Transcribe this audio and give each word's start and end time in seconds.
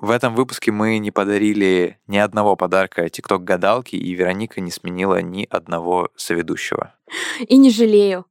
В 0.00 0.10
этом 0.10 0.36
выпуске 0.36 0.70
мы 0.70 0.98
не 0.98 1.10
подарили 1.10 1.98
ни 2.06 2.18
одного 2.18 2.54
подарка 2.54 3.08
ТикТок 3.08 3.42
гадалки, 3.42 3.96
и 3.96 4.12
Вероника 4.12 4.60
не 4.60 4.70
сменила 4.70 5.20
ни 5.22 5.44
одного 5.50 6.10
соведущего. 6.14 6.94
И 7.40 7.56
не 7.56 7.70
жалею. 7.70 8.24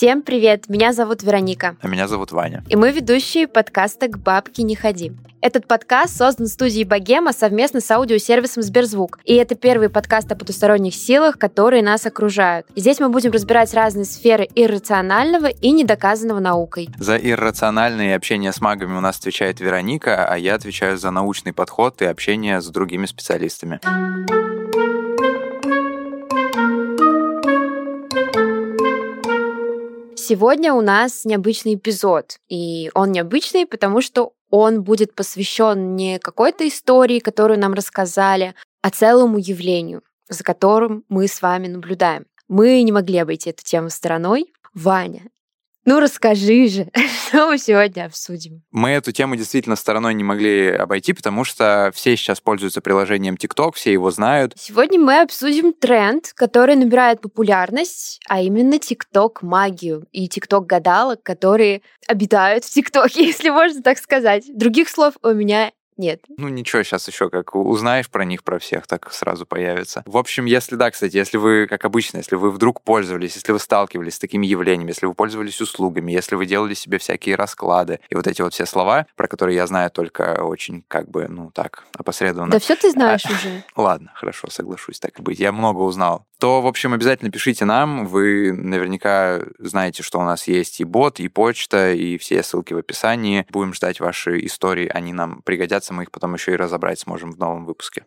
Всем 0.00 0.22
привет! 0.22 0.70
Меня 0.70 0.94
зовут 0.94 1.22
Вероника. 1.22 1.76
А 1.82 1.86
меня 1.86 2.08
зовут 2.08 2.32
Ваня. 2.32 2.64
И 2.70 2.74
мы 2.74 2.90
ведущие 2.90 3.46
подкаста 3.46 4.08
«К 4.08 4.16
бабке 4.16 4.62
не 4.62 4.74
ходи». 4.74 5.12
Этот 5.42 5.68
подкаст 5.68 6.16
создан 6.16 6.46
студией 6.46 6.84
«Богема» 6.84 7.34
совместно 7.34 7.82
с 7.82 7.90
аудиосервисом 7.90 8.62
«Сберзвук». 8.62 9.18
И 9.26 9.34
это 9.34 9.56
первый 9.56 9.90
подкаст 9.90 10.32
о 10.32 10.36
потусторонних 10.36 10.94
силах, 10.94 11.38
которые 11.38 11.82
нас 11.82 12.06
окружают. 12.06 12.66
здесь 12.74 12.98
мы 12.98 13.10
будем 13.10 13.30
разбирать 13.30 13.74
разные 13.74 14.06
сферы 14.06 14.48
иррационального 14.54 15.48
и 15.48 15.70
недоказанного 15.70 16.40
наукой. 16.40 16.88
За 16.96 17.18
иррациональное 17.18 18.16
общение 18.16 18.54
с 18.54 18.62
магами 18.62 18.96
у 18.96 19.00
нас 19.00 19.18
отвечает 19.18 19.60
Вероника, 19.60 20.26
а 20.26 20.38
я 20.38 20.54
отвечаю 20.54 20.96
за 20.96 21.10
научный 21.10 21.52
подход 21.52 22.00
и 22.00 22.06
общение 22.06 22.62
с 22.62 22.68
другими 22.68 23.04
специалистами. 23.04 23.80
Сегодня 30.30 30.74
у 30.74 30.80
нас 30.80 31.24
необычный 31.24 31.74
эпизод, 31.74 32.38
и 32.48 32.88
он 32.94 33.10
необычный, 33.10 33.66
потому 33.66 34.00
что 34.00 34.32
он 34.48 34.84
будет 34.84 35.12
посвящен 35.12 35.96
не 35.96 36.20
какой-то 36.20 36.68
истории, 36.68 37.18
которую 37.18 37.58
нам 37.58 37.74
рассказали, 37.74 38.54
а 38.80 38.90
целому 38.90 39.38
явлению, 39.38 40.02
за 40.28 40.44
которым 40.44 41.02
мы 41.08 41.26
с 41.26 41.42
вами 41.42 41.66
наблюдаем. 41.66 42.26
Мы 42.46 42.80
не 42.82 42.92
могли 42.92 43.18
обойти 43.18 43.50
эту 43.50 43.64
тему 43.64 43.90
стороной. 43.90 44.52
Ваня, 44.72 45.22
ну 45.90 45.98
расскажи 45.98 46.68
же, 46.68 46.86
что 47.26 47.48
мы 47.48 47.58
сегодня 47.58 48.04
обсудим. 48.04 48.62
Мы 48.70 48.90
эту 48.90 49.10
тему 49.10 49.34
действительно 49.34 49.74
стороной 49.74 50.14
не 50.14 50.22
могли 50.22 50.68
обойти, 50.70 51.12
потому 51.12 51.42
что 51.42 51.90
все 51.92 52.16
сейчас 52.16 52.40
пользуются 52.40 52.80
приложением 52.80 53.34
TikTok, 53.34 53.72
все 53.74 53.92
его 53.92 54.12
знают. 54.12 54.52
Сегодня 54.56 55.00
мы 55.00 55.20
обсудим 55.20 55.72
тренд, 55.72 56.32
который 56.36 56.76
набирает 56.76 57.20
популярность, 57.20 58.20
а 58.28 58.40
именно 58.40 58.74
TikTok 58.74 59.38
магию 59.42 60.06
и 60.12 60.28
TikTok 60.28 60.66
гадалок, 60.66 61.24
которые 61.24 61.82
обитают 62.06 62.64
в 62.64 62.76
TikTok, 62.76 63.08
если 63.16 63.50
можно 63.50 63.82
так 63.82 63.98
сказать. 63.98 64.44
Других 64.56 64.88
слов 64.88 65.14
у 65.22 65.30
меня 65.30 65.72
нет. 66.00 66.24
Ну 66.36 66.48
ничего, 66.48 66.82
сейчас 66.82 67.06
еще 67.06 67.30
как 67.30 67.54
узнаешь 67.54 68.10
про 68.10 68.24
них, 68.24 68.42
про 68.42 68.58
всех, 68.58 68.86
так 68.86 69.12
сразу 69.12 69.46
появится. 69.46 70.02
В 70.06 70.16
общем, 70.16 70.46
если 70.46 70.76
да, 70.76 70.90
кстати, 70.90 71.16
если 71.16 71.36
вы, 71.36 71.66
как 71.68 71.84
обычно, 71.84 72.18
если 72.18 72.36
вы 72.36 72.50
вдруг 72.50 72.82
пользовались, 72.82 73.36
если 73.36 73.52
вы 73.52 73.58
сталкивались 73.58 74.14
с 74.14 74.18
такими 74.18 74.46
явлениями, 74.46 74.90
если 74.90 75.06
вы 75.06 75.14
пользовались 75.14 75.60
услугами, 75.60 76.10
если 76.10 76.34
вы 76.34 76.46
делали 76.46 76.74
себе 76.74 76.98
всякие 76.98 77.36
расклады 77.36 78.00
и 78.08 78.14
вот 78.14 78.26
эти 78.26 78.42
вот 78.42 78.54
все 78.54 78.66
слова, 78.66 79.06
про 79.14 79.28
которые 79.28 79.56
я 79.56 79.66
знаю 79.66 79.90
только 79.90 80.42
очень 80.42 80.84
как 80.88 81.08
бы, 81.10 81.28
ну 81.28 81.50
так, 81.52 81.84
опосредованно. 81.96 82.52
Да 82.52 82.58
все 82.58 82.74
ты 82.74 82.90
знаешь 82.90 83.24
а, 83.26 83.32
уже. 83.32 83.64
Ладно, 83.76 84.10
хорошо, 84.14 84.48
соглашусь, 84.50 84.98
так 84.98 85.18
и 85.18 85.22
быть. 85.22 85.38
Я 85.38 85.52
много 85.52 85.80
узнал. 85.80 86.26
То, 86.40 86.62
в 86.62 86.66
общем, 86.66 86.94
обязательно 86.94 87.30
пишите 87.30 87.66
нам. 87.66 88.06
Вы 88.06 88.52
наверняка 88.52 89.40
знаете, 89.58 90.02
что 90.02 90.18
у 90.18 90.22
нас 90.22 90.48
есть 90.48 90.80
и 90.80 90.84
бот, 90.84 91.20
и 91.20 91.28
почта, 91.28 91.92
и 91.92 92.16
все 92.16 92.42
ссылки 92.42 92.72
в 92.72 92.78
описании. 92.78 93.46
Будем 93.50 93.74
ждать 93.74 94.00
ваши 94.00 94.44
истории, 94.46 94.88
они 94.88 95.12
нам 95.12 95.42
пригодятся 95.42 95.92
мы 95.92 96.04
их 96.04 96.10
потом 96.10 96.32
еще 96.32 96.52
и 96.52 96.56
разобрать 96.56 96.98
сможем 96.98 97.32
в 97.32 97.38
новом 97.38 97.66
выпуске. 97.66 98.04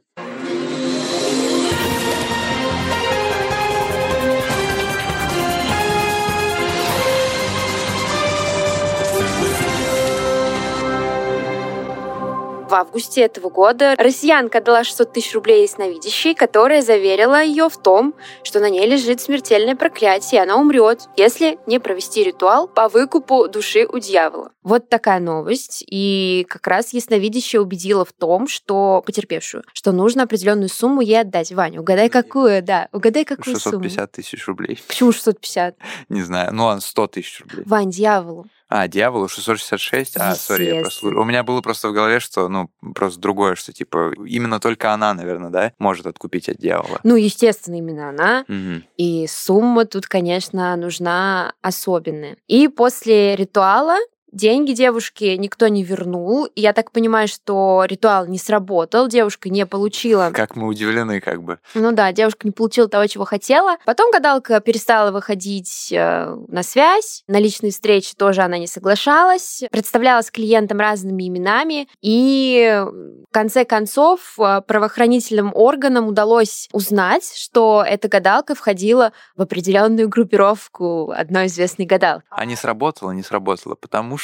В 12.73 12.75
августе 12.75 13.21
этого 13.21 13.51
года 13.51 13.93
россиянка 13.99 14.59
дала 14.59 14.83
600 14.83 15.13
тысяч 15.13 15.35
рублей 15.35 15.61
ясновидящей, 15.61 16.33
которая 16.33 16.81
заверила 16.81 17.39
ее 17.39 17.69
в 17.69 17.77
том, 17.77 18.15
что 18.41 18.59
на 18.59 18.67
ней 18.67 18.87
лежит 18.87 19.21
смертельное 19.21 19.75
проклятие, 19.75 20.39
и 20.39 20.43
она 20.43 20.55
умрет, 20.57 21.01
если 21.15 21.59
не 21.67 21.77
провести 21.77 22.23
ритуал 22.23 22.67
по 22.67 22.89
выкупу 22.89 23.47
души 23.47 23.85
у 23.85 23.99
дьявола. 23.99 24.53
Вот 24.63 24.89
такая 24.89 25.19
новость. 25.19 25.83
И 25.85 26.47
как 26.49 26.65
раз 26.65 26.93
ясновидящая 26.93 27.61
убедила 27.61 28.05
в 28.05 28.11
том, 28.11 28.47
что 28.47 29.03
потерпевшую, 29.05 29.63
что 29.71 29.91
нужно 29.91 30.23
определенную 30.23 30.69
сумму 30.69 31.01
ей 31.01 31.21
отдать. 31.21 31.51
Ваня, 31.51 31.79
угадай 31.79 32.09
какую, 32.09 32.63
да, 32.63 32.89
угадай 32.91 33.23
какую 33.23 33.53
650 33.53 33.71
сумму. 33.71 33.83
650 33.83 34.11
тысяч 34.13 34.47
рублей. 34.47 34.79
Почему 34.87 35.11
650? 35.11 35.75
Не 36.09 36.23
знаю, 36.23 36.51
ну 36.51 36.65
ладно, 36.65 36.81
100 36.81 37.07
тысяч 37.07 37.41
рублей. 37.41 37.65
Вань, 37.67 37.91
дьяволу. 37.91 38.47
А, 38.75 38.87
дьяволу 38.87 39.27
666? 39.27 40.17
А, 40.17 40.33
сори, 40.33 40.65
я 40.65 40.81
просто... 40.81 41.05
У 41.05 41.23
меня 41.25 41.43
было 41.43 41.61
просто 41.61 41.89
в 41.89 41.93
голове, 41.93 42.19
что, 42.19 42.49
ну, 42.49 42.71
просто 42.95 43.19
другое, 43.19 43.53
что, 43.53 43.71
типа, 43.71 44.13
именно 44.25 44.59
только 44.59 44.91
она, 44.91 45.13
наверное, 45.13 45.51
да, 45.51 45.73
может 45.77 46.07
откупить 46.07 46.49
от 46.49 46.57
дьявола. 46.57 46.99
Ну, 47.03 47.15
естественно, 47.15 47.75
именно 47.75 48.09
она. 48.09 48.45
Угу. 48.47 48.81
И 48.97 49.27
сумма 49.27 49.85
тут, 49.85 50.07
конечно, 50.07 50.75
нужна 50.75 51.53
особенная. 51.61 52.37
И 52.47 52.67
после 52.67 53.35
ритуала 53.35 53.97
Деньги 54.33 54.73
девушке 54.73 55.37
никто 55.37 55.67
не 55.67 55.83
вернул. 55.83 56.45
И 56.45 56.61
я 56.61 56.73
так 56.73 56.91
понимаю, 56.91 57.27
что 57.27 57.83
ритуал 57.85 58.25
не 58.25 58.39
сработал, 58.39 59.07
девушка 59.07 59.49
не 59.49 59.67
получила. 59.67 60.31
Как 60.33 60.55
мы 60.55 60.67
удивлены, 60.67 61.21
как 61.21 61.43
бы. 61.43 61.59
Ну 61.75 61.91
да, 61.91 62.11
девушка 62.11 62.47
не 62.47 62.51
получила 62.51 62.87
того, 62.87 63.05
чего 63.05 63.25
хотела. 63.25 63.77
Потом 63.85 64.11
гадалка 64.11 64.59
перестала 64.59 65.11
выходить 65.11 65.91
э, 65.91 66.35
на 66.47 66.63
связь. 66.63 67.23
На 67.27 67.39
личные 67.39 67.71
встречи 67.71 68.15
тоже 68.15 68.41
она 68.41 68.57
не 68.57 68.65
соглашалась. 68.65 69.61
Представлялась 69.71 70.31
клиентам 70.31 70.79
разными 70.79 71.27
именами. 71.27 71.87
И 72.01 72.83
в 73.29 73.31
конце 73.31 73.65
концов 73.65 74.33
э, 74.39 74.61
правоохранительным 74.65 75.51
органам 75.53 76.07
удалось 76.07 76.69
узнать, 76.71 77.31
что 77.35 77.85
эта 77.87 78.07
гадалка 78.07 78.55
входила 78.55 79.13
в 79.35 79.43
определенную 79.43 80.09
группировку 80.09 81.11
одной 81.11 81.45
известной 81.45 81.85
гадалки. 81.85 82.25
А 82.31 82.45
не 82.45 82.55
сработало, 82.55 83.11
не 83.11 83.21
сработало, 83.21 83.75
потому 83.75 84.17
что 84.17 84.22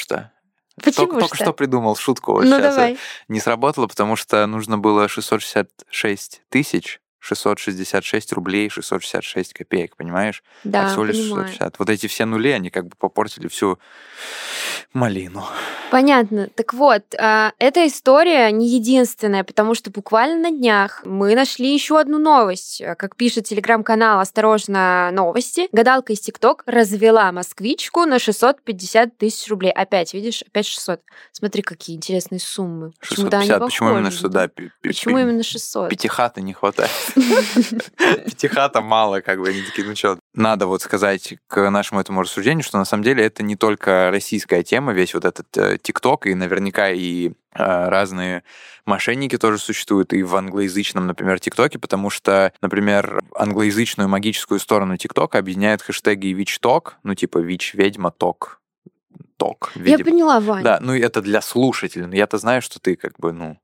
Почему 0.83 1.07
только, 1.07 1.19
что? 1.19 1.29
только 1.29 1.43
что 1.43 1.53
придумал 1.53 1.95
шутку. 1.95 2.33
Вот 2.33 2.45
ну, 2.45 2.57
сейчас 2.57 2.75
давай. 2.75 2.97
Не 3.27 3.39
сработало, 3.39 3.87
потому 3.87 4.15
что 4.15 4.45
нужно 4.45 4.77
было 4.77 5.07
666 5.07 6.41
тысяч 6.49 7.01
666 7.19 8.33
рублей 8.33 8.69
666 8.69 9.53
копеек, 9.53 9.95
понимаешь? 9.97 10.43
Да, 10.63 10.85
а 10.85 10.89
всего 10.89 11.03
лишь 11.03 11.17
понимаю. 11.17 11.47
660. 11.47 11.79
Вот 11.79 11.89
эти 11.89 12.07
все 12.07 12.25
нули, 12.25 12.51
они 12.51 12.69
как 12.69 12.87
бы 12.87 12.95
попортили 12.97 13.47
всю 13.47 13.77
малину. 14.93 15.45
Понятно. 15.91 16.49
Так 16.55 16.73
вот, 16.73 17.03
а, 17.17 17.51
эта 17.57 17.87
история 17.87 18.51
не 18.51 18.67
единственная, 18.67 19.43
потому 19.43 19.73
что 19.75 19.89
буквально 19.89 20.49
на 20.49 20.51
днях 20.51 21.01
мы 21.05 21.35
нашли 21.35 21.73
еще 21.73 21.99
одну 21.99 22.19
новость. 22.19 22.81
Как 22.97 23.15
пишет 23.15 23.45
телеграм-канал 23.45 24.19
«Осторожно, 24.19 25.09
новости», 25.11 25.67
гадалка 25.71 26.13
из 26.13 26.19
ТикТок 26.19 26.63
развела 26.65 27.31
москвичку 27.31 28.05
на 28.05 28.19
650 28.19 29.17
тысяч 29.17 29.49
рублей. 29.49 29.71
Опять, 29.71 30.13
видишь, 30.13 30.43
опять 30.43 30.67
600. 30.67 31.01
Смотри, 31.31 31.61
какие 31.61 31.95
интересные 31.95 32.39
суммы. 32.39 32.93
650, 33.01 33.59
почему 33.59 33.89
именно 33.89 34.11
600? 34.11 34.31
Да, 34.31 34.49
почему 34.81 35.17
именно 35.17 35.43
600? 35.43 35.89
Пятихаты 35.89 36.41
не 36.41 36.53
хватает. 36.53 36.91
Пятихата 38.25 38.81
мало, 38.81 39.21
как 39.21 39.39
бы, 39.39 39.49
они 39.49 39.61
такие, 39.63 39.87
ну 39.87 39.95
что, 39.95 40.19
надо 40.33 40.67
вот 40.67 40.81
сказать 40.81 41.35
к 41.47 41.69
нашему 41.69 42.01
этому 42.01 42.21
рассуждению, 42.21 42.63
что 42.63 42.77
на 42.77 42.85
самом 42.85 43.03
деле 43.03 43.25
это 43.25 43.43
не 43.43 43.55
только 43.55 44.09
российская 44.11 44.63
тема, 44.63 44.93
весь 44.93 45.13
вот 45.13 45.25
этот 45.25 45.45
э, 45.57 45.78
ТикТок, 45.81 46.27
и 46.27 46.35
наверняка 46.35 46.89
и 46.89 47.29
э, 47.29 47.31
разные 47.53 48.43
мошенники 48.85 49.37
тоже 49.37 49.57
существуют 49.57 50.13
и 50.13 50.23
в 50.23 50.35
англоязычном, 50.35 51.07
например, 51.07 51.39
ТикТоке, 51.39 51.79
потому 51.79 52.09
что, 52.09 52.53
например, 52.61 53.21
англоязычную 53.35 54.09
магическую 54.09 54.59
сторону 54.59 54.97
ТикТока 54.97 55.37
объединяют 55.39 55.81
хэштеги 55.81 56.27
ВИЧ-ТОК, 56.27 56.97
ну 57.03 57.15
типа 57.15 57.39
ВИЧ-ведьма 57.39 58.11
ТОК, 58.11 58.59
ток. 59.37 59.71
Я 59.75 59.97
поняла, 59.99 60.39
Ваня. 60.39 60.63
Да, 60.63 60.79
ну 60.81 60.93
это 60.93 61.21
для 61.21 61.41
слушателей. 61.41 62.05
Но 62.05 62.15
я-то 62.15 62.37
знаю, 62.37 62.61
что 62.61 62.79
ты 62.79 62.95
как 62.95 63.17
бы, 63.17 63.31
ну, 63.31 63.57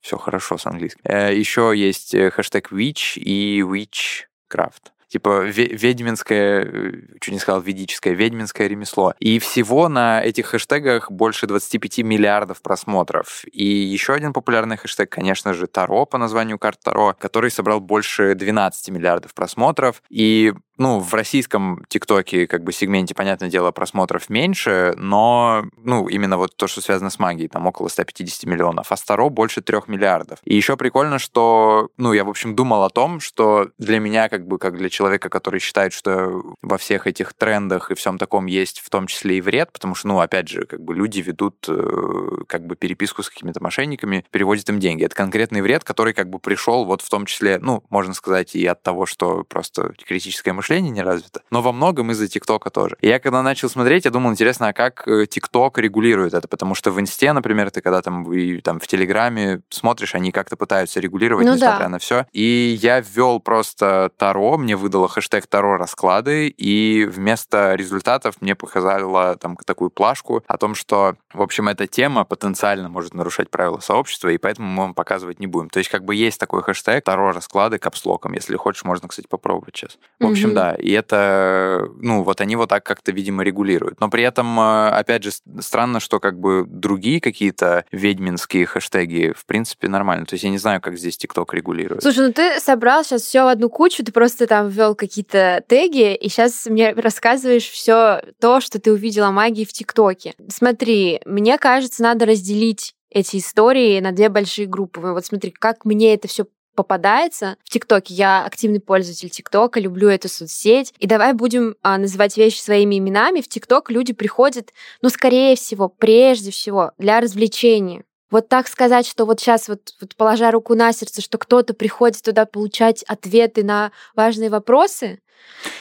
все 0.00 0.16
хорошо 0.16 0.56
с 0.56 0.66
английским. 0.66 1.00
Э, 1.04 1.34
Еще 1.34 1.72
есть 1.76 2.14
э, 2.14 2.30
хэштег 2.30 2.72
Witch 2.72 3.18
и 3.18 3.60
Witchcraft 3.60 4.92
типа 5.10 5.42
ведьминское, 5.42 6.64
э, 6.64 6.92
чуть 7.20 7.34
не 7.34 7.40
сказал, 7.40 7.60
ведическое, 7.60 8.14
ведьминское 8.14 8.68
ремесло. 8.68 9.12
И 9.18 9.38
всего 9.40 9.88
на 9.88 10.22
этих 10.22 10.46
хэштегах 10.46 11.10
больше 11.10 11.46
25 11.46 11.98
миллиардов 11.98 12.62
просмотров. 12.62 13.44
И 13.52 13.64
еще 13.64 14.14
один 14.14 14.32
популярный 14.32 14.76
хэштег, 14.76 15.10
конечно 15.10 15.52
же, 15.52 15.66
Таро 15.66 16.06
по 16.06 16.16
названию 16.16 16.58
карт 16.58 16.78
Таро, 16.82 17.14
который 17.18 17.50
собрал 17.50 17.80
больше 17.80 18.34
12 18.34 18.90
миллиардов 18.90 19.34
просмотров. 19.34 20.02
И 20.08 20.54
ну, 20.80 20.98
в 20.98 21.12
российском 21.12 21.84
ТикТоке, 21.88 22.46
как 22.46 22.64
бы, 22.64 22.72
сегменте, 22.72 23.14
понятное 23.14 23.50
дело, 23.50 23.70
просмотров 23.70 24.30
меньше, 24.30 24.94
но, 24.96 25.66
ну, 25.76 26.08
именно 26.08 26.38
вот 26.38 26.56
то, 26.56 26.68
что 26.68 26.80
связано 26.80 27.10
с 27.10 27.18
магией, 27.18 27.50
там 27.50 27.66
около 27.66 27.88
150 27.88 28.44
миллионов, 28.44 28.90
а 28.90 28.96
Старо 28.96 29.28
больше 29.28 29.60
3 29.60 29.80
миллиардов. 29.88 30.38
И 30.42 30.56
еще 30.56 30.78
прикольно, 30.78 31.18
что, 31.18 31.90
ну, 31.98 32.14
я, 32.14 32.24
в 32.24 32.30
общем, 32.30 32.56
думал 32.56 32.82
о 32.84 32.88
том, 32.88 33.20
что 33.20 33.68
для 33.76 33.98
меня, 33.98 34.30
как 34.30 34.46
бы, 34.46 34.56
как 34.56 34.78
для 34.78 34.88
человека, 34.88 35.28
который 35.28 35.60
считает, 35.60 35.92
что 35.92 36.56
во 36.62 36.78
всех 36.78 37.06
этих 37.06 37.34
трендах 37.34 37.90
и 37.90 37.94
всем 37.94 38.16
таком 38.16 38.46
есть 38.46 38.80
в 38.80 38.88
том 38.88 39.06
числе 39.06 39.36
и 39.36 39.40
вред, 39.42 39.72
потому 39.72 39.94
что, 39.94 40.08
ну, 40.08 40.20
опять 40.20 40.48
же, 40.48 40.64
как 40.64 40.82
бы 40.82 40.94
люди 40.94 41.20
ведут 41.20 41.56
э, 41.68 42.44
как 42.48 42.66
бы 42.66 42.74
переписку 42.74 43.22
с 43.22 43.28
какими-то 43.28 43.62
мошенниками, 43.62 44.24
переводят 44.30 44.66
им 44.70 44.80
деньги. 44.80 45.04
Это 45.04 45.14
конкретный 45.14 45.60
вред, 45.60 45.84
который 45.84 46.14
как 46.14 46.30
бы 46.30 46.38
пришел 46.38 46.86
вот 46.86 47.02
в 47.02 47.10
том 47.10 47.26
числе, 47.26 47.58
ну, 47.58 47.84
можно 47.90 48.14
сказать, 48.14 48.56
и 48.56 48.64
от 48.64 48.82
того, 48.82 49.04
что 49.04 49.44
просто 49.44 49.92
критическое 50.06 50.54
мышление 50.54 50.69
не 50.78 51.02
развито, 51.02 51.42
но 51.50 51.62
во 51.62 51.72
многом 51.72 52.12
из-за 52.12 52.28
ТикТока 52.28 52.70
тоже. 52.70 52.96
И 53.00 53.08
я 53.08 53.18
когда 53.18 53.42
начал 53.42 53.68
смотреть, 53.68 54.04
я 54.04 54.10
думал, 54.10 54.30
интересно, 54.30 54.68
а 54.68 54.72
как 54.72 55.06
э, 55.08 55.26
ТикТок 55.26 55.78
регулирует 55.78 56.34
это? 56.34 56.46
Потому 56.46 56.74
что 56.74 56.92
в 56.92 57.00
Инсте, 57.00 57.32
например, 57.32 57.70
ты 57.70 57.80
когда 57.80 58.02
там, 58.02 58.32
и, 58.32 58.60
там 58.60 58.78
в 58.78 58.86
Телеграме 58.86 59.62
смотришь, 59.70 60.14
они 60.14 60.30
как-то 60.30 60.56
пытаются 60.56 61.00
регулировать, 61.00 61.46
ну, 61.46 61.54
несмотря 61.54 61.84
да. 61.84 61.88
на 61.88 61.98
все. 61.98 62.26
И 62.32 62.78
я 62.80 63.00
ввел 63.00 63.40
просто 63.40 64.10
Таро, 64.16 64.58
мне 64.58 64.76
выдало 64.76 65.08
хэштег 65.08 65.46
Таро 65.46 65.76
расклады, 65.76 66.48
и 66.48 67.04
вместо 67.10 67.74
результатов 67.74 68.36
мне 68.40 68.54
показала 68.54 69.36
там 69.36 69.56
такую 69.56 69.90
плашку 69.90 70.44
о 70.46 70.56
том, 70.56 70.74
что, 70.74 71.16
в 71.32 71.42
общем, 71.42 71.68
эта 71.68 71.86
тема 71.86 72.24
потенциально 72.24 72.88
может 72.88 73.14
нарушать 73.14 73.50
правила 73.50 73.80
сообщества, 73.80 74.28
и 74.28 74.38
поэтому 74.38 74.68
мы 74.68 74.82
вам 74.82 74.94
показывать 74.94 75.40
не 75.40 75.46
будем. 75.46 75.70
То 75.70 75.78
есть 75.78 75.90
как 75.90 76.04
бы 76.04 76.14
есть 76.14 76.38
такой 76.38 76.62
хэштег 76.62 77.04
Таро 77.04 77.32
расклады 77.32 77.78
капслоком. 77.78 78.32
Если 78.34 78.56
хочешь, 78.56 78.84
можно, 78.84 79.08
кстати, 79.08 79.26
попробовать 79.26 79.76
сейчас. 79.76 79.98
В 80.18 80.26
общем, 80.26 80.50
mm-hmm. 80.50 80.54
да. 80.54 80.59
И 80.78 80.90
это, 80.92 81.88
ну, 82.00 82.22
вот 82.22 82.40
они 82.40 82.56
вот 82.56 82.68
так 82.68 82.84
как-то, 82.84 83.12
видимо, 83.12 83.42
регулируют. 83.42 84.00
Но 84.00 84.08
при 84.08 84.22
этом, 84.22 84.58
э, 84.58 84.88
опять 84.90 85.24
же, 85.24 85.30
странно, 85.60 86.00
что 86.00 86.20
как 86.20 86.38
бы 86.38 86.64
другие 86.66 87.20
какие-то 87.20 87.84
ведьминские 87.92 88.66
хэштеги, 88.66 89.32
в 89.36 89.46
принципе, 89.46 89.88
нормально. 89.88 90.26
То 90.26 90.34
есть 90.34 90.44
я 90.44 90.50
не 90.50 90.58
знаю, 90.58 90.80
как 90.80 90.98
здесь 90.98 91.16
ТикТок 91.16 91.54
регулирует. 91.54 92.02
Слушай, 92.02 92.26
ну 92.26 92.32
ты 92.32 92.60
собрал 92.60 93.04
сейчас 93.04 93.22
все 93.22 93.44
в 93.44 93.48
одну 93.48 93.68
кучу, 93.68 94.04
ты 94.04 94.12
просто 94.12 94.46
там 94.46 94.68
ввел 94.68 94.94
какие-то 94.94 95.62
теги, 95.66 96.14
и 96.14 96.28
сейчас 96.28 96.66
мне 96.66 96.92
рассказываешь 96.92 97.68
все 97.68 98.22
то, 98.40 98.60
что 98.60 98.80
ты 98.80 98.92
увидела 98.92 99.30
магии 99.30 99.64
в 99.64 99.72
ТикТоке. 99.72 100.34
Смотри, 100.48 101.20
мне 101.24 101.58
кажется, 101.58 102.02
надо 102.02 102.26
разделить 102.26 102.94
эти 103.10 103.38
истории 103.38 104.00
на 104.00 104.12
две 104.12 104.28
большие 104.28 104.66
группы. 104.66 105.00
Вот 105.00 105.26
смотри, 105.26 105.50
как 105.50 105.84
мне 105.84 106.14
это 106.14 106.28
все 106.28 106.46
попадается 106.74 107.56
в 107.64 107.70
ТикТоке. 107.70 108.14
Я 108.14 108.44
активный 108.44 108.80
пользователь 108.80 109.30
ТикТока, 109.30 109.80
люблю 109.80 110.08
эту 110.08 110.28
соцсеть. 110.28 110.94
И 110.98 111.06
давай 111.06 111.32
будем 111.32 111.76
а, 111.82 111.98
называть 111.98 112.36
вещи 112.36 112.60
своими 112.60 112.98
именами. 112.98 113.40
В 113.40 113.48
ТикТок 113.48 113.90
люди 113.90 114.12
приходят, 114.12 114.72
ну, 115.02 115.08
скорее 115.08 115.56
всего, 115.56 115.88
прежде 115.88 116.50
всего, 116.50 116.92
для 116.98 117.20
развлечения. 117.20 118.04
Вот 118.30 118.48
так 118.48 118.68
сказать, 118.68 119.06
что 119.06 119.26
вот 119.26 119.40
сейчас, 119.40 119.68
вот, 119.68 119.94
вот 120.00 120.14
положа 120.14 120.50
руку 120.52 120.74
на 120.74 120.92
сердце, 120.92 121.20
что 121.20 121.36
кто-то 121.36 121.74
приходит 121.74 122.22
туда 122.22 122.46
получать 122.46 123.02
ответы 123.02 123.64
на 123.64 123.90
важные 124.14 124.50
вопросы, 124.50 125.18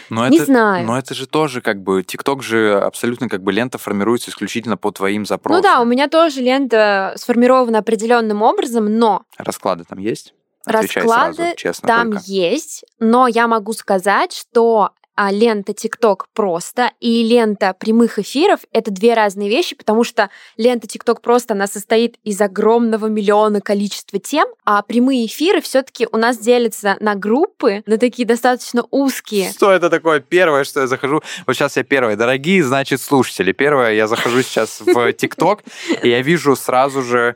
но 0.10 0.28
не 0.28 0.38
это, 0.38 0.46
знаю. 0.46 0.88
Но 0.88 0.98
это 0.98 1.14
же 1.14 1.28
тоже 1.28 1.62
как 1.62 1.82
бы 1.82 2.04
ТикТок 2.04 2.42
же 2.42 2.80
абсолютно 2.80 3.30
как 3.30 3.44
бы 3.44 3.52
лента 3.52 3.78
формируется 3.78 4.32
исключительно 4.32 4.78
по 4.78 4.92
твоим 4.92 5.26
запросам. 5.26 5.62
Ну 5.62 5.64
да, 5.64 5.82
у 5.82 5.86
меня 5.86 6.08
тоже 6.08 6.42
лента 6.42 7.14
сформирована 7.18 7.80
определенным 7.80 8.42
образом, 8.42 8.98
но 8.98 9.24
расклады 9.38 9.84
там 9.84 10.00
есть. 10.00 10.34
Отвечай 10.66 11.04
Расклады 11.04 11.36
сразу, 11.36 11.56
честно 11.56 11.88
там 11.88 12.12
только. 12.12 12.24
есть, 12.26 12.86
но 13.00 13.28
я 13.28 13.48
могу 13.48 13.74
сказать, 13.74 14.34
что 14.34 14.92
а 15.22 15.34
лента 15.34 15.74
TikTok 15.74 16.22
просто 16.34 16.94
и 17.02 17.24
лента 17.24 17.76
прямых 17.78 18.20
эфиров— 18.20 18.62
это 18.72 18.90
две 18.90 19.16
разные 19.16 19.50
вещи, 19.50 19.76
потому 19.76 20.06
что 20.06 20.30
лента 20.56 20.88
TikTok 20.88 21.20
просто, 21.22 21.56
она 21.56 21.68
состоит 21.68 22.16
из 22.24 22.40
огромного 22.40 23.08
миллиона 23.08 23.60
количества 23.60 24.18
тем, 24.18 24.48
а 24.64 24.82
прямые 24.82 25.26
эфиры 25.26 25.60
все 25.60 25.82
таки 25.82 26.08
у 26.10 26.16
нас 26.16 26.38
делятся 26.38 26.96
на 27.02 27.16
группы, 27.16 27.84
на 27.86 27.98
такие 27.98 28.26
достаточно 28.26 28.86
узкие. 28.92 29.52
Что 29.52 29.74
это 29.74 29.90
такое? 29.90 30.22
Первое, 30.22 30.64
что 30.64 30.80
я 30.80 30.88
захожу... 30.88 31.22
Вот 31.46 31.54
сейчас 31.54 31.76
я 31.76 31.84
первое. 31.84 32.16
Дорогие, 32.16 32.64
значит, 32.64 33.02
слушатели. 33.02 33.52
Первое, 33.52 33.92
я 33.96 34.08
захожу 34.08 34.42
сейчас 34.42 34.80
в 34.80 34.88
TikTok, 35.10 35.66
и 36.02 36.08
я 36.08 36.22
вижу 36.22 36.56
сразу 36.56 37.02
же 37.02 37.36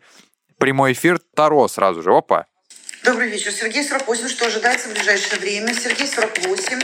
прямой 0.58 0.94
эфир 0.94 1.20
Таро 1.36 1.68
сразу 1.68 2.02
же. 2.02 2.14
Опа. 2.14 2.46
Добрый 3.04 3.28
вечер. 3.28 3.52
Сергей 3.52 3.84
48. 3.84 4.30
Что 4.30 4.46
ожидается 4.46 4.88
в 4.88 4.94
ближайшее 4.94 5.38
время? 5.38 5.74
Сергей 5.74 6.08
48 6.08 6.80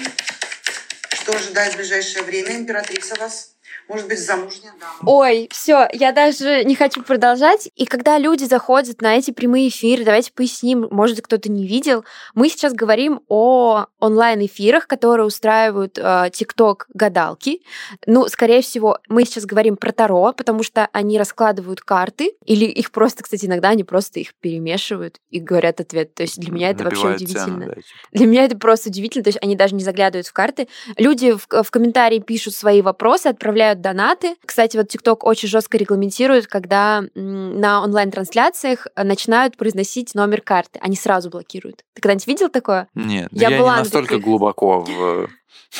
что 1.30 1.38
ожидает 1.38 1.74
в 1.74 1.78
ближайшее 1.78 2.24
время 2.24 2.56
императрица 2.56 3.14
вас? 3.20 3.54
Может 3.88 4.08
быть, 4.08 4.20
замужняя 4.20 4.74
дама. 4.80 4.94
Ой, 5.04 5.50
все, 5.52 5.88
я 5.94 6.12
даже 6.12 6.64
не 6.64 6.76
хочу 6.76 7.02
продолжать. 7.02 7.70
И 7.76 7.86
когда 7.86 8.18
люди 8.18 8.44
заходят 8.44 9.02
на 9.02 9.18
эти 9.18 9.32
прямые 9.32 9.70
эфиры, 9.70 10.04
давайте 10.04 10.32
поясним, 10.32 10.88
может, 10.92 11.22
кто-то 11.22 11.50
не 11.50 11.66
видел. 11.66 12.06
Мы 12.36 12.50
сейчас 12.50 12.74
говорим 12.74 13.22
о 13.28 13.86
онлайн-эфирах, 14.00 14.88
которые 14.88 15.26
устраивают 15.26 15.98
э, 15.98 16.30
гадалки. 16.94 17.62
Ну, 18.06 18.28
скорее 18.28 18.62
всего, 18.62 19.00
мы 19.08 19.26
сейчас 19.26 19.46
говорим 19.46 19.76
про 19.78 19.92
Таро, 19.92 20.34
потому 20.34 20.64
что 20.64 20.88
они 20.92 21.18
раскладывают 21.18 21.82
карты, 21.82 22.34
или 22.46 22.66
их 22.66 22.92
просто, 22.92 23.24
кстати, 23.24 23.46
иногда 23.46 23.70
они 23.70 23.84
просто 23.84 24.20
их 24.20 24.36
перемешивают 24.36 25.20
и 25.30 25.40
говорят 25.40 25.80
ответ. 25.80 26.14
То 26.14 26.24
есть 26.24 26.40
для 26.40 26.52
меня 26.52 26.70
это 26.70 26.84
вообще 26.84 27.08
удивительно. 27.08 27.46
Цену, 27.46 27.66
да, 27.68 27.76
типа. 27.76 27.86
Для 28.12 28.26
меня 28.28 28.44
это 28.46 28.58
просто 28.58 28.90
удивительно. 28.90 29.24
То 29.24 29.30
есть 29.30 29.40
они 29.42 29.56
даже 29.56 29.76
не 29.76 29.84
заглядывают 29.84 30.28
в 30.28 30.34
карты. 30.34 30.68
Люди 30.98 31.32
в, 31.32 31.48
в 31.64 31.72
комментарии 31.72 32.20
пишут 32.20 32.54
свои 32.54 32.82
вопросы, 32.82 33.28
отправляют 33.28 33.59
получают 33.60 33.82
донаты. 33.82 34.36
Кстати, 34.46 34.78
вот 34.78 34.94
TikTok 34.94 35.20
очень 35.22 35.50
жестко 35.50 35.78
регламентирует, 35.78 36.48
когда 36.48 37.04
на 37.16 37.84
онлайн-трансляциях 37.84 38.88
э, 38.96 39.04
начинают 39.04 39.58
произносить 39.58 40.16
номер 40.16 40.42
карты. 40.42 40.80
Они 40.82 40.96
сразу 40.96 41.30
блокируют. 41.30 41.84
Ты 41.94 42.02
когда-нибудь 42.02 42.28
видел 42.28 42.50
такое? 42.50 42.88
Нет, 42.96 43.30
я, 43.32 43.50
я 43.50 43.60
была 43.60 43.78
не 43.78 43.84
настолько 43.84 44.16
таких... 44.16 44.24
глубоко 44.24 44.82
в 44.82 45.30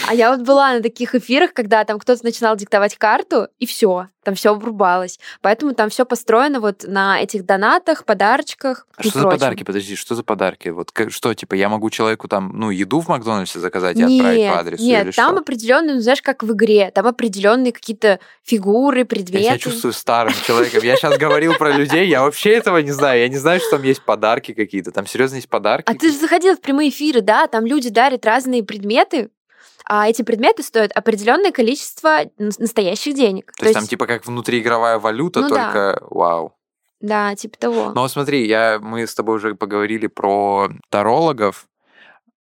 а 0.08 0.14
я 0.14 0.32
вот 0.32 0.46
была 0.46 0.74
на 0.74 0.82
таких 0.82 1.16
эфирах, 1.16 1.54
когда 1.54 1.84
там 1.84 2.00
кто-то 2.00 2.24
начинал 2.24 2.56
диктовать 2.56 2.96
карту, 2.98 3.48
и 3.60 3.66
все, 3.66 4.08
там 4.24 4.36
все 4.36 4.52
обрубалось. 4.52 5.20
Поэтому 5.42 5.74
там 5.74 5.90
все 5.90 6.06
построено 6.06 6.60
вот 6.60 6.84
на 6.88 7.20
этих 7.20 7.46
донатах, 7.46 8.06
подарочках. 8.06 8.86
А 8.96 9.02
что 9.02 9.12
прочем. 9.12 9.22
за 9.22 9.30
подарки? 9.30 9.64
Подожди, 9.64 9.96
что 9.96 10.16
за 10.16 10.24
подарки? 10.24 10.70
Вот 10.70 10.92
что, 11.10 11.34
типа, 11.34 11.56
я 11.56 11.70
могу 11.70 11.90
человеку 11.90 12.28
там, 12.28 12.52
ну, 12.54 12.70
еду 12.70 13.00
в 13.00 13.08
Макдональдсе 13.08 13.60
заказать 13.60 13.98
и 13.98 14.04
нет, 14.04 14.20
отправить 14.20 14.52
по 14.52 14.60
адресу? 14.60 14.84
Нет, 14.84 15.16
там 15.16 15.32
что? 15.32 15.40
определенные, 15.40 15.96
ну, 15.96 16.02
знаешь, 16.02 16.22
как 16.22 16.44
в 16.44 16.52
игре, 16.54 16.92
там 16.94 17.08
определенные 17.08 17.72
какие-то 17.72 18.20
фигуры, 18.44 19.06
предметы. 19.06 19.44
Я 19.44 19.52
себя 19.52 19.60
чувствую 19.60 19.94
старым 19.94 20.34
человеком. 20.46 20.84
Я 20.84 20.96
сейчас 20.96 21.18
говорил 21.18 21.56
про 21.56 21.72
людей, 21.72 22.08
я 22.08 22.22
вообще 22.22 22.52
этого 22.52 22.78
не 22.80 22.92
знаю. 22.92 23.22
Я 23.22 23.30
не 23.30 23.38
знаю, 23.38 23.60
что 23.60 23.72
там 23.72 23.84
есть 23.84 24.04
подарки 24.04 24.54
какие-то. 24.54 24.92
Там 24.92 25.08
серьезно 25.08 25.38
есть 25.38 25.50
подарки. 25.50 25.90
А 25.90 25.96
ты 25.96 26.10
же 26.10 26.18
заходил 26.18 26.56
в 26.56 26.62
прямые 26.62 26.90
эфиры, 26.90 27.22
да? 27.22 27.48
Там 27.48 27.66
люди 27.66 27.90
дарят 27.90 28.26
разные 28.26 28.64
предметы, 28.64 29.30
а 29.86 30.08
эти 30.08 30.22
предметы 30.22 30.64
стоят 30.64 30.92
определенное 30.92 31.52
количество 31.52 32.22
настоящих 32.38 33.16
денег. 33.16 33.52
То, 33.54 33.60
То 33.60 33.66
есть, 33.66 33.80
там 33.80 33.88
типа 33.88 34.08
как 34.08 34.26
внутриигровая 34.26 35.00
валюта, 35.00 35.42
ну, 35.42 35.50
только 35.50 35.98
да. 36.00 36.08
вау. 36.10 36.54
Да, 37.02 37.36
типа 37.36 37.58
того. 37.58 37.92
Но 37.94 38.08
смотри, 38.08 38.48
я, 38.48 38.80
мы 38.82 39.08
с 39.08 39.16
тобой 39.16 39.38
уже 39.38 39.56
поговорили 39.56 40.08
про 40.08 40.70
тарологов, 40.90 41.68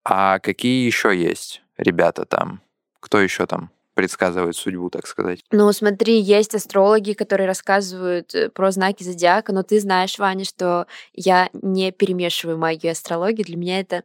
а 0.04 0.38
какие 0.38 0.86
еще 0.86 1.16
есть 1.16 1.62
ребята 1.76 2.24
там? 2.24 2.60
Кто 3.00 3.20
еще 3.20 3.46
там? 3.46 3.70
предсказывает 3.96 4.54
судьбу, 4.54 4.90
так 4.90 5.06
сказать. 5.06 5.40
Ну, 5.50 5.72
смотри, 5.72 6.20
есть 6.20 6.54
астрологи, 6.54 7.14
которые 7.14 7.46
рассказывают 7.46 8.34
э, 8.34 8.50
про 8.50 8.70
знаки 8.70 9.02
зодиака, 9.02 9.54
но 9.54 9.62
ты 9.62 9.80
знаешь, 9.80 10.18
Ваня, 10.18 10.44
что 10.44 10.86
я 11.14 11.48
не 11.54 11.92
перемешиваю 11.92 12.58
магию 12.58 12.90
и 12.90 12.92
астрологию. 12.92 13.46
Для 13.46 13.56
меня 13.56 13.80
это 13.80 14.04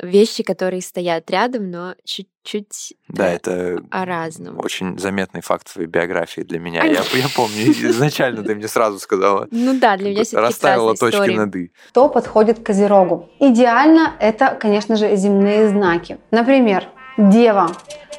вещи, 0.00 0.42
которые 0.42 0.82
стоят 0.82 1.30
рядом, 1.30 1.70
но 1.70 1.94
чуть-чуть 2.04 2.94
да, 3.08 3.28
это 3.28 3.82
о 3.90 4.04
разном. 4.04 4.58
Очень 4.58 4.98
заметный 4.98 5.40
факт 5.40 5.72
твоей 5.72 5.88
биографии 5.88 6.42
для 6.42 6.58
меня. 6.58 6.84
Я, 6.84 7.02
я 7.12 7.28
помню, 7.34 7.70
изначально 7.70 8.42
ты 8.42 8.54
мне 8.54 8.68
сразу 8.68 8.98
сказала. 8.98 9.48
Ну 9.50 9.78
да, 9.78 9.96
для 9.96 10.10
меня 10.10 10.24
все 10.24 10.38
Расставила 10.38 10.94
точки 10.94 11.16
истории. 11.16 11.36
над 11.36 11.56
«и». 11.56 11.72
Кто 11.90 12.08
подходит 12.08 12.60
к 12.60 12.66
Козерогу? 12.66 13.30
Идеально 13.38 14.14
это, 14.18 14.56
конечно 14.60 14.96
же, 14.96 15.14
земные 15.16 15.68
знаки. 15.68 16.18
Например, 16.30 16.88
Дева. 17.16 17.70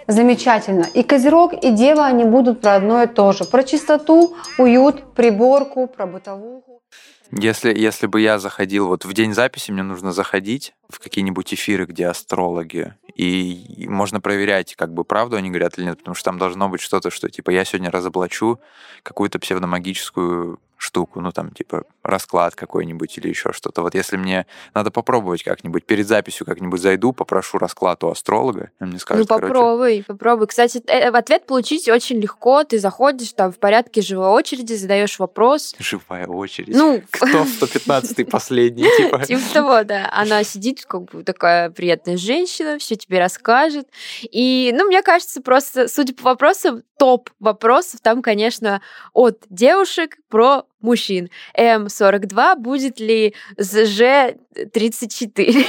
Замечательно. 0.07 0.85
И 0.93 1.01
Козерог, 1.03 1.53
и 1.53 1.71
Дева, 1.71 2.05
они 2.05 2.25
будут 2.25 2.61
про 2.61 2.75
одно 2.75 3.03
и 3.03 3.07
то 3.07 3.31
же. 3.31 3.43
Про 3.43 3.63
чистоту, 3.63 4.35
уют, 4.57 5.15
приборку, 5.15 5.87
про 5.87 6.05
бытовуху. 6.05 6.83
Если, 7.31 7.75
если 7.75 8.05
бы 8.05 8.21
я 8.21 8.37
заходил, 8.37 8.87
вот 8.87 9.03
в 9.03 9.13
день 9.13 9.33
записи 9.33 9.71
мне 9.71 9.83
нужно 9.83 10.11
заходить 10.11 10.73
в 10.89 10.99
какие-нибудь 10.99 11.53
эфиры, 11.53 11.85
где 11.85 12.07
астрологи, 12.07 12.93
и 13.15 13.85
можно 13.87 14.19
проверять, 14.19 14.75
как 14.75 14.93
бы 14.93 15.03
правду 15.03 15.37
они 15.37 15.49
говорят 15.49 15.77
или 15.77 15.85
нет, 15.85 15.99
потому 15.99 16.15
что 16.15 16.25
там 16.25 16.37
должно 16.37 16.67
быть 16.69 16.81
что-то, 16.81 17.09
что 17.09 17.29
типа 17.29 17.49
я 17.51 17.63
сегодня 17.63 17.89
разоблачу 17.89 18.59
какую-то 19.03 19.39
псевдомагическую 19.39 20.59
штуку, 20.77 21.21
ну 21.21 21.31
там 21.31 21.51
типа 21.51 21.83
расклад 22.03 22.55
какой-нибудь 22.55 23.17
или 23.17 23.29
еще 23.29 23.51
что-то. 23.53 23.81
Вот 23.81 23.95
если 23.95 24.17
мне 24.17 24.45
надо 24.73 24.91
попробовать 24.91 25.43
как-нибудь, 25.43 25.85
перед 25.85 26.07
записью 26.07 26.45
как-нибудь 26.45 26.81
зайду, 26.81 27.13
попрошу 27.13 27.57
расклад 27.57 28.03
у 28.03 28.09
астролога, 28.09 28.71
он 28.79 28.89
мне 28.89 28.99
скажет, 28.99 29.27
ну 29.27 29.35
попробуй, 29.35 29.91
короче... 29.91 30.03
попробуй. 30.03 30.47
Кстати, 30.47 30.83
э, 30.87 31.09
ответ 31.09 31.45
получить 31.45 31.89
очень 31.89 32.19
легко. 32.19 32.63
Ты 32.63 32.79
заходишь 32.79 33.33
там 33.33 33.51
в 33.51 33.57
порядке 33.57 34.01
живой 34.01 34.27
очереди, 34.27 34.73
задаешь 34.73 35.17
вопрос. 35.17 35.75
Живая 35.79 36.27
очередь. 36.27 36.75
Ну, 36.75 37.01
кто 37.09 37.43
в 37.43 37.47
115-й 37.61 38.25
последний, 38.25 38.89
типа. 38.97 39.25
Типа 39.25 39.41
того, 39.53 39.83
да. 39.83 40.09
Она 40.11 40.43
сидит, 40.43 40.74
как 40.83 41.05
бы 41.05 41.23
такая 41.23 41.69
приятная 41.69 42.17
женщина, 42.17 42.77
все 42.77 42.95
тебе 42.95 43.19
расскажет. 43.19 43.87
И, 44.23 44.71
ну, 44.75 44.85
мне 44.85 45.01
кажется, 45.01 45.41
просто, 45.41 45.87
судя 45.87 46.13
по 46.13 46.23
вопросам, 46.23 46.83
топ 46.97 47.29
вопросов 47.39 47.99
там, 48.01 48.21
конечно, 48.21 48.81
от 49.13 49.43
девушек 49.49 50.17
про 50.35 50.63
мужчин. 50.81 51.29
М42 51.57 52.57
будет 52.57 52.99
ли 52.99 53.33
ЗЖ34? 53.57 55.65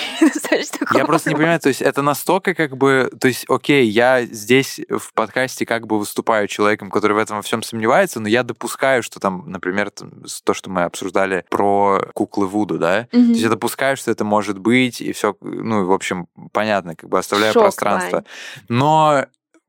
я 0.94 1.04
просто 1.04 1.30
не 1.30 1.36
понимаю, 1.36 1.60
то 1.60 1.68
есть 1.68 1.80
это 1.80 2.02
настолько 2.02 2.52
как 2.52 2.76
бы... 2.76 3.08
То 3.20 3.28
есть, 3.28 3.44
окей, 3.48 3.86
я 3.86 4.24
здесь 4.24 4.80
в 4.90 5.14
подкасте 5.14 5.66
как 5.66 5.86
бы 5.86 6.00
выступаю 6.00 6.48
человеком, 6.48 6.90
который 6.90 7.12
в 7.12 7.18
этом 7.18 7.36
во 7.36 7.42
всем 7.42 7.62
сомневается, 7.62 8.18
но 8.18 8.26
я 8.26 8.42
допускаю, 8.42 9.04
что 9.04 9.20
там, 9.20 9.44
например, 9.46 9.92
то, 9.92 10.52
что 10.52 10.68
мы 10.68 10.82
обсуждали 10.82 11.44
про 11.48 12.10
куклы 12.12 12.48
Вуду, 12.48 12.76
да? 12.76 13.06
То 13.12 13.18
есть 13.18 13.42
я 13.42 13.50
допускаю, 13.50 13.96
что 13.96 14.10
это 14.10 14.24
может 14.24 14.58
быть, 14.58 15.00
и 15.00 15.12
все, 15.12 15.36
ну, 15.42 15.86
в 15.86 15.92
общем, 15.92 16.26
понятно, 16.50 16.96
как 16.96 17.08
бы 17.08 17.20
оставляю 17.20 17.54
пространство. 17.54 18.24
Но 18.68 19.26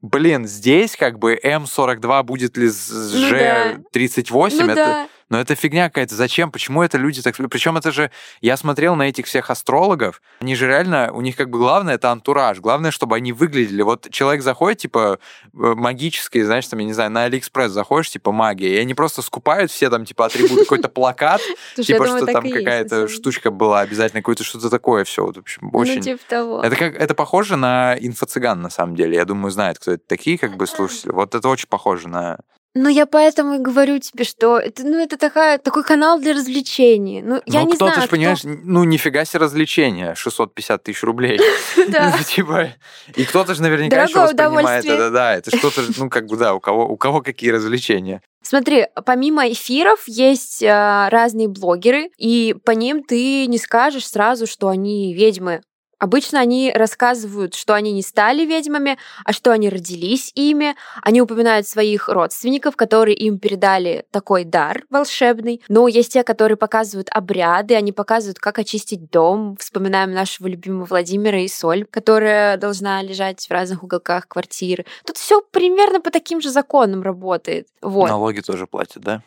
блин, 0.09 0.47
здесь 0.47 0.95
как 0.95 1.19
бы 1.19 1.39
М42 1.43 2.23
будет 2.23 2.57
ли 2.57 2.69
с 2.69 2.91
Ж38, 3.15 4.31
ну, 4.33 4.57
да. 4.57 4.65
ну, 4.65 4.71
это... 4.71 4.75
Да. 4.75 5.07
Но 5.29 5.39
это 5.39 5.55
фигня 5.55 5.89
какая-то. 5.89 6.15
Зачем? 6.15 6.51
Почему 6.51 6.83
это 6.83 6.97
люди 6.97 7.21
так... 7.21 7.35
Причем 7.35 7.77
это 7.77 7.91
же... 7.91 8.11
Я 8.41 8.55
смотрел 8.57 8.95
на 8.95 9.03
этих 9.03 9.25
всех 9.25 9.49
астрологов. 9.49 10.21
Они 10.39 10.55
же 10.55 10.67
реально... 10.67 11.11
У 11.13 11.21
них 11.21 11.35
как 11.35 11.49
бы 11.49 11.57
главное 11.57 11.95
это 11.95 12.11
антураж. 12.11 12.59
Главное, 12.59 12.91
чтобы 12.91 13.15
они 13.15 13.33
выглядели. 13.33 13.81
Вот 13.81 14.07
человек 14.09 14.41
заходит, 14.41 14.79
типа, 14.79 15.19
магический, 15.53 16.43
знаешь, 16.43 16.67
там, 16.67 16.79
я 16.79 16.85
не 16.85 16.93
знаю, 16.93 17.11
на 17.11 17.23
Алиэкспресс 17.23 17.71
заходишь, 17.71 18.09
типа, 18.11 18.31
магия, 18.31 18.75
и 18.75 18.77
они 18.77 18.93
просто 18.93 19.21
скупают 19.21 19.71
все 19.71 19.89
там, 19.89 20.05
типа, 20.05 20.25
атрибуты, 20.25 20.63
какой-то 20.63 20.89
плакат, 20.89 21.41
типа, 21.75 22.05
что 22.07 22.25
там 22.25 22.49
какая-то 22.49 23.07
штучка 23.07 23.51
была 23.51 23.81
обязательно, 23.81 24.21
какое-то 24.21 24.43
что-то 24.43 24.69
такое 24.69 25.03
все. 25.03 25.25
Вот, 25.25 25.35
в 25.35 25.39
общем, 25.39 25.69
ну, 25.73 25.79
очень... 25.79 26.01
типа. 26.01 26.61
Это 26.63 26.75
как... 26.75 26.95
Это 26.95 27.13
похоже 27.13 27.57
на 27.57 27.95
инфо-цыган, 27.99 28.61
на 28.61 28.69
самом 28.69 28.95
деле. 28.95 29.15
Я 29.15 29.25
думаю, 29.25 29.51
знает, 29.51 29.79
кто 29.79 29.91
это 29.91 30.03
такие, 30.07 30.37
как 30.37 30.55
бы, 30.55 30.67
слушатели. 30.67 31.11
Вот 31.11 31.35
это 31.35 31.47
очень 31.49 31.67
похоже 31.67 32.07
на 32.07 32.39
ну, 32.77 32.89
я 32.89 33.05
поэтому 33.05 33.55
и 33.55 33.59
говорю 33.59 33.99
тебе, 33.99 34.23
что 34.23 34.57
это, 34.57 34.83
ну, 34.83 34.97
это 34.97 35.17
такая, 35.17 35.57
такой 35.57 35.83
канал 35.83 36.19
для 36.19 36.33
развлечений. 36.33 37.21
Ну, 37.21 37.41
я 37.45 37.61
ну, 37.61 37.67
не 37.67 37.75
кто 37.75 37.87
знаю, 37.87 38.03
ты 38.03 38.07
понимаешь, 38.07 38.41
ну, 38.43 38.83
нифига 38.83 39.25
себе 39.25 39.39
развлечения, 39.39 40.15
650 40.15 40.83
тысяч 40.83 41.03
рублей. 41.03 41.39
Да. 41.87 42.13
Ну, 42.17 42.23
типа, 42.23 42.69
и 43.15 43.23
кто-то 43.23 43.55
же 43.55 43.61
наверняка 43.61 44.03
еще 44.03 44.19
воспринимает 44.19 44.83
это, 44.85 45.09
да, 45.09 45.35
это 45.35 45.55
что-то, 45.55 45.81
ну, 45.97 46.09
как 46.09 46.25
бы, 46.25 46.35
да, 46.35 46.53
у 46.53 46.59
кого, 46.59 46.85
у 46.85 46.97
кого 46.97 47.21
какие 47.21 47.51
развлечения. 47.51 48.21
Смотри, 48.41 48.87
помимо 49.05 49.49
эфиров 49.49 50.03
есть 50.07 50.63
э, 50.63 51.09
разные 51.09 51.47
блогеры, 51.47 52.09
и 52.17 52.55
по 52.65 52.71
ним 52.71 53.03
ты 53.03 53.45
не 53.47 53.57
скажешь 53.57 54.07
сразу, 54.07 54.47
что 54.47 54.69
они 54.69 55.13
ведьмы. 55.13 55.61
Обычно 55.99 56.39
они 56.39 56.71
рассказывают, 56.73 57.55
что 57.55 57.73
они 57.73 57.91
не 57.91 58.03
стали 58.03 58.45
ведьмами, 58.45 58.97
а 59.25 59.33
что 59.33 59.51
они 59.51 59.69
родились 59.69 60.31
ими. 60.35 60.75
Они 61.01 61.21
упоминают 61.21 61.67
своих 61.67 62.07
родственников, 62.07 62.75
которые 62.75 63.15
им 63.15 63.39
передали 63.39 64.05
такой 64.11 64.43
дар 64.43 64.83
волшебный. 64.89 65.61
Но 65.67 65.87
есть 65.87 66.13
те, 66.13 66.23
которые 66.23 66.57
показывают 66.57 67.09
обряды, 67.11 67.75
они 67.75 67.91
показывают, 67.91 68.37
как 68.39 68.59
очистить 68.59 69.09
дом. 69.09 69.57
Вспоминаем 69.59 70.11
нашего 70.11 70.47
любимого 70.47 70.85
Владимира 70.85 71.39
и 71.41 71.47
Соль, 71.47 71.85
которая 71.85 72.57
должна 72.57 73.01
лежать 73.01 73.47
в 73.47 73.51
разных 73.51 73.83
уголках 73.83 74.27
квартиры. 74.27 74.85
Тут 75.05 75.17
все 75.17 75.41
примерно 75.41 75.99
по 75.99 76.11
таким 76.11 76.41
же 76.41 76.51
законам 76.51 77.01
работает. 77.01 77.67
Вот. 77.81 78.09
Налоги 78.09 78.41
тоже 78.41 78.67
платят, 78.67 79.01
да? 79.01 79.23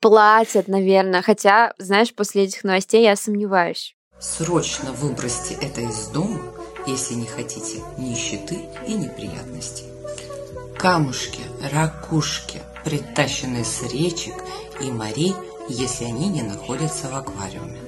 Платят, 0.00 0.66
наверное. 0.66 1.22
Хотя, 1.22 1.74
знаешь, 1.78 2.14
после 2.14 2.44
этих 2.44 2.64
новостей 2.64 3.02
я 3.02 3.16
сомневаюсь. 3.16 3.94
Срочно 4.20 4.92
выбросьте 4.92 5.54
это 5.54 5.80
из 5.80 6.08
дома, 6.08 6.42
если 6.86 7.14
не 7.14 7.24
хотите 7.24 7.82
нищеты 7.96 8.68
и 8.86 8.92
неприятностей. 8.92 9.86
Камушки, 10.78 11.40
ракушки, 11.72 12.60
притащенные 12.84 13.64
с 13.64 13.82
речек 13.90 14.34
и 14.78 14.90
морей, 14.90 15.32
если 15.70 16.04
они 16.04 16.28
не 16.28 16.42
находятся 16.42 17.08
в 17.08 17.16
аквариуме. 17.16 17.80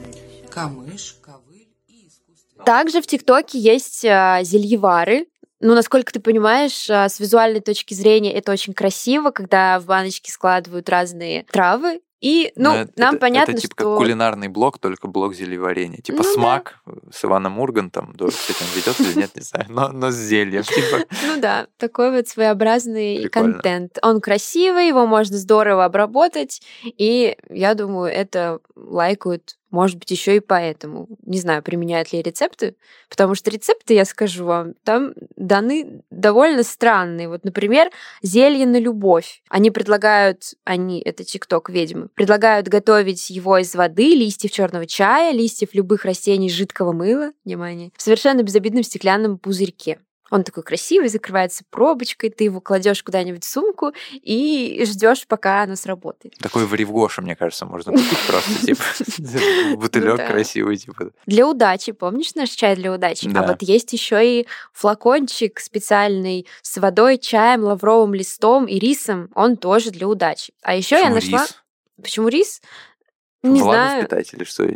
Камыш, 0.48 1.18
ковыль 1.20 1.68
и 1.88 2.08
искусство. 2.08 2.64
Также 2.64 3.02
в 3.02 3.06
ТикТоке 3.06 3.58
есть 3.58 4.02
а, 4.06 4.42
зельевары, 4.42 5.26
ну, 5.60 5.74
насколько 5.74 6.12
ты 6.12 6.18
понимаешь, 6.18 6.88
а, 6.88 7.08
с 7.08 7.20
визуальной 7.20 7.60
точки 7.60 7.92
зрения 7.92 8.32
это 8.32 8.52
очень 8.52 8.72
красиво, 8.72 9.30
когда 9.30 9.78
в 9.80 9.84
баночке 9.84 10.32
складывают 10.32 10.88
разные 10.88 11.44
травы 11.44 12.00
и, 12.22 12.52
ну, 12.54 12.72
это, 12.72 12.92
нам 12.96 13.16
это, 13.16 13.20
понятно, 13.20 13.52
это 13.52 13.60
типа 13.60 13.74
что... 13.74 13.84
как 13.84 13.98
кулинарный 13.98 14.46
блок, 14.46 14.78
только 14.78 15.08
блок 15.08 15.34
зельеварения. 15.34 15.98
Типа 15.98 16.22
ну, 16.22 16.32
смак 16.32 16.78
да. 16.86 16.92
с 17.12 17.24
Иваном 17.24 17.58
Ургантом, 17.58 18.14
с 18.16 18.48
этим 18.48 18.66
ведет 18.76 19.00
или 19.00 19.18
нет, 19.18 19.34
не 19.34 19.42
знаю, 19.42 19.66
но, 19.68 19.88
но 19.88 20.12
с 20.12 20.14
зельем. 20.14 20.62
Типа. 20.62 21.04
Ну 21.26 21.40
да, 21.40 21.66
такой 21.78 22.12
вот 22.12 22.28
своеобразный 22.28 23.22
Прикольно. 23.22 23.54
контент. 23.54 23.98
Он 24.02 24.20
красивый, 24.20 24.86
его 24.86 25.04
можно 25.04 25.36
здорово 25.36 25.84
обработать, 25.84 26.62
и 26.84 27.36
я 27.50 27.74
думаю, 27.74 28.12
это 28.12 28.60
лайкают 28.76 29.56
может 29.72 29.98
быть, 29.98 30.10
еще 30.10 30.36
и 30.36 30.40
поэтому. 30.40 31.08
Не 31.24 31.40
знаю, 31.40 31.62
применяют 31.62 32.12
ли 32.12 32.22
рецепты, 32.22 32.76
потому 33.08 33.34
что 33.34 33.50
рецепты, 33.50 33.94
я 33.94 34.04
скажу 34.04 34.44
вам, 34.44 34.74
там 34.84 35.14
даны 35.34 36.02
довольно 36.10 36.62
странные. 36.62 37.28
Вот, 37.28 37.44
например, 37.44 37.90
зелье 38.22 38.66
на 38.66 38.78
любовь. 38.78 39.42
Они 39.48 39.70
предлагают, 39.70 40.54
они, 40.64 41.00
это 41.00 41.24
тикток 41.24 41.70
ведьмы, 41.70 42.08
предлагают 42.14 42.68
готовить 42.68 43.30
его 43.30 43.56
из 43.58 43.74
воды, 43.74 44.14
листьев 44.14 44.52
черного 44.52 44.86
чая, 44.86 45.32
листьев 45.32 45.70
любых 45.72 46.04
растений 46.04 46.50
жидкого 46.50 46.92
мыла, 46.92 47.32
внимание, 47.44 47.92
в 47.96 48.02
совершенно 48.02 48.42
безобидном 48.42 48.82
стеклянном 48.82 49.38
пузырьке. 49.38 49.98
Он 50.32 50.44
такой 50.44 50.62
красивый, 50.62 51.10
закрывается 51.10 51.62
пробочкой, 51.68 52.30
ты 52.30 52.44
его 52.44 52.62
кладешь 52.62 53.02
куда-нибудь 53.02 53.44
в 53.44 53.46
сумку 53.48 53.92
и 54.12 54.82
ждешь, 54.86 55.26
пока 55.26 55.62
оно 55.64 55.76
сработает. 55.76 56.36
Такой 56.38 56.64
в 56.64 56.72
мне 57.20 57.36
кажется, 57.36 57.66
можно 57.66 57.92
купить 57.92 58.26
просто, 58.26 58.66
типа, 58.66 58.82
бутылек 59.76 60.26
красивый, 60.26 60.78
типа. 60.78 61.10
Для 61.26 61.46
удачи, 61.46 61.92
помнишь 61.92 62.34
наш 62.34 62.48
чай 62.48 62.76
для 62.76 62.94
удачи? 62.94 63.30
А 63.36 63.46
вот 63.46 63.60
есть 63.60 63.92
еще 63.92 64.40
и 64.40 64.46
флакончик 64.72 65.60
специальный 65.60 66.46
с 66.62 66.78
водой, 66.78 67.18
чаем, 67.18 67.64
лавровым 67.64 68.14
листом 68.14 68.64
и 68.64 68.78
рисом. 68.78 69.28
Он 69.34 69.58
тоже 69.58 69.90
для 69.90 70.08
удачи. 70.08 70.54
А 70.62 70.74
еще 70.74 70.96
я 70.96 71.10
нашла... 71.10 71.46
Почему 72.00 72.28
рис? 72.28 72.62
Не 73.42 73.60
знаю. 73.60 74.02
впитать 74.02 74.32
или 74.34 74.44
что? 74.44 74.68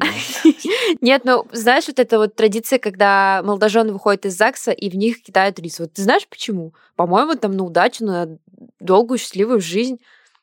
Нет, 1.01 1.23
ну, 1.25 1.47
знаешь, 1.53 1.87
вот 1.87 1.99
эта 1.99 2.19
вот 2.19 2.35
традиция, 2.35 2.79
когда 2.79 3.43
молодожены 3.45 3.93
выходят 3.93 4.27
из 4.27 4.37
ЗАГСа 4.37 4.73
и 4.73 4.91
в 4.91 4.97
них 4.97 5.23
кидают 5.23 5.59
рис. 5.61 5.79
Вот 5.79 5.93
ты 5.93 6.03
знаешь 6.03 6.27
почему? 6.29 6.75
По-моему, 6.97 7.37
там 7.37 7.57
на 7.57 7.65
удачу, 7.65 8.05
на 8.05 8.39
долгую 8.81 9.19
счастливую 9.19 9.61
жизнь. 9.61 9.99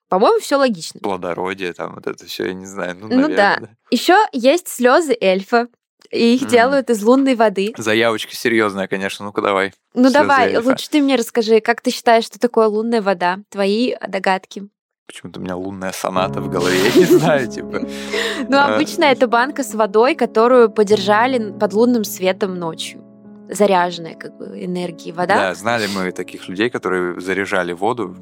По-моему, 0.07 0.39
все 0.39 0.57
логично. 0.57 0.99
Плодородие, 1.01 1.73
там 1.73 1.95
вот 1.95 2.07
это 2.07 2.25
все, 2.25 2.45
я 2.45 2.53
не 2.53 2.65
знаю. 2.65 2.95
Ну, 2.95 3.07
ну 3.07 3.15
наверное, 3.15 3.35
да. 3.35 3.57
да. 3.61 3.69
Еще 3.89 4.15
есть 4.31 4.67
слезы 4.67 5.17
эльфа. 5.19 5.67
И 6.11 6.35
их 6.35 6.43
mm. 6.43 6.49
делают 6.49 6.89
из 6.91 7.01
лунной 7.01 7.33
воды. 7.33 7.73
Заявочка 7.75 8.35
серьезная, 8.35 8.87
конечно. 8.87 9.25
Ну-ка 9.25 9.41
давай. 9.41 9.73
Ну 9.95 10.03
Слезы 10.03 10.13
давай, 10.13 10.53
эльфа. 10.53 10.69
лучше 10.69 10.89
ты 10.89 11.01
мне 11.01 11.15
расскажи, 11.15 11.59
как 11.59 11.81
ты 11.81 11.89
считаешь, 11.89 12.25
что 12.25 12.37
такое 12.37 12.67
лунная 12.67 13.01
вода? 13.01 13.39
Твои 13.49 13.95
догадки. 14.07 14.67
Почему-то 15.05 15.39
у 15.39 15.43
меня 15.43 15.55
лунная 15.55 15.91
соната 15.91 16.39
в 16.41 16.49
голове, 16.49 16.77
я 16.77 16.95
не 16.95 17.05
знаю, 17.05 17.47
типа. 17.47 17.81
Ну, 18.49 18.57
обычно 18.57 19.03
это 19.05 19.27
банка 19.27 19.63
с 19.63 19.73
водой, 19.73 20.15
которую 20.15 20.69
подержали 20.69 21.51
под 21.51 21.73
лунным 21.73 22.03
светом 22.03 22.57
ночью. 22.57 23.01
Заряженная, 23.49 24.15
как 24.15 24.37
бы, 24.37 24.63
энергией 24.63 25.11
вода. 25.11 25.35
Да, 25.35 25.55
знали 25.55 25.87
мы 25.93 26.11
таких 26.11 26.47
людей, 26.47 26.69
которые 26.69 27.19
заряжали 27.19 27.73
воду. 27.73 28.15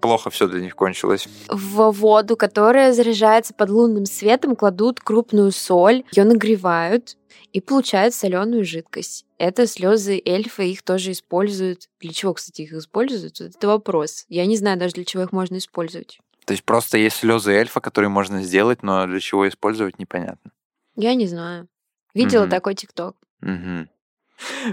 Плохо 0.00 0.30
все 0.30 0.48
для 0.48 0.60
них 0.60 0.74
кончилось. 0.74 1.28
В 1.48 1.90
воду, 1.90 2.36
которая 2.36 2.92
заряжается 2.92 3.54
под 3.54 3.70
лунным 3.70 4.06
светом, 4.06 4.56
кладут 4.56 5.00
крупную 5.00 5.52
соль, 5.52 6.04
ее 6.12 6.24
нагревают, 6.24 7.16
и 7.52 7.60
получают 7.60 8.14
соленую 8.14 8.64
жидкость. 8.64 9.26
Это 9.38 9.66
слезы 9.66 10.20
эльфа, 10.24 10.62
их 10.62 10.82
тоже 10.82 11.12
используют. 11.12 11.88
Для 12.00 12.12
чего, 12.12 12.34
кстати, 12.34 12.62
их 12.62 12.72
используют? 12.72 13.40
Это 13.40 13.66
вопрос. 13.68 14.24
Я 14.28 14.46
не 14.46 14.56
знаю 14.56 14.78
даже, 14.78 14.94
для 14.94 15.04
чего 15.04 15.22
их 15.24 15.32
можно 15.32 15.58
использовать. 15.58 16.18
То 16.44 16.52
есть 16.52 16.64
просто 16.64 16.98
есть 16.98 17.16
слезы 17.16 17.52
эльфа, 17.52 17.80
которые 17.80 18.08
можно 18.08 18.42
сделать, 18.42 18.82
но 18.82 19.06
для 19.06 19.20
чего 19.20 19.48
использовать, 19.48 19.98
непонятно. 19.98 20.50
Я 20.96 21.14
не 21.14 21.26
знаю. 21.26 21.68
Видела 22.14 22.44
mm-hmm. 22.44 22.50
такой 22.50 22.74
ТикТок. 22.74 23.16
Mm-hmm. 23.42 23.86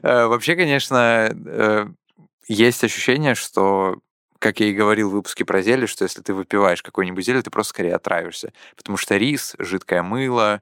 Вообще, 0.01 0.55
конечно, 0.55 1.29
э, 1.31 1.87
есть 2.47 2.83
ощущение, 2.83 3.35
что 3.35 3.99
как 4.39 4.61
я 4.61 4.67
и 4.67 4.73
говорил 4.73 5.09
в 5.09 5.13
выпуске 5.13 5.43
про 5.43 5.61
зелье, 5.61 5.85
что 5.85 6.05
если 6.05 6.21
ты 6.21 6.33
выпиваешь 6.33 6.81
какое-нибудь 6.81 7.25
зелье, 7.25 7.41
ты 7.41 7.51
просто 7.51 7.71
скорее 7.71 7.95
отравишься. 7.95 8.53
Потому 8.77 8.97
что 8.97 9.17
рис, 9.17 9.55
жидкое 9.59 10.01
мыло, 10.01 10.61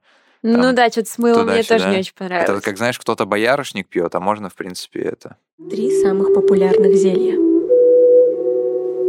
Ну 0.55 0.73
да, 0.73 0.89
что-то 0.89 1.09
с 1.09 1.17
мылом 1.17 1.47
мне 1.47 1.63
тоже 1.63 1.89
не 1.89 1.99
очень 1.99 2.13
это 2.15 2.23
понравилось. 2.23 2.63
как, 2.63 2.77
знаешь, 2.77 2.99
кто-то 2.99 3.25
боярышник 3.25 3.87
пьет, 3.87 4.15
а 4.15 4.19
можно, 4.19 4.49
в 4.49 4.55
принципе, 4.55 4.99
это... 5.01 5.35
Три 5.69 5.91
самых 6.01 6.33
популярных 6.33 6.95
зелья. 6.95 7.35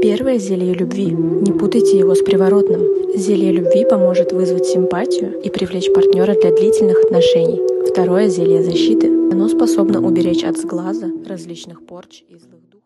Первое 0.00 0.38
зелье 0.38 0.74
любви. 0.74 1.06
Не 1.06 1.52
путайте 1.52 1.98
его 1.98 2.14
с 2.14 2.22
приворотным. 2.22 3.16
Зелье 3.16 3.52
любви 3.52 3.84
поможет 3.84 4.32
вызвать 4.32 4.66
симпатию 4.66 5.40
и 5.40 5.50
привлечь 5.50 5.92
партнера 5.92 6.34
для 6.40 6.52
длительных 6.54 7.04
отношений. 7.04 7.60
Второе 7.88 8.28
зелье 8.28 8.62
защиты. 8.62 9.06
Оно 9.06 9.48
способно 9.48 10.00
уберечь 10.00 10.44
от 10.44 10.56
сглаза, 10.56 11.10
различных 11.26 11.84
порч 11.84 12.22
и 12.28 12.36
злых 12.36 12.68
духов. 12.70 12.77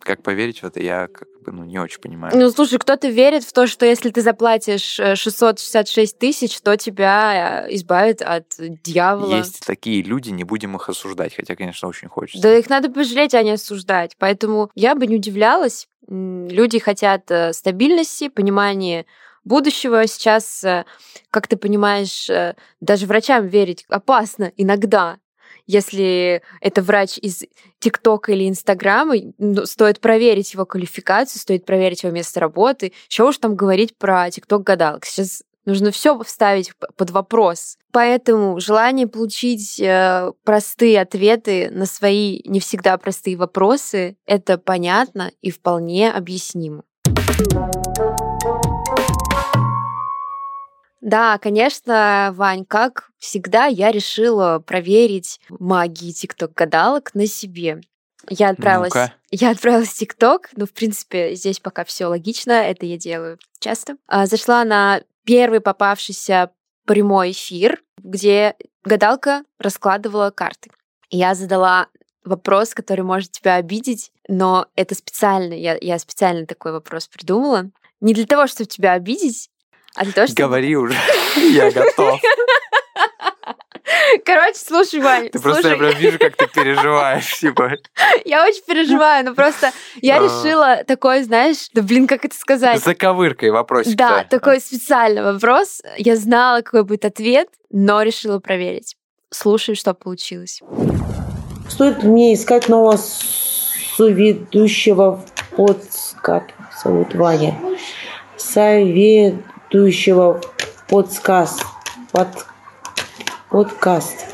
Как 0.00 0.22
поверить 0.22 0.62
в 0.62 0.64
это, 0.64 0.80
я 0.80 1.08
как 1.08 1.28
бы, 1.44 1.52
ну, 1.52 1.64
не 1.64 1.78
очень 1.78 2.00
понимаю. 2.00 2.36
Ну, 2.36 2.50
слушай, 2.50 2.78
кто-то 2.78 3.08
верит 3.08 3.44
в 3.44 3.52
то, 3.52 3.66
что 3.66 3.86
если 3.86 4.10
ты 4.10 4.22
заплатишь 4.22 4.98
э, 4.98 5.16
666 5.16 6.18
тысяч, 6.18 6.60
то 6.60 6.76
тебя 6.76 7.66
э, 7.66 7.74
избавит 7.74 8.22
от 8.22 8.54
дьявола. 8.58 9.36
Есть 9.36 9.64
такие 9.66 10.02
люди, 10.02 10.30
не 10.30 10.44
будем 10.44 10.76
их 10.76 10.88
осуждать, 10.88 11.34
хотя, 11.34 11.56
конечно, 11.56 11.88
очень 11.88 12.08
хочется. 12.08 12.42
Да 12.42 12.56
их 12.56 12.68
надо 12.68 12.90
пожалеть, 12.90 13.34
а 13.34 13.42
не 13.42 13.52
осуждать. 13.52 14.16
Поэтому 14.18 14.70
я 14.74 14.94
бы 14.94 15.06
не 15.06 15.16
удивлялась. 15.16 15.88
Люди 16.08 16.78
хотят 16.78 17.30
э, 17.30 17.52
стабильности, 17.52 18.28
понимания 18.28 19.04
будущего. 19.44 20.06
Сейчас, 20.06 20.62
э, 20.64 20.84
как 21.30 21.48
ты 21.48 21.56
понимаешь, 21.56 22.30
э, 22.30 22.54
даже 22.80 23.06
врачам 23.06 23.46
верить 23.46 23.84
опасно 23.88 24.52
иногда. 24.56 25.18
Если 25.68 26.42
это 26.62 26.80
врач 26.80 27.18
из 27.18 27.44
ТикТока 27.78 28.32
или 28.32 28.48
Инстаграма, 28.48 29.14
ну, 29.36 29.66
стоит 29.66 30.00
проверить 30.00 30.54
его 30.54 30.64
квалификацию, 30.64 31.40
стоит 31.40 31.66
проверить 31.66 32.02
его 32.02 32.12
место 32.12 32.40
работы. 32.40 32.94
Чего 33.08 33.28
уж 33.28 33.38
там 33.38 33.54
говорить 33.54 33.96
про 33.96 34.30
ТикТок-гадалок. 34.30 35.04
Сейчас 35.04 35.42
нужно 35.66 35.90
все 35.90 36.18
вставить 36.24 36.72
под 36.96 37.10
вопрос. 37.10 37.76
Поэтому 37.92 38.58
желание 38.60 39.06
получить 39.06 39.78
э, 39.78 40.32
простые 40.42 41.02
ответы 41.02 41.68
на 41.70 41.84
свои 41.84 42.40
не 42.46 42.60
всегда 42.60 42.96
простые 42.96 43.36
вопросы— 43.36 44.16
это 44.26 44.56
понятно 44.56 45.30
и 45.42 45.50
вполне 45.50 46.10
объяснимо. 46.10 46.84
Да, 51.00 51.38
конечно, 51.38 52.32
Вань, 52.34 52.64
как 52.64 53.10
всегда, 53.18 53.66
я 53.66 53.90
решила 53.92 54.58
проверить 54.58 55.40
магии 55.48 56.12
ТикТок-гадалок 56.12 57.14
на 57.14 57.26
себе. 57.26 57.80
Я 58.28 58.50
отправилась, 58.50 58.92
Ну-ка. 58.92 59.12
я 59.30 59.50
отправилась 59.50 59.88
в 59.88 59.98
ТикТок, 59.98 60.50
ну, 60.56 60.66
в 60.66 60.72
принципе, 60.72 61.34
здесь 61.34 61.60
пока 61.60 61.84
все 61.84 62.06
логично, 62.06 62.52
это 62.52 62.84
я 62.84 62.98
делаю 62.98 63.38
часто. 63.58 63.96
А, 64.06 64.26
Зашла 64.26 64.64
на 64.64 65.00
первый 65.24 65.60
попавшийся 65.60 66.50
прямой 66.84 67.30
эфир, 67.30 67.82
где 67.98 68.54
гадалка 68.84 69.44
раскладывала 69.58 70.30
карты. 70.30 70.70
Я 71.10 71.34
задала 71.34 71.88
вопрос, 72.24 72.74
который 72.74 73.02
может 73.02 73.30
тебя 73.30 73.54
обидеть, 73.54 74.10
но 74.28 74.66
это 74.74 74.94
специально, 74.94 75.54
я, 75.54 75.78
я 75.80 75.98
специально 75.98 76.46
такой 76.46 76.72
вопрос 76.72 77.08
придумала. 77.08 77.70
Не 78.00 78.14
для 78.14 78.26
того, 78.26 78.46
чтобы 78.46 78.68
тебя 78.68 78.92
обидеть, 78.92 79.48
а 79.98 80.04
для 80.04 80.12
того, 80.12 80.26
чтобы... 80.28 80.42
Говори 80.42 80.76
уже, 80.76 80.94
я 81.36 81.70
готов. 81.70 82.20
Короче, 84.24 84.58
слушай, 84.58 85.00
Вань, 85.00 85.28
Ты 85.30 85.38
просто, 85.40 85.68
я 85.68 85.76
слушай, 85.76 85.90
прям 85.90 86.00
вижу, 86.00 86.18
как 86.18 86.36
ты 86.36 86.46
переживаешь, 86.46 87.38
типа. 87.38 87.72
я 88.24 88.44
очень 88.44 88.62
переживаю, 88.66 89.24
но 89.24 89.34
просто 89.34 89.72
я 90.00 90.18
А. 90.18 90.22
решила 90.22 90.84
такой, 90.84 91.22
знаешь, 91.22 91.68
да 91.72 91.82
блин, 91.82 92.06
как 92.06 92.24
это 92.24 92.36
сказать? 92.36 92.80
С 92.80 92.84
заковыркой 92.84 93.50
вопросик. 93.50 93.96
Да, 93.96 94.24
такой 94.24 94.60
специальный 94.60 95.22
вопрос. 95.22 95.82
Я 95.96 96.16
знала, 96.16 96.60
какой 96.60 96.84
будет 96.84 97.04
ответ, 97.04 97.48
но 97.70 98.02
решила 98.02 98.38
проверить. 98.38 98.96
Слушай, 99.30 99.74
что 99.74 99.94
получилось. 99.94 100.60
Стоит 101.68 102.02
мне 102.02 102.34
искать 102.34 102.68
нового 102.68 102.98
соведущего 103.96 105.16
в 105.16 105.56
подскат? 105.56 106.44
Зовут 106.82 107.14
Ваня. 107.14 107.58
Соведущего 108.36 109.42
в 109.70 110.40
подсказ. 110.88 111.60
Под... 112.10 112.28
Подкаст. 113.50 114.26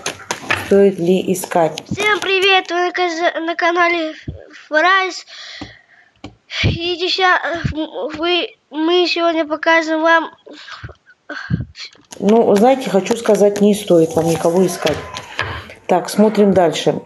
Стоит 0.67 0.99
ли 0.99 1.33
искать? 1.33 1.83
Всем 1.91 2.21
привет! 2.21 2.71
Вы 2.71 2.93
на, 3.41 3.57
канале 3.57 4.15
Фрайс. 4.69 5.27
И 6.63 6.97
деся- 6.97 7.41
вы, 8.17 8.55
мы 8.71 9.07
сегодня 9.09 9.45
покажем 9.45 10.03
вам 10.03 10.31
Ну, 12.21 12.55
знаете, 12.55 12.89
хочу 12.91 13.17
сказать, 13.17 13.61
не 13.61 13.75
стоит 13.75 14.15
вам 14.15 14.29
никого 14.29 14.65
искать. 14.65 14.97
Так, 15.89 16.11
смотрим 16.11 16.53
дальше. 16.53 17.03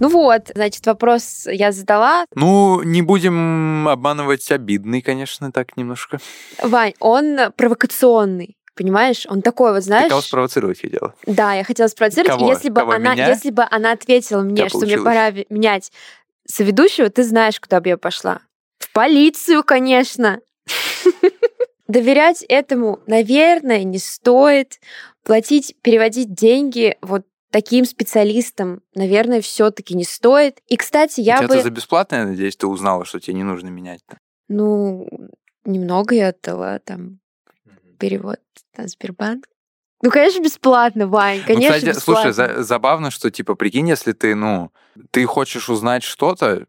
Ну 0.00 0.08
вот, 0.08 0.50
значит, 0.54 0.86
вопрос 0.86 1.46
я 1.46 1.72
задала. 1.72 2.24
Ну, 2.34 2.82
не 2.82 3.02
будем 3.02 3.86
обманывать 3.86 4.50
обидный, 4.50 5.02
конечно, 5.02 5.52
так 5.52 5.76
немножко. 5.76 6.18
Вань, 6.62 6.94
он 6.98 7.52
провокационный. 7.56 8.56
Понимаешь, 8.74 9.26
он 9.28 9.42
такой 9.42 9.72
вот, 9.72 9.80
Ты 9.80 9.84
знаешь... 9.84 10.08
кого 10.08 10.22
спровоцировать 10.22 10.80
хотела? 10.80 11.14
Да, 11.26 11.52
я 11.52 11.64
хотела 11.64 11.86
спровоцировать. 11.88 12.38
Кого? 12.38 12.50
Если 12.50 12.70
бы 12.70 12.80
Кого, 12.80 12.92
она, 12.92 13.12
меня? 13.12 13.28
если 13.28 13.50
бы 13.50 13.66
она 13.70 13.92
ответила 13.92 14.40
мне, 14.40 14.70
что 14.70 14.78
мне 14.78 14.96
пора 14.96 15.32
менять 15.50 15.92
соведущего, 16.46 17.10
ты 17.10 17.22
знаешь, 17.22 17.60
куда 17.60 17.80
бы 17.80 17.90
я 17.90 17.98
пошла. 17.98 18.40
В 18.78 18.90
полицию, 18.92 19.62
конечно. 19.64 20.40
Доверять 21.88 22.42
этому, 22.48 23.00
наверное, 23.06 23.84
не 23.84 23.98
стоит. 23.98 24.80
Платить, 25.24 25.76
переводить 25.82 26.32
деньги 26.32 26.96
вот 27.02 27.26
таким 27.50 27.84
специалистам, 27.84 28.82
наверное, 28.94 29.40
все-таки 29.40 29.94
не 29.94 30.04
стоит. 30.04 30.60
И, 30.66 30.76
кстати, 30.76 31.20
я 31.20 31.42
бы... 31.42 31.48
ты 31.56 31.62
за 31.62 31.70
бесплатно, 31.70 32.16
я 32.16 32.24
надеюсь, 32.26 32.56
ты 32.56 32.66
узнала, 32.66 33.04
что 33.04 33.20
тебе 33.20 33.34
не 33.34 33.44
нужно 33.44 33.68
менять. 33.68 34.00
Ну, 34.48 35.08
немного 35.64 36.14
я 36.14 36.28
отдала 36.28 36.78
там 36.78 37.20
перевод 37.98 38.40
на 38.76 38.88
Сбербанк. 38.88 39.46
Ну, 40.02 40.10
конечно, 40.10 40.42
бесплатно, 40.42 41.06
Вань, 41.06 41.40
Ну, 41.40 41.44
конечно, 41.46 41.74
кстати, 41.76 41.94
бесплатно. 41.96 42.32
слушай, 42.32 42.32
за- 42.32 42.62
забавно, 42.62 43.10
что, 43.10 43.30
типа, 43.30 43.54
прикинь, 43.54 43.88
если 43.88 44.12
ты, 44.12 44.34
ну, 44.34 44.70
ты 45.10 45.26
хочешь 45.26 45.68
узнать 45.68 46.02
что-то, 46.02 46.66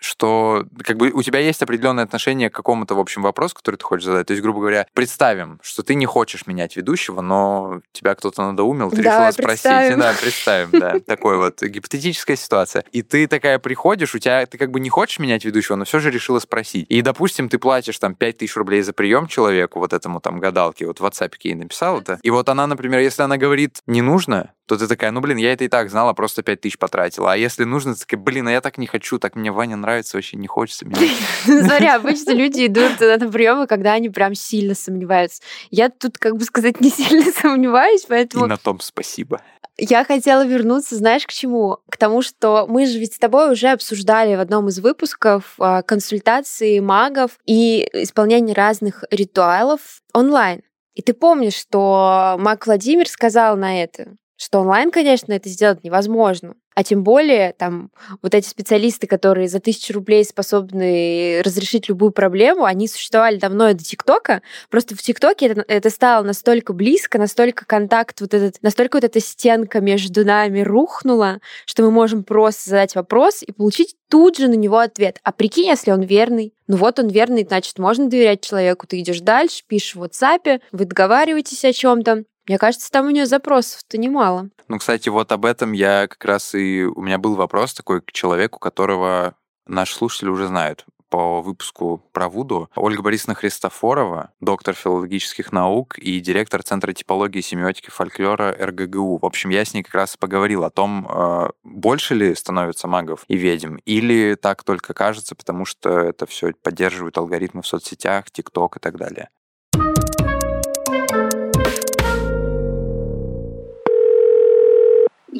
что 0.00 0.66
как 0.82 0.96
бы 0.96 1.10
у 1.10 1.22
тебя 1.22 1.38
есть 1.38 1.62
определенное 1.62 2.04
отношение 2.04 2.50
к 2.50 2.54
какому-то, 2.54 2.94
в 2.94 2.98
общем, 2.98 3.22
вопросу, 3.22 3.54
который 3.54 3.76
ты 3.76 3.84
хочешь 3.84 4.06
задать. 4.06 4.26
То 4.26 4.32
есть, 4.32 4.42
грубо 4.42 4.60
говоря, 4.60 4.86
представим, 4.94 5.60
что 5.62 5.82
ты 5.82 5.94
не 5.94 6.06
хочешь 6.06 6.46
менять 6.46 6.76
ведущего, 6.76 7.20
но 7.20 7.80
тебя 7.92 8.14
кто-то 8.14 8.42
надоумил, 8.42 8.90
ты 8.90 9.02
Давай 9.02 9.28
решила 9.28 9.30
спросить. 9.32 9.62
представим. 9.62 9.98
Да, 10.00 10.14
представим, 10.20 10.80
да. 10.80 11.00
Такой 11.06 11.36
вот 11.36 11.62
гипотетическая 11.62 12.36
ситуация. 12.36 12.84
И 12.92 13.02
ты 13.02 13.26
такая 13.26 13.58
приходишь, 13.58 14.14
у 14.14 14.18
тебя, 14.18 14.46
ты 14.46 14.58
как 14.58 14.70
бы 14.70 14.80
не 14.80 14.88
хочешь 14.88 15.18
менять 15.18 15.44
ведущего, 15.44 15.76
но 15.76 15.84
все 15.84 15.98
же 15.98 16.10
решила 16.10 16.38
спросить. 16.38 16.86
И, 16.88 17.02
допустим, 17.02 17.48
ты 17.48 17.58
платишь 17.58 17.98
там 17.98 18.14
5000 18.14 18.56
рублей 18.56 18.82
за 18.82 18.92
прием 18.92 19.26
человеку, 19.26 19.78
вот 19.78 19.92
этому 19.92 20.20
там 20.20 20.40
гадалке, 20.40 20.86
вот 20.86 21.00
в 21.00 21.04
WhatsApp 21.04 21.34
ей 21.40 21.54
написал 21.54 22.00
это. 22.00 22.18
И 22.22 22.30
вот 22.30 22.48
она, 22.48 22.66
например, 22.66 23.00
если 23.00 23.22
она 23.22 23.36
говорит 23.36 23.80
«не 23.86 24.02
нужно», 24.02 24.52
то 24.70 24.78
ты 24.78 24.86
такая, 24.86 25.10
ну, 25.10 25.20
блин, 25.20 25.36
я 25.36 25.52
это 25.52 25.64
и 25.64 25.68
так 25.68 25.90
знала, 25.90 26.12
просто 26.12 26.44
5000 26.44 26.78
потратила. 26.78 27.32
А 27.32 27.36
если 27.36 27.64
нужно, 27.64 27.94
ты 27.94 28.00
такая, 28.02 28.20
блин, 28.20 28.46
а 28.46 28.52
я 28.52 28.60
так 28.60 28.78
не 28.78 28.86
хочу, 28.86 29.18
так 29.18 29.34
мне 29.34 29.50
Ваня 29.50 29.74
нравится, 29.74 30.16
вообще 30.16 30.36
не 30.36 30.46
хочется 30.46 30.86
менять. 30.86 31.10
Смотри, 31.44 31.88
обычно 31.88 32.30
люди 32.30 32.66
идут 32.66 33.00
на 33.00 33.28
приемы, 33.28 33.66
когда 33.66 33.94
они 33.94 34.10
прям 34.10 34.36
сильно 34.36 34.76
сомневаются. 34.76 35.42
Я 35.72 35.88
тут, 35.88 36.18
как 36.18 36.36
бы 36.36 36.44
сказать, 36.44 36.80
не 36.80 36.88
сильно 36.88 37.32
сомневаюсь, 37.40 38.04
И 38.04 38.08
поэтому 38.08 38.46
на 38.46 38.58
том 38.58 38.78
спасибо. 38.78 39.40
я 39.76 40.04
хотела 40.04 40.46
вернуться, 40.46 40.94
знаешь, 40.94 41.26
к 41.26 41.32
чему? 41.32 41.78
К 41.90 41.96
тому, 41.96 42.22
что 42.22 42.66
мы 42.68 42.86
же 42.86 43.00
ведь 43.00 43.14
с 43.14 43.18
тобой 43.18 43.50
уже 43.50 43.70
обсуждали 43.70 44.36
в 44.36 44.40
одном 44.40 44.68
из 44.68 44.78
выпусков 44.78 45.54
а, 45.58 45.82
консультации 45.82 46.78
магов 46.78 47.40
и 47.44 47.88
исполнение 47.92 48.54
разных 48.54 49.02
ритуалов 49.10 50.00
онлайн. 50.14 50.62
И 50.94 51.02
ты 51.02 51.12
помнишь, 51.12 51.54
что 51.54 52.36
маг 52.38 52.66
Владимир 52.66 53.08
сказал 53.08 53.56
на 53.56 53.82
это, 53.82 54.16
что 54.40 54.60
онлайн, 54.60 54.90
конечно, 54.90 55.34
это 55.34 55.50
сделать 55.50 55.84
невозможно. 55.84 56.54
А 56.74 56.82
тем 56.82 57.02
более, 57.02 57.52
там, 57.52 57.90
вот 58.22 58.34
эти 58.34 58.48
специалисты, 58.48 59.06
которые 59.06 59.48
за 59.48 59.60
тысячу 59.60 59.92
рублей 59.92 60.24
способны 60.24 61.42
разрешить 61.44 61.90
любую 61.90 62.10
проблему, 62.10 62.64
они 62.64 62.88
существовали 62.88 63.36
давно 63.36 63.68
и 63.68 63.74
до 63.74 63.84
ТикТока. 63.84 64.40
Просто 64.70 64.96
в 64.96 65.02
ТикТоке 65.02 65.48
это, 65.48 65.64
это 65.68 65.90
стало 65.90 66.24
настолько 66.24 66.72
близко, 66.72 67.18
настолько 67.18 67.66
контакт 67.66 68.22
вот 68.22 68.32
этот, 68.32 68.62
настолько 68.62 68.96
вот 68.96 69.04
эта 69.04 69.20
стенка 69.20 69.80
между 69.80 70.24
нами 70.24 70.60
рухнула, 70.60 71.40
что 71.66 71.82
мы 71.82 71.90
можем 71.90 72.24
просто 72.24 72.70
задать 72.70 72.94
вопрос 72.94 73.42
и 73.42 73.52
получить 73.52 73.96
тут 74.08 74.38
же 74.38 74.48
на 74.48 74.54
него 74.54 74.78
ответ. 74.78 75.18
А 75.22 75.32
прикинь, 75.32 75.66
если 75.66 75.90
он 75.90 76.00
верный. 76.00 76.54
Ну 76.66 76.76
вот 76.76 76.98
он 76.98 77.08
верный, 77.08 77.44
значит, 77.44 77.78
можно 77.78 78.08
доверять 78.08 78.40
человеку. 78.40 78.86
Ты 78.86 79.00
идешь 79.00 79.20
дальше, 79.20 79.64
пишешь 79.66 79.96
в 79.96 80.02
WhatsApp, 80.02 80.60
вы 80.72 80.84
договариваетесь 80.86 81.64
о 81.66 81.74
чем-то. 81.74 82.24
Мне 82.50 82.58
кажется, 82.58 82.90
там 82.90 83.06
у 83.06 83.10
нее 83.10 83.26
запросов-то 83.26 83.96
немало. 83.96 84.50
Ну, 84.66 84.78
кстати, 84.78 85.08
вот 85.08 85.30
об 85.30 85.44
этом 85.44 85.70
я 85.70 86.08
как 86.08 86.24
раз 86.24 86.52
и... 86.56 86.82
У 86.82 87.00
меня 87.00 87.16
был 87.16 87.36
вопрос 87.36 87.72
такой 87.74 88.00
к 88.00 88.10
человеку, 88.10 88.58
которого 88.58 89.36
наши 89.68 89.94
слушатели 89.94 90.30
уже 90.30 90.48
знают 90.48 90.84
по 91.10 91.42
выпуску 91.42 92.02
про 92.10 92.28
Вуду. 92.28 92.68
Ольга 92.74 93.02
Борисовна 93.02 93.36
Христофорова, 93.36 94.32
доктор 94.40 94.74
филологических 94.74 95.52
наук 95.52 95.96
и 95.98 96.18
директор 96.18 96.64
Центра 96.64 96.92
типологии 96.92 97.38
и 97.38 97.42
семиотики 97.42 97.90
фольклора 97.90 98.52
РГГУ. 98.60 99.18
В 99.18 99.24
общем, 99.24 99.50
я 99.50 99.64
с 99.64 99.72
ней 99.72 99.84
как 99.84 99.94
раз 99.94 100.16
поговорил 100.16 100.64
о 100.64 100.70
том, 100.70 101.06
э, 101.08 101.50
больше 101.62 102.16
ли 102.16 102.34
становится 102.34 102.88
магов 102.88 103.24
и 103.28 103.36
ведьм, 103.36 103.76
или 103.84 104.34
так 104.34 104.64
только 104.64 104.92
кажется, 104.92 105.36
потому 105.36 105.64
что 105.64 106.00
это 106.00 106.26
все 106.26 106.52
поддерживают 106.52 107.16
алгоритмы 107.16 107.62
в 107.62 107.68
соцсетях, 107.68 108.28
ТикТок 108.32 108.78
и 108.78 108.80
так 108.80 108.96
далее. 108.96 109.28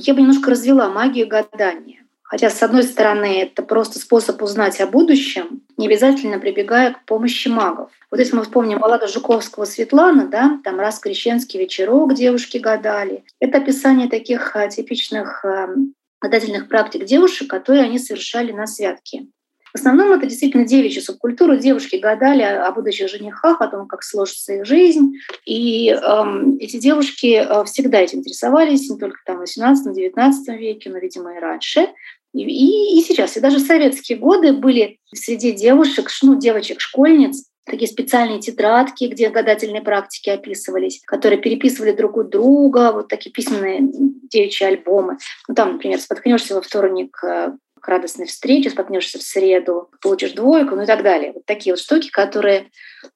Я 0.02 0.14
бы 0.14 0.20
немножко 0.20 0.50
развела 0.50 0.88
магию 0.88 1.28
гадания. 1.28 2.00
Хотя, 2.22 2.48
с 2.48 2.62
одной 2.62 2.84
стороны, 2.84 3.42
это 3.42 3.62
просто 3.62 3.98
способ 3.98 4.40
узнать 4.40 4.80
о 4.80 4.86
будущем, 4.86 5.62
не 5.76 5.88
обязательно 5.88 6.38
прибегая 6.38 6.92
к 6.92 7.04
помощи 7.04 7.48
магов. 7.48 7.90
Вот 8.10 8.20
если 8.20 8.36
мы 8.36 8.44
вспомним 8.44 8.78
балладу 8.78 9.08
Жуковского 9.08 9.64
«Светлана», 9.64 10.26
да, 10.26 10.58
там 10.62 10.78
«Раз 10.78 11.00
крещенский 11.00 11.60
вечерок» 11.60 12.14
девушки 12.14 12.58
гадали. 12.58 13.24
Это 13.40 13.58
описание 13.58 14.08
таких 14.08 14.54
а, 14.54 14.68
типичных 14.68 15.44
а, 15.44 15.74
гадательных 16.20 16.68
практик 16.68 17.04
девушек, 17.04 17.50
которые 17.50 17.82
они 17.82 17.98
совершали 17.98 18.52
на 18.52 18.66
святке. 18.66 19.26
В 19.72 19.78
основном 19.78 20.12
это 20.12 20.26
действительно 20.26 20.66
девичья 20.66 21.00
субкультура. 21.00 21.56
Девушки 21.56 21.96
гадали 21.96 22.42
о 22.42 22.70
будущих 22.72 23.08
женихах, 23.08 23.60
о 23.60 23.68
том, 23.68 23.86
как 23.86 24.02
сложится 24.02 24.54
их 24.54 24.66
жизнь. 24.66 25.14
И 25.44 25.90
эм, 25.90 26.56
эти 26.58 26.78
девушки 26.78 27.44
э, 27.44 27.64
всегда 27.64 28.00
этим 28.00 28.18
интересовались, 28.18 28.90
не 28.90 28.98
только 28.98 29.18
там 29.24 29.38
в 29.38 29.42
18-19 29.42 30.56
веке, 30.56 30.90
но, 30.90 30.98
видимо, 30.98 31.36
и 31.36 31.40
раньше. 31.40 31.88
И, 32.32 32.98
и 32.98 33.02
сейчас, 33.02 33.36
и 33.36 33.40
даже 33.40 33.58
в 33.58 33.66
советские 33.66 34.18
годы 34.18 34.52
были 34.52 34.98
среди 35.12 35.52
девушек, 35.52 36.08
ну, 36.22 36.36
девочек-школьниц, 36.38 37.50
такие 37.64 37.88
специальные 37.88 38.40
тетрадки, 38.40 39.04
где 39.04 39.30
гадательные 39.30 39.82
практики 39.82 40.30
описывались, 40.30 41.00
которые 41.06 41.40
переписывали 41.40 41.92
друг 41.92 42.16
у 42.16 42.24
друга, 42.24 42.92
вот 42.92 43.08
такие 43.08 43.30
письменные 43.30 43.80
девичьи 43.82 44.66
альбомы. 44.66 45.18
Ну, 45.48 45.54
там, 45.54 45.72
например, 45.74 46.00
споткнешься 46.00 46.54
во 46.54 46.62
вторник 46.62 47.16
э, 47.24 47.52
к 47.80 47.88
радостной 47.88 48.26
встрече, 48.26 48.70
споткнешься 48.70 49.18
в 49.18 49.22
среду, 49.22 49.90
получишь 50.02 50.32
двойку, 50.32 50.76
ну 50.76 50.82
и 50.82 50.86
так 50.86 51.02
далее. 51.02 51.32
Вот 51.32 51.46
такие 51.46 51.72
вот 51.72 51.80
штуки, 51.80 52.10
которые, 52.10 52.70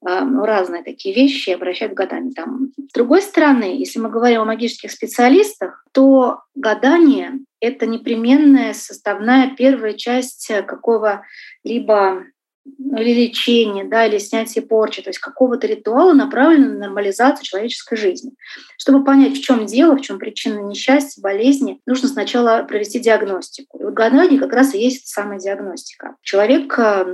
э, 0.06 0.20
ну, 0.20 0.44
разные 0.44 0.82
такие 0.82 1.14
вещи 1.14 1.50
обращают 1.50 1.92
в 1.92 1.96
гадание. 1.96 2.32
Там. 2.34 2.72
С 2.76 2.92
другой 2.92 3.22
стороны, 3.22 3.78
если 3.78 3.98
мы 3.98 4.10
говорим 4.10 4.42
о 4.42 4.46
магических 4.46 4.90
специалистах, 4.90 5.84
то 5.92 6.40
гадание— 6.54 7.38
это 7.60 7.86
непременная 7.86 8.74
составная 8.74 9.54
первая 9.56 9.94
часть 9.94 10.50
какого-либо 10.66 12.24
ну, 12.64 12.98
или 12.98 13.26
лечение, 13.26 13.84
да, 13.84 14.06
или 14.06 14.18
снятие 14.18 14.64
порчи, 14.64 15.02
то 15.02 15.10
есть 15.10 15.18
какого-то 15.18 15.66
ритуала, 15.66 16.12
направленного 16.12 16.72
на 16.72 16.78
нормализацию 16.86 17.44
человеческой 17.44 17.96
жизни. 17.96 18.32
Чтобы 18.78 19.04
понять, 19.04 19.36
в 19.36 19.42
чем 19.42 19.66
дело, 19.66 19.96
в 19.96 20.00
чем 20.00 20.18
причина 20.18 20.60
несчастья, 20.60 21.20
болезни, 21.20 21.80
нужно 21.86 22.08
сначала 22.08 22.62
провести 22.62 23.00
диагностику. 23.00 23.78
И 23.78 23.84
вот 23.84 23.94
гадание 23.94 24.40
как 24.40 24.52
раз 24.52 24.74
и 24.74 24.78
есть 24.78 25.08
самая 25.08 25.38
диагностика. 25.38 26.16
Человек 26.22 26.78
э, 26.78 27.04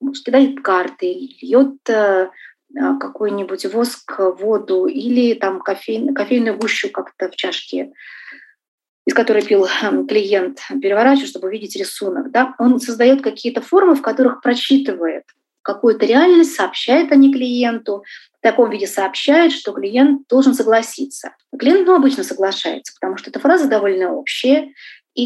ну, 0.00 0.12
кидает 0.12 0.60
карты, 0.62 1.30
льет 1.40 1.88
э, 1.88 2.28
какой-нибудь 2.74 3.66
воск, 3.72 4.18
воду 4.18 4.86
или 4.86 5.34
там 5.34 5.60
кофей, 5.60 6.12
кофейную 6.12 6.56
гущу 6.56 6.90
как-то 6.90 7.30
в 7.30 7.36
чашке 7.36 7.92
из 9.10 9.14
которой 9.14 9.42
пил 9.42 9.66
эм, 9.82 10.06
клиент, 10.06 10.60
переворачивает, 10.80 11.30
чтобы 11.30 11.48
увидеть 11.48 11.74
рисунок. 11.74 12.30
Да? 12.30 12.54
Он 12.60 12.78
создает 12.78 13.22
какие-то 13.22 13.60
формы, 13.60 13.96
в 13.96 14.02
которых 14.02 14.40
прочитывает 14.40 15.24
какую-то 15.62 16.06
реальность, 16.06 16.54
сообщает 16.54 17.10
они 17.10 17.32
клиенту, 17.32 18.04
в 18.38 18.40
таком 18.40 18.70
виде 18.70 18.86
сообщает, 18.86 19.50
что 19.50 19.72
клиент 19.72 20.28
должен 20.28 20.54
согласиться. 20.54 21.34
Клиент 21.58 21.88
ну, 21.88 21.96
обычно 21.96 22.22
соглашается, 22.22 22.94
потому 23.00 23.16
что 23.16 23.30
эта 23.30 23.40
фраза 23.40 23.66
довольно 23.66 24.14
общая, 24.14 24.72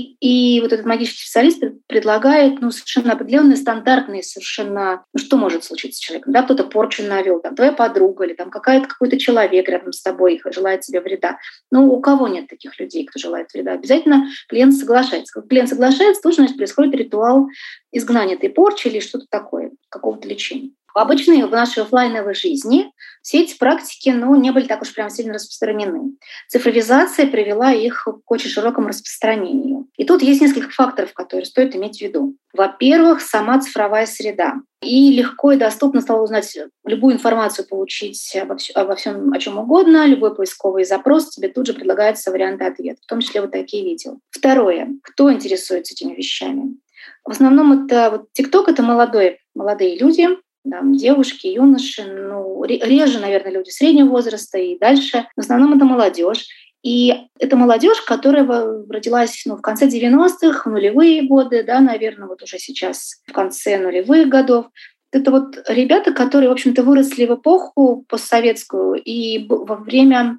и, 0.00 0.60
вот 0.60 0.72
этот 0.72 0.86
магический 0.86 1.22
специалист 1.22 1.62
предлагает 1.86 2.60
ну, 2.60 2.70
совершенно 2.70 3.12
определенные 3.12 3.56
стандартные 3.56 4.22
совершенно, 4.22 5.04
ну, 5.12 5.18
что 5.18 5.36
может 5.36 5.64
случиться 5.64 5.98
с 5.98 6.00
человеком. 6.00 6.32
Да? 6.32 6.42
Кто-то 6.42 6.64
порчу 6.64 7.02
навел, 7.02 7.40
там, 7.40 7.54
твоя 7.54 7.72
подруга 7.72 8.24
или 8.24 8.34
там 8.34 8.50
какая-то, 8.50 8.88
какой-то 8.88 9.18
человек 9.18 9.68
рядом 9.68 9.92
с 9.92 10.02
тобой 10.02 10.40
желает 10.52 10.80
тебе 10.80 11.00
вреда. 11.00 11.38
Ну, 11.70 11.92
у 11.92 12.00
кого 12.00 12.28
нет 12.28 12.48
таких 12.48 12.78
людей, 12.78 13.04
кто 13.06 13.18
желает 13.18 13.52
вреда? 13.52 13.72
Обязательно 13.72 14.28
клиент 14.48 14.74
соглашается. 14.74 15.32
Как 15.32 15.48
клиент 15.48 15.68
соглашается, 15.68 16.22
то, 16.22 16.32
значит, 16.32 16.56
происходит 16.56 16.94
ритуал 16.94 17.48
изгнания 17.92 18.36
этой 18.36 18.50
порчи 18.50 18.88
или 18.88 19.00
что-то 19.00 19.26
такое, 19.30 19.72
какого-то 19.88 20.28
лечения. 20.28 20.70
В 20.94 20.98
обычной, 20.98 21.42
в 21.42 21.50
нашей 21.50 21.82
офлайновой 21.82 22.34
жизни 22.34 22.92
все 23.20 23.42
эти 23.42 23.58
практики 23.58 24.10
ну, 24.10 24.36
не 24.36 24.52
были 24.52 24.66
так 24.66 24.80
уж 24.80 24.94
прям 24.94 25.10
сильно 25.10 25.34
распространены. 25.34 26.12
Цифровизация 26.48 27.26
привела 27.26 27.72
их 27.72 28.04
к 28.04 28.30
очень 28.30 28.48
широкому 28.48 28.88
распространению. 28.88 29.88
И 29.96 30.04
тут 30.04 30.22
есть 30.22 30.40
несколько 30.40 30.70
факторов, 30.70 31.12
которые 31.12 31.46
стоит 31.46 31.74
иметь 31.74 31.98
в 31.98 32.00
виду. 32.00 32.36
Во-первых, 32.52 33.22
сама 33.22 33.58
цифровая 33.60 34.06
среда. 34.06 34.54
И 34.82 35.10
легко 35.10 35.50
и 35.50 35.56
доступно 35.56 36.00
стало 36.00 36.22
узнать 36.22 36.56
любую 36.84 37.14
информацию, 37.14 37.66
получить 37.66 38.36
обо, 38.40 38.56
всем, 38.56 38.80
обо 38.80 38.94
всем, 38.94 39.32
о 39.32 39.38
чем 39.40 39.58
угодно, 39.58 40.06
любой 40.06 40.34
поисковый 40.34 40.84
запрос, 40.84 41.30
тебе 41.30 41.48
тут 41.48 41.66
же 41.66 41.72
предлагаются 41.72 42.30
варианты 42.30 42.66
ответа, 42.66 43.00
в 43.02 43.06
том 43.06 43.20
числе 43.20 43.40
вот 43.40 43.50
такие 43.50 43.82
видео. 43.82 44.18
Второе. 44.30 44.90
Кто 45.02 45.32
интересуется 45.32 45.94
этими 45.94 46.14
вещами? 46.14 46.76
В 47.24 47.30
основном 47.30 47.84
это 47.84 48.10
вот 48.10 48.28
TikTok— 48.38 48.64
это 48.68 48.82
молодые, 48.82 49.38
молодые 49.54 49.98
люди, 49.98 50.28
там, 50.68 50.94
девушки, 50.94 51.46
юноши, 51.46 52.04
ну, 52.04 52.62
реже, 52.64 53.18
наверное, 53.18 53.52
люди 53.52 53.70
среднего 53.70 54.08
возраста 54.08 54.58
и 54.58 54.78
дальше. 54.78 55.26
В 55.36 55.40
основном 55.40 55.74
это 55.74 55.84
молодежь. 55.84 56.46
И 56.82 57.14
это 57.38 57.56
молодежь, 57.56 58.00
которая 58.02 58.44
родилась 58.44 59.42
ну, 59.46 59.56
в 59.56 59.62
конце 59.62 59.86
90-х, 59.86 60.68
в 60.68 60.72
нулевые 60.72 61.22
годы, 61.22 61.62
да, 61.64 61.80
наверное, 61.80 62.28
вот 62.28 62.42
уже 62.42 62.58
сейчас 62.58 63.22
в 63.26 63.32
конце 63.32 63.78
нулевых 63.78 64.28
годов. 64.28 64.66
Это 65.10 65.30
вот 65.30 65.64
ребята, 65.68 66.12
которые, 66.12 66.50
в 66.50 66.52
общем-то, 66.52 66.82
выросли 66.82 67.24
в 67.24 67.36
эпоху 67.36 68.04
постсоветскую 68.08 69.00
и 69.02 69.46
во 69.48 69.76
время, 69.76 70.38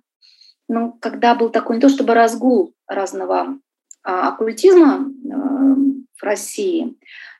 ну, 0.68 0.94
когда 1.02 1.34
был 1.34 1.50
такой 1.50 1.78
не 1.78 1.82
то 1.82 1.90
чтобы 1.90 2.14
разгул 2.14 2.74
разного 2.88 3.58
а, 4.04 4.28
оккультизма 4.28 5.08
э, 5.08 5.36
в 6.18 6.24
России, 6.24 6.96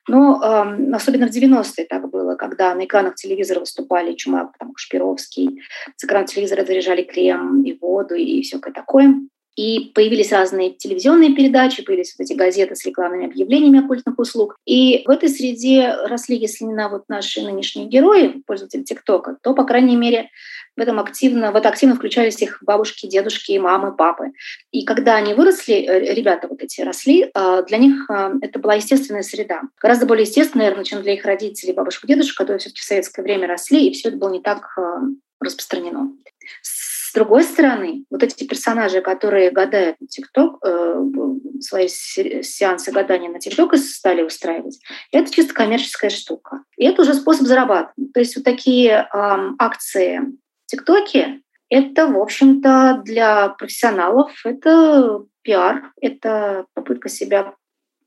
но 0.08 0.42
э, 0.42 0.94
особенно 0.94 1.28
в 1.28 1.36
90-е 1.36 1.86
так 1.86 2.10
было, 2.10 2.36
когда 2.36 2.74
на 2.76 2.86
экранах 2.86 3.16
телевизора 3.16 3.62
выступали 3.62 4.14
Чумак, 4.14 4.52
там, 4.60 4.74
Шпировский, 4.76 5.62
с 5.96 6.04
экрана 6.04 6.28
телевизора 6.28 6.66
заряжали 6.66 7.04
крем 7.04 7.64
и 7.64 7.78
воду 7.80 8.16
и 8.16 8.42
все 8.42 8.60
такое. 8.60 9.16
И 9.56 9.92
появились 9.96 10.34
разные 10.34 10.72
телевизионные 10.72 11.34
передачи, 11.34 11.82
появились 11.82 12.14
вот 12.18 12.26
эти 12.26 12.34
газеты 12.34 12.76
с 12.76 12.86
рекламными 12.86 13.26
объявлениями 13.26 13.80
оккультных 13.80 14.20
услуг. 14.20 14.58
И 14.66 15.04
в 15.06 15.10
этой 15.10 15.30
среде 15.30 15.96
росли, 16.04 16.36
если 16.36 16.66
не 16.66 16.74
на 16.74 16.90
вот 16.90 17.06
наши 17.08 17.42
нынешние 17.42 17.88
герои, 17.88 18.44
пользователи 18.46 18.84
ТикТока, 18.84 19.38
то, 19.42 19.54
по 19.54 19.64
крайней 19.64 19.96
мере, 19.96 20.30
в 20.76 20.80
этом 20.80 21.00
активно, 21.00 21.52
в 21.52 21.56
это 21.56 21.70
активно 21.70 21.96
включались 21.96 22.42
их 22.42 22.58
бабушки, 22.62 23.08
дедушки, 23.08 23.58
мамы, 23.58 23.96
папы. 23.96 24.32
И 24.72 24.84
когда 24.84 25.16
они 25.16 25.34
выросли, 25.34 25.76
э, 25.76 26.14
ребята 26.14 26.48
вот 26.48 26.62
эти 26.62 26.82
росли, 26.82 27.32
э, 27.34 27.64
для 27.68 27.78
них 27.78 28.10
э, 28.10 28.34
это 28.42 28.60
была 28.60 28.76
естественная 28.76 29.24
среда. 29.24 29.62
Гораздо 29.82 30.06
более 30.06 30.24
естественная, 30.24 30.66
наверное, 30.66 30.86
чем 30.86 31.02
для 31.02 31.14
их 31.14 31.26
родителей, 31.26 31.74
бабушек, 31.74 32.06
дедушек, 32.06 32.38
которые 32.38 32.60
все-таки 32.60 32.82
в 32.82 32.86
советское 32.86 33.22
время 33.22 33.48
росли, 33.48 33.88
и 33.88 33.94
все 33.94 34.10
это 34.10 34.18
было 34.18 34.32
не 34.32 34.42
так 34.42 34.76
распространено. 35.40 36.12
С 36.62 37.14
другой 37.14 37.44
стороны, 37.44 38.04
вот 38.10 38.24
эти 38.24 38.46
персонажи, 38.46 39.02
которые 39.02 39.52
гадают 39.52 40.00
на 40.02 40.08
ТикТок, 40.08 40.62
свои 41.62 41.88
сеансы 41.88 42.92
гадания 42.92 43.30
на 43.30 43.40
ТикТок 43.40 43.76
стали 43.78 44.22
устраивать, 44.22 44.80
это 45.12 45.32
чисто 45.32 45.54
коммерческая 45.54 46.10
штука. 46.10 46.64
И 46.78 46.86
это 46.86 47.02
уже 47.02 47.14
способ 47.14 47.48
зарабатывать. 47.48 48.14
То 48.14 48.20
есть 48.20 48.36
вот 48.36 48.44
такие 48.44 48.92
э, 48.92 49.08
акции 49.60 50.22
ТикТоке 50.76 51.42
это, 51.70 52.08
в 52.08 52.20
общем-то, 52.20 53.02
для 53.04 53.50
профессионалов 53.50 54.32
это 54.46 55.24
пиар, 55.42 55.92
это 56.00 56.66
попытка 56.74 57.10
себя, 57.10 57.56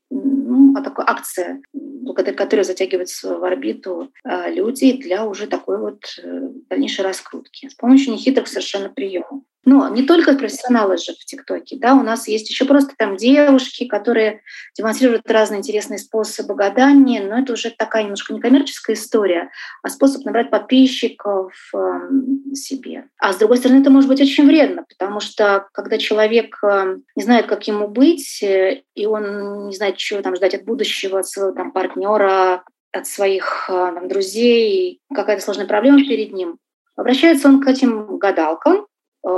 ну, 0.09 0.73
а 0.77 0.81
такая 0.81 1.07
акция, 1.07 1.61
благодаря 1.73 2.35
которой 2.35 2.63
затягиваются 2.63 3.37
в 3.37 3.43
орбиту 3.43 4.11
а, 4.23 4.49
люди 4.49 4.93
для 4.93 5.25
уже 5.25 5.47
такой 5.47 5.77
вот 5.77 5.99
э, 6.21 6.49
дальнейшей 6.69 7.03
раскрутки 7.03 7.69
с 7.69 7.75
помощью 7.75 8.13
нехитрых 8.13 8.47
совершенно 8.47 8.89
приемов. 8.89 9.43
Но 9.65 9.89
не 9.89 10.03
только 10.03 10.33
профессионалы 10.33 10.97
же 10.97 11.13
в 11.13 11.25
ТикТоке, 11.25 11.77
да, 11.77 11.93
у 11.93 12.01
нас 12.01 12.27
есть 12.27 12.49
еще 12.49 12.65
просто 12.65 12.93
там 12.97 13.17
девушки, 13.17 13.85
которые 13.85 14.41
демонстрируют 14.77 15.29
разные 15.29 15.59
интересные 15.59 15.97
способы 15.97 16.55
гадания, 16.55 17.21
но 17.21 17.39
это 17.39 17.53
уже 17.53 17.69
такая 17.69 18.03
немножко 18.03 18.33
некоммерческая 18.33 18.95
история, 18.95 19.49
а 19.83 19.89
способ 19.89 20.23
набрать 20.23 20.49
подписчиков 20.49 21.53
э, 21.75 22.55
себе. 22.55 23.09
А 23.17 23.33
с 23.33 23.37
другой 23.37 23.57
стороны, 23.57 23.81
это 23.81 23.89
может 23.89 24.09
быть 24.09 24.21
очень 24.21 24.47
вредно, 24.47 24.85
потому 24.87 25.19
что 25.19 25.67
когда 25.73 25.97
человек 25.97 26.57
э, 26.63 26.97
не 27.15 27.23
знает, 27.23 27.47
как 27.47 27.67
ему 27.67 27.89
быть, 27.89 28.41
э, 28.41 28.83
и 28.95 29.05
он 29.05 29.67
не 29.67 29.75
знает, 29.75 29.97
чего 29.97 30.21
там 30.21 30.35
ждать 30.35 30.55
от 30.55 30.63
будущего, 30.63 31.19
от 31.19 31.27
своего 31.27 31.51
там 31.51 31.73
партнера, 31.73 32.63
от 32.91 33.07
своих 33.07 33.69
э, 33.69 33.73
там, 33.73 34.07
друзей, 34.07 35.01
какая-то 35.13 35.43
сложная 35.43 35.67
проблема 35.67 35.99
перед 35.99 36.31
ним, 36.31 36.57
обращается 36.95 37.47
он 37.47 37.61
к 37.61 37.67
этим 37.67 38.17
гадалкам, 38.17 38.87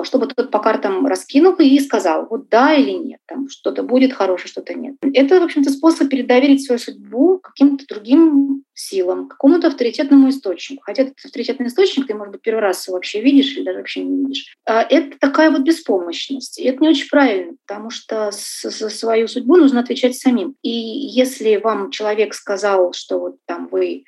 чтобы 0.04 0.28
тот 0.28 0.52
по 0.52 0.60
картам 0.60 1.06
раскинул 1.06 1.54
и 1.56 1.80
сказал, 1.80 2.28
вот 2.30 2.50
да 2.50 2.74
или 2.74 2.92
нет, 2.92 3.20
там 3.28 3.50
что-то 3.50 3.84
будет 3.84 4.14
хорошее, 4.14 4.48
что-то 4.48 4.74
нет. 4.74 4.96
Это, 5.14 5.40
в 5.40 5.44
общем-то, 5.44 5.70
способ 5.72 6.10
передоверить 6.10 6.66
свою 6.66 6.80
судьбу 6.80 7.40
каким-то 7.40 7.86
другим 7.88 8.64
силам, 8.74 9.28
какому-то 9.28 9.68
авторитетному 9.68 10.30
источнику. 10.30 10.84
Хотя 10.86 11.04
этот 11.04 11.16
авторитетный 11.24 11.68
источник 11.68 12.08
ты, 12.08 12.14
может 12.14 12.34
быть, 12.34 12.42
первый 12.42 12.62
раз 12.62 12.88
вообще 12.88 13.22
видишь 13.22 13.56
или 13.56 13.64
даже 13.64 13.80
вообще 13.80 14.04
не 14.04 14.24
видишь. 14.24 14.56
А 14.66 14.82
это 14.82 15.18
такая 15.20 15.52
вот 15.52 15.62
беспомощность. 15.62 16.60
И 16.60 16.64
это 16.64 16.82
не 16.82 16.90
очень 16.90 17.08
правильно, 17.10 17.54
потому 17.68 17.90
что 17.90 18.32
за 18.32 18.90
свою 18.90 19.28
судьбу 19.28 19.58
нужно 19.58 19.82
отвечать 19.82 20.16
самим. 20.16 20.56
И 20.62 20.70
если 20.70 21.58
вам 21.58 21.92
человек 21.92 22.34
сказал, 22.34 22.94
что 22.94 23.20
вот 23.20 23.36
там 23.46 23.68
вы 23.72 24.04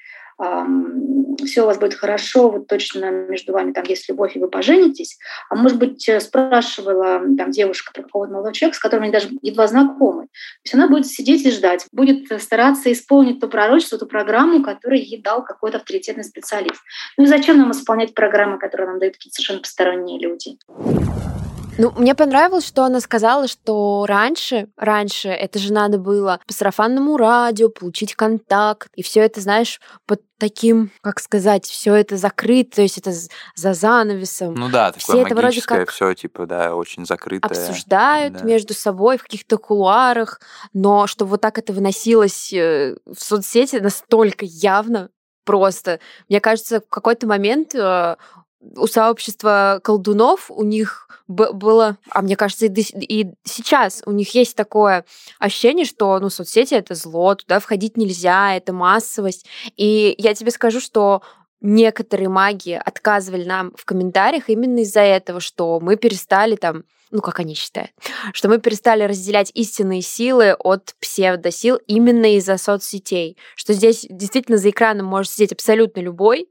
все 1.46 1.64
у 1.64 1.66
вас 1.66 1.78
будет 1.78 1.94
хорошо, 1.94 2.50
вот 2.50 2.68
точно 2.68 3.12
между 3.12 3.54
вами 3.54 3.74
там 3.74 3.84
есть 3.86 4.08
любовь, 4.10 4.36
и 4.36 4.40
вы 4.40 4.50
поженитесь. 4.50 5.18
А 5.50 5.56
может 5.56 5.78
быть, 5.78 6.08
э, 6.08 6.20
спрашивала 6.20 7.22
там 7.38 7.52
девушка 7.52 7.92
про 7.94 8.04
какого-то 8.04 8.32
молодого 8.32 8.54
человека, 8.54 8.78
с 8.78 8.80
которым 8.80 9.04
они 9.04 9.12
даже 9.12 9.30
едва 9.42 9.68
знакомы. 9.68 10.24
То 10.24 10.66
есть 10.66 10.76
она 10.76 10.88
будет 10.88 11.08
сидеть 11.08 11.46
и 11.46 11.52
ждать, 11.52 11.88
будет 11.92 12.42
стараться 12.42 12.92
исполнить 12.92 13.40
то 13.40 13.48
пророчество, 13.48 13.98
ту 13.98 14.06
программу, 14.06 14.64
которую 14.64 15.02
ей 15.02 15.22
дал 15.22 15.44
какой-то 15.44 15.78
авторитетный 15.78 16.24
специалист. 16.24 16.82
Ну 17.18 17.26
и 17.26 17.28
зачем 17.28 17.58
нам 17.58 17.72
исполнять 17.72 18.14
программы, 18.14 18.58
которые 18.58 18.90
нам 18.90 19.00
дают 19.00 19.16
какие-то 19.16 19.36
совершенно 19.36 19.62
посторонние 19.62 20.20
люди? 20.20 20.58
Ну, 21.78 21.92
мне 21.96 22.14
понравилось, 22.14 22.68
что 22.68 22.84
она 22.84 23.00
сказала, 23.00 23.48
что 23.48 24.06
раньше, 24.08 24.68
раньше 24.78 25.30
это 25.30 25.58
же 25.58 25.74
надо 25.74 25.98
было 25.98 26.40
по 26.46 26.54
сарафанному 26.54 27.18
радио 27.18 27.70
получить 27.70 28.16
контакт, 28.16 28.90
и 28.96 29.02
все 29.02 29.22
это, 29.22 29.42
знаешь, 29.42 29.82
под 30.06 30.22
таким, 30.38 30.92
как 31.02 31.20
сказать, 31.20 31.66
все 31.66 31.96
это 31.96 32.18
закрыто, 32.18 32.78
то 32.78 32.82
есть 32.82 32.98
это 32.98 33.12
за 33.12 33.74
занавесом. 33.74 34.54
Ну 34.54 34.70
да, 34.70 34.92
такое 34.92 35.02
все 35.02 35.26
это 35.26 35.36
вроде 35.36 35.62
как 35.62 35.90
все 35.90 36.14
типа, 36.14 36.46
да, 36.46 36.76
очень 36.76 37.06
закрытое. 37.06 37.50
Обсуждают 37.50 38.34
да. 38.34 38.44
между 38.44 38.74
собой 38.74 39.18
в 39.18 39.24
каких-то 39.24 39.58
кулуарах, 39.58 40.42
но 40.74 41.08
чтобы 41.08 41.32
вот 41.32 41.42
так 41.42 41.58
это 41.58 41.74
выносилось 41.74 42.54
э, 42.54 42.98
в 43.06 43.20
соцсети 43.20 43.78
настолько 43.78 44.46
явно, 44.46 45.10
просто. 45.44 46.00
Мне 46.30 46.40
кажется, 46.40 46.82
в 46.82 46.90
какой-то 46.90 47.28
момент 47.28 47.76
э, 47.76 48.16
у 48.76 48.88
сообщества 48.88 49.80
колдунов 49.84 50.50
у 50.50 50.64
них 50.64 51.08
было, 51.28 51.98
а 52.10 52.22
мне 52.22 52.36
кажется, 52.36 52.66
и, 52.66 53.28
сейчас 53.44 54.04
у 54.06 54.12
них 54.12 54.34
есть 54.36 54.56
такое 54.56 55.06
ощущение, 55.40 55.86
что 55.86 56.20
ну, 56.20 56.30
соцсети 56.30 56.74
это 56.74 56.96
зло, 56.96 57.36
туда 57.36 57.60
входить 57.60 57.98
нельзя, 57.98 58.56
это 58.56 58.74
массовость. 58.74 59.46
И 59.78 60.16
я 60.18 60.34
тебе 60.34 60.52
скажу, 60.52 60.80
что 60.80 61.22
некоторые 61.62 62.30
маги 62.30 62.80
отказывали 62.84 63.46
нам 63.46 63.72
в 63.76 63.86
комментариях 63.86 64.50
именно 64.50 64.80
из-за 64.80 65.00
этого, 65.00 65.40
что 65.40 65.80
мы 65.80 65.96
перестали 65.96 66.56
там, 66.58 66.84
ну, 67.10 67.22
как 67.22 67.40
они 67.40 67.56
считают, 67.56 67.92
что 68.34 68.50
мы 68.50 68.60
перестали 68.60 69.04
разделять 69.04 69.52
истинные 69.54 70.02
силы 70.02 70.54
от 70.54 70.94
псевдосил 71.00 71.78
именно 71.88 72.36
из-за 72.36 72.58
соцсетей. 72.58 73.38
Что 73.56 73.74
здесь 73.74 74.06
действительно 74.10 74.58
за 74.58 74.72
экраном 74.72 75.06
может 75.06 75.32
сидеть 75.32 75.54
абсолютно 75.54 76.02
любой, 76.02 76.50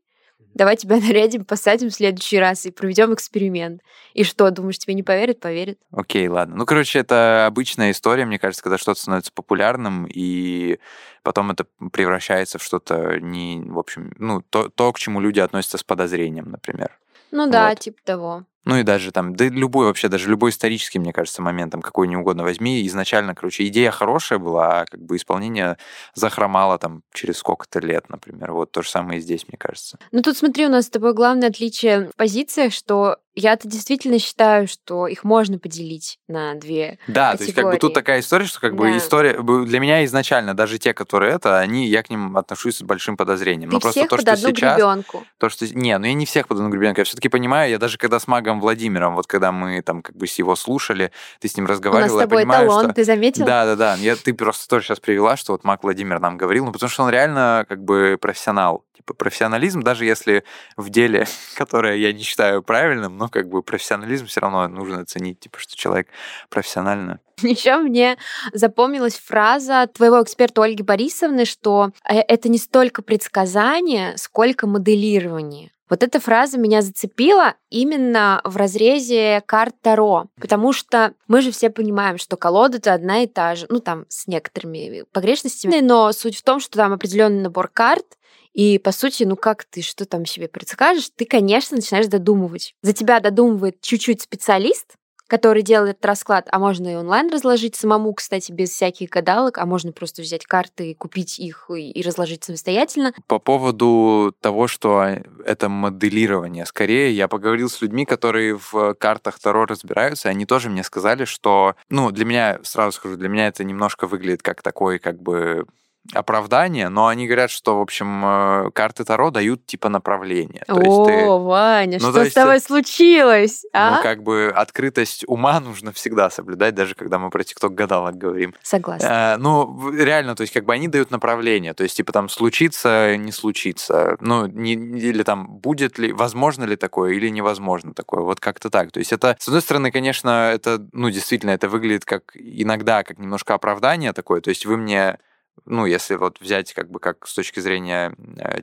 давай 0.54 0.76
тебя 0.76 0.96
нарядим, 1.00 1.44
посадим 1.44 1.90
в 1.90 1.94
следующий 1.94 2.38
раз 2.38 2.66
и 2.66 2.70
проведем 2.70 3.14
эксперимент. 3.14 3.82
И 4.14 4.24
что, 4.24 4.50
думаешь, 4.50 4.78
тебе 4.78 4.94
не 4.94 5.02
поверят? 5.02 5.40
Поверят. 5.40 5.78
Окей, 5.90 6.28
ладно. 6.28 6.56
Ну, 6.56 6.66
короче, 6.66 6.98
это 6.98 7.46
обычная 7.46 7.90
история, 7.90 8.24
мне 8.24 8.38
кажется, 8.38 8.62
когда 8.62 8.78
что-то 8.78 9.00
становится 9.00 9.32
популярным, 9.32 10.06
и 10.06 10.78
потом 11.22 11.50
это 11.50 11.66
превращается 11.92 12.58
в 12.58 12.62
что-то 12.62 13.20
не, 13.20 13.62
в 13.64 13.78
общем, 13.78 14.12
ну, 14.18 14.42
то, 14.42 14.68
то, 14.68 14.92
к 14.92 14.98
чему 14.98 15.20
люди 15.20 15.40
относятся 15.40 15.78
с 15.78 15.84
подозрением, 15.84 16.50
например. 16.50 16.98
Ну 17.30 17.48
да, 17.48 17.70
вот. 17.70 17.78
типа 17.80 17.98
того. 18.04 18.44
Ну 18.64 18.76
и 18.76 18.82
даже 18.82 19.10
там, 19.10 19.34
да 19.34 19.46
любой 19.48 19.86
вообще, 19.86 20.08
даже 20.08 20.30
любой 20.30 20.50
исторический, 20.50 20.98
мне 20.98 21.12
кажется, 21.12 21.42
момент, 21.42 21.72
там, 21.72 21.82
какой 21.82 22.06
не 22.08 22.16
угодно 22.16 22.44
возьми, 22.44 22.86
изначально, 22.86 23.34
короче, 23.34 23.66
идея 23.66 23.90
хорошая 23.90 24.38
была, 24.38 24.80
а 24.80 24.84
как 24.86 25.02
бы 25.02 25.16
исполнение 25.16 25.78
захромало 26.14 26.78
там 26.78 27.02
через 27.12 27.38
сколько-то 27.38 27.80
лет, 27.80 28.08
например. 28.08 28.52
Вот 28.52 28.70
то 28.70 28.82
же 28.82 28.88
самое 28.88 29.18
и 29.18 29.22
здесь, 29.22 29.46
мне 29.48 29.58
кажется. 29.58 29.98
Ну 30.12 30.22
тут 30.22 30.36
смотри, 30.36 30.66
у 30.66 30.70
нас 30.70 30.86
с 30.86 30.90
тобой 30.90 31.14
главное 31.14 31.48
отличие 31.48 32.10
в 32.10 32.16
позициях, 32.16 32.72
что 32.72 33.18
я-то 33.34 33.66
действительно 33.68 34.18
считаю, 34.18 34.68
что 34.68 35.06
их 35.06 35.24
можно 35.24 35.58
поделить 35.58 36.18
на 36.28 36.54
две 36.54 36.98
Да, 37.06 37.32
категории. 37.32 37.36
то 37.38 37.42
есть 37.44 37.54
как 37.54 37.64
бы 37.72 37.78
тут 37.78 37.94
такая 37.94 38.20
история, 38.20 38.44
что 38.46 38.60
как 38.60 38.72
да. 38.72 38.78
бы 38.78 38.96
история 38.96 39.40
для 39.64 39.80
меня 39.80 40.04
изначально 40.04 40.54
даже 40.54 40.78
те, 40.78 40.92
которые 40.92 41.34
это, 41.34 41.58
они 41.58 41.86
я 41.86 42.02
к 42.02 42.10
ним 42.10 42.36
отношусь 42.36 42.78
с 42.78 42.82
большим 42.82 43.16
подозрением. 43.16 43.70
Ты 43.70 43.74
Но 43.74 43.80
всех 43.80 44.08
просто 44.08 44.16
то, 44.16 44.22
что 44.22 44.32
одну 44.32 44.56
сейчас, 44.56 44.76
гребенку. 44.76 45.24
то 45.38 45.48
что 45.48 45.66
не, 45.74 45.96
ну 45.98 46.06
я 46.06 46.14
не 46.14 46.26
всех 46.26 46.48
под 46.48 46.58
одну 46.58 46.68
гребенку, 46.70 47.00
я 47.00 47.04
все-таки 47.04 47.28
понимаю, 47.28 47.70
я 47.70 47.78
даже 47.78 47.98
когда 47.98 48.20
с 48.20 48.26
магом 48.26 48.60
Владимиром, 48.60 49.14
вот 49.14 49.26
когда 49.26 49.50
мы 49.52 49.80
там 49.82 50.02
как 50.02 50.16
бы 50.16 50.26
с 50.26 50.38
его 50.38 50.54
слушали, 50.56 51.10
ты 51.40 51.48
с 51.48 51.56
ним 51.56 51.66
разговаривал, 51.66 52.14
У 52.14 52.18
нас 52.18 52.24
с 52.24 52.28
тобой 52.28 52.40
я 52.42 52.46
понимаю, 52.46 52.66
эталон, 52.66 52.84
что 52.84 52.94
ты 52.94 53.04
заметил? 53.04 53.46
Да, 53.46 53.64
да, 53.64 53.76
да. 53.76 53.94
Я, 53.96 54.16
ты 54.16 54.34
просто 54.34 54.68
тоже 54.68 54.86
сейчас 54.86 55.00
привела, 55.00 55.36
что 55.36 55.52
вот 55.52 55.64
маг 55.64 55.82
Владимир 55.82 56.20
нам 56.20 56.36
говорил, 56.36 56.66
ну 56.66 56.72
потому 56.72 56.90
что 56.90 57.02
он 57.04 57.10
реально 57.10 57.64
как 57.68 57.82
бы 57.82 58.18
профессионал 58.20 58.84
типа 58.96 59.14
профессионализм, 59.14 59.82
даже 59.82 60.04
если 60.04 60.44
в 60.76 60.90
деле, 60.90 61.26
которое 61.56 61.96
я 61.96 62.12
не 62.12 62.22
считаю 62.22 62.62
правильным, 62.62 63.16
но 63.22 63.28
как 63.28 63.48
бы 63.48 63.62
профессионализм 63.62 64.26
все 64.26 64.40
равно 64.40 64.66
нужно 64.66 65.02
оценить, 65.02 65.38
типа, 65.38 65.60
что 65.60 65.76
человек 65.76 66.08
профессионально. 66.50 67.20
Еще 67.42 67.76
мне 67.76 68.18
запомнилась 68.52 69.16
фраза 69.16 69.88
твоего 69.94 70.20
эксперта 70.20 70.64
Ольги 70.64 70.82
Борисовны, 70.82 71.44
что 71.44 71.90
э, 72.08 72.18
это 72.18 72.48
не 72.48 72.58
столько 72.58 73.00
предсказание, 73.00 74.16
сколько 74.16 74.66
моделирование. 74.66 75.70
Вот 75.88 76.02
эта 76.02 76.18
фраза 76.18 76.58
меня 76.58 76.82
зацепила 76.82 77.54
именно 77.70 78.40
в 78.42 78.56
разрезе 78.56 79.40
карт 79.46 79.76
Таро, 79.82 80.26
потому 80.40 80.72
что 80.72 81.14
мы 81.28 81.42
же 81.42 81.52
все 81.52 81.70
понимаем, 81.70 82.18
что 82.18 82.36
колода-то 82.36 82.92
одна 82.92 83.22
и 83.22 83.28
та 83.28 83.54
же, 83.54 83.66
ну 83.68 83.78
там 83.78 84.06
с 84.08 84.26
некоторыми 84.26 85.04
погрешностями, 85.12 85.78
но 85.80 86.10
суть 86.10 86.38
в 86.38 86.42
том, 86.42 86.58
что 86.58 86.78
там 86.78 86.92
определенный 86.92 87.42
набор 87.42 87.68
карт, 87.68 88.16
и, 88.54 88.78
по 88.78 88.92
сути, 88.92 89.24
ну 89.24 89.36
как 89.36 89.64
ты, 89.64 89.82
что 89.82 90.04
там 90.04 90.26
себе 90.26 90.48
предскажешь? 90.48 91.10
Ты, 91.14 91.24
конечно, 91.24 91.76
начинаешь 91.76 92.06
додумывать. 92.06 92.74
За 92.82 92.92
тебя 92.92 93.20
додумывает 93.20 93.80
чуть-чуть 93.80 94.22
специалист, 94.22 94.94
который 95.32 95.62
делает 95.62 96.04
расклад, 96.04 96.46
а 96.50 96.58
можно 96.58 96.92
и 96.92 96.94
онлайн 96.94 97.30
разложить 97.32 97.74
самому, 97.74 98.12
кстати, 98.12 98.52
без 98.52 98.68
всяких 98.68 99.08
гадалок, 99.08 99.56
а 99.56 99.64
можно 99.64 99.90
просто 99.90 100.20
взять 100.20 100.44
карты, 100.44 100.94
купить 100.94 101.38
их 101.38 101.70
и, 101.74 101.90
и 101.90 102.02
разложить 102.02 102.44
самостоятельно. 102.44 103.14
По 103.28 103.38
поводу 103.38 104.34
того, 104.42 104.68
что 104.68 105.06
это 105.46 105.70
моделирование, 105.70 106.66
скорее 106.66 107.12
я 107.12 107.28
поговорил 107.28 107.70
с 107.70 107.80
людьми, 107.80 108.04
которые 108.04 108.58
в 108.58 108.92
картах 108.92 109.38
Таро 109.38 109.64
разбираются, 109.64 110.28
и 110.28 110.32
они 110.32 110.44
тоже 110.44 110.68
мне 110.68 110.84
сказали, 110.84 111.24
что, 111.24 111.76
ну, 111.88 112.10
для 112.10 112.26
меня, 112.26 112.60
сразу 112.62 112.92
скажу, 112.92 113.16
для 113.16 113.30
меня 113.30 113.46
это 113.46 113.64
немножко 113.64 114.06
выглядит 114.06 114.42
как 114.42 114.60
такой, 114.60 114.98
как 114.98 115.22
бы 115.22 115.64
оправдание, 116.12 116.88
но 116.88 117.06
они 117.06 117.26
говорят, 117.26 117.50
что, 117.50 117.78
в 117.78 117.80
общем, 117.80 118.22
э, 118.24 118.70
карты 118.72 119.04
Таро 119.04 119.30
дают 119.30 119.66
типа 119.66 119.88
направление. 119.88 120.64
То 120.66 120.74
О, 120.74 120.82
есть 120.82 121.04
ты, 121.06 121.26
Ваня, 121.26 121.98
ну, 122.00 122.10
что 122.10 122.24
с 122.24 122.32
тобой 122.32 122.60
случилось? 122.60 123.64
А? 123.72 123.96
Ну, 123.96 124.02
как 124.02 124.22
бы 124.22 124.52
открытость 124.54 125.24
ума 125.26 125.60
нужно 125.60 125.92
всегда 125.92 126.28
соблюдать, 126.28 126.74
даже 126.74 126.94
когда 126.94 127.18
мы 127.18 127.30
про 127.30 127.44
ТикТок 127.44 127.74
гадалок 127.74 128.16
говорим. 128.16 128.54
Согласна. 128.62 129.34
Э, 129.34 129.36
ну, 129.38 129.90
реально, 129.90 130.34
то 130.34 130.42
есть 130.42 130.52
как 130.52 130.64
бы 130.64 130.72
они 130.72 130.88
дают 130.88 131.10
направление, 131.10 131.72
то 131.72 131.84
есть 131.84 131.96
типа 131.96 132.12
там 132.12 132.28
случится, 132.28 133.16
не 133.16 133.32
случится, 133.32 134.16
ну, 134.20 134.46
не, 134.46 134.74
или 134.74 135.22
там 135.22 135.46
будет 135.46 135.98
ли, 135.98 136.12
возможно 136.12 136.64
ли 136.64 136.76
такое 136.76 137.12
или 137.12 137.28
невозможно 137.28 137.94
такое, 137.94 138.22
вот 138.22 138.40
как-то 138.40 138.70
так. 138.70 138.90
То 138.90 138.98
есть 138.98 139.12
это, 139.12 139.36
с 139.38 139.46
одной 139.46 139.62
стороны, 139.62 139.92
конечно, 139.92 140.50
это, 140.52 140.84
ну, 140.92 141.10
действительно, 141.10 141.50
это 141.50 141.68
выглядит 141.68 142.04
как 142.04 142.32
иногда 142.34 143.04
как 143.04 143.18
немножко 143.18 143.54
оправдание 143.54 144.12
такое, 144.12 144.40
то 144.40 144.50
есть 144.50 144.66
вы 144.66 144.76
мне 144.76 145.18
ну, 145.64 145.86
если 145.86 146.16
вот 146.16 146.40
взять 146.40 146.72
как 146.72 146.90
бы 146.90 147.00
как 147.00 147.26
с 147.26 147.34
точки 147.34 147.60
зрения 147.60 148.14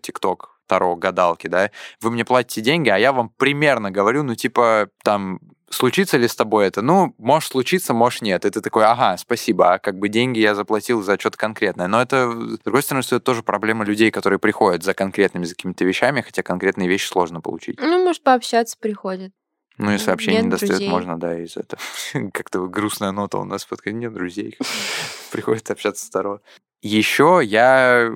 ТикТок, 0.01 0.51
э, 0.51 0.59
Таро, 0.67 0.95
гадалки, 0.95 1.47
да, 1.47 1.71
вы 1.99 2.11
мне 2.11 2.25
платите 2.25 2.61
деньги, 2.61 2.89
а 2.89 2.97
я 2.97 3.11
вам 3.11 3.29
примерно 3.29 3.89
говорю, 3.89 4.21
ну, 4.21 4.35
типа, 4.35 4.89
там, 5.03 5.39
случится 5.69 6.17
ли 6.17 6.27
с 6.27 6.35
тобой 6.35 6.67
это? 6.67 6.81
Ну, 6.81 7.15
может 7.17 7.49
случиться, 7.49 7.93
может 7.93 8.21
нет. 8.21 8.41
Ты 8.43 8.51
такой, 8.51 8.85
ага, 8.85 9.17
спасибо, 9.17 9.73
а 9.73 9.79
как 9.79 9.97
бы 9.97 10.09
деньги 10.09 10.39
я 10.39 10.55
заплатил 10.55 11.01
за 11.01 11.19
что-то 11.19 11.37
конкретное. 11.37 11.87
Но 11.87 12.01
это, 12.01 12.29
с 12.31 12.59
другой 12.59 12.83
стороны, 12.83 13.01
что 13.03 13.15
это 13.15 13.25
тоже 13.25 13.43
проблема 13.43 13.83
людей, 13.83 14.11
которые 14.11 14.39
приходят 14.39 14.83
за 14.83 14.93
конкретными 14.93 15.45
за 15.45 15.55
какими-то 15.55 15.85
вещами, 15.85 16.21
хотя 16.21 16.43
конкретные 16.43 16.87
вещи 16.87 17.07
сложно 17.07 17.41
получить. 17.41 17.79
Ну, 17.81 18.03
может, 18.03 18.23
пообщаться 18.23 18.77
приходят. 18.79 19.31
Ну 19.77 19.93
и 19.93 19.97
сообщение 19.97 20.41
Нет 20.41 20.45
не 20.45 20.51
достает, 20.51 20.73
друзей. 20.73 20.89
можно, 20.89 21.17
да, 21.17 21.39
из 21.39 21.55
этого. 21.55 21.81
Как-то 22.33 22.67
грустная 22.67 23.11
нота 23.11 23.37
у 23.37 23.45
нас 23.45 23.65
под 23.65 23.85
нет 23.85 24.13
друзей. 24.13 24.57
Приходится 25.31 25.73
общаться 25.73 26.05
с 26.05 26.09
Таро. 26.09 26.41
Еще 26.81 27.41
я, 27.43 28.09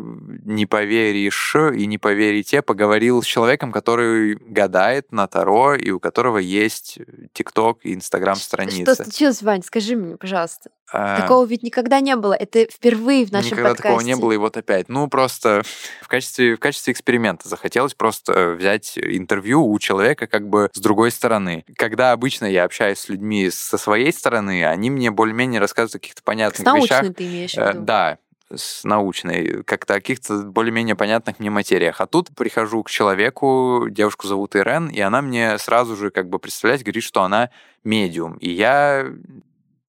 не 0.45 0.65
поверишь 0.65 1.55
и 1.55 1.85
не 1.85 1.97
поверите, 1.97 2.61
поговорил 2.61 3.21
с 3.21 3.25
человеком, 3.25 3.71
который 3.71 4.35
гадает 4.35 5.11
на 5.11 5.27
Таро, 5.27 5.75
и 5.75 5.91
у 5.91 5.99
которого 5.99 6.37
есть 6.37 6.97
ТикТок 7.33 7.79
и 7.83 7.93
Инстаграм 7.93 8.35
Что 8.35 8.45
страница. 8.45 8.95
случилось, 8.95 9.41
Вань? 9.41 9.63
Скажи 9.63 9.95
мне, 9.97 10.15
пожалуйста. 10.15 10.69
А, 10.95 11.21
Такого 11.21 11.45
ведь 11.45 11.63
никогда 11.63 11.99
не 12.01 12.15
было. 12.15 12.33
Это 12.33 12.67
впервые 12.71 13.25
в 13.25 13.31
нашем 13.31 13.51
Никогда 13.51 13.69
подкасте. 13.69 13.83
такого 13.89 14.01
не 14.01 14.15
было, 14.15 14.31
и 14.33 14.37
вот 14.37 14.55
опять. 14.57 14.89
Ну, 14.89 15.07
просто 15.07 15.63
в 16.01 16.07
качестве, 16.07 16.55
в 16.55 16.59
качестве 16.59 16.93
эксперимента 16.93 17.49
захотелось 17.49 17.95
просто 17.95 18.51
взять 18.51 18.97
интервью 18.97 19.65
у 19.65 19.79
человека 19.79 20.27
как 20.27 20.47
бы 20.47 20.69
с 20.71 20.79
другой 20.79 21.09
стороны. 21.11 21.65
Когда 21.77 22.11
обычно 22.11 22.45
я 22.45 22.63
общаюсь 22.63 22.99
с 22.99 23.09
людьми 23.09 23.49
со 23.49 23.77
своей 23.79 24.13
стороны, 24.13 24.63
они 24.65 24.91
мне 24.91 25.09
более-менее 25.09 25.59
рассказывают 25.59 25.95
о 25.95 25.99
каких-то 25.99 26.21
С 26.21 26.23
понятных 26.23 26.65
научной 26.65 26.83
вещах. 27.01 27.15
ты 27.15 27.25
имеешь 27.25 27.53
в 27.53 27.57
Э, 27.57 27.69
виду? 27.73 27.81
Да, 27.85 28.17
с 28.55 28.83
научной, 28.83 29.63
как-то 29.63 29.95
о 29.95 29.97
каких-то 29.97 30.43
более-менее 30.43 30.95
понятных 30.95 31.39
мне 31.39 31.49
материях. 31.49 32.01
А 32.01 32.07
тут 32.07 32.35
прихожу 32.35 32.83
к 32.83 32.89
человеку, 32.89 33.87
девушку 33.89 34.27
зовут 34.27 34.55
Ирен, 34.55 34.87
и 34.87 34.99
она 34.99 35.21
мне 35.21 35.57
сразу 35.57 35.95
же, 35.95 36.09
как 36.09 36.29
бы, 36.29 36.39
представляете, 36.39 36.83
говорит, 36.85 37.03
что 37.03 37.23
она 37.23 37.49
медиум. 37.83 38.37
И 38.37 38.49
я 38.49 39.07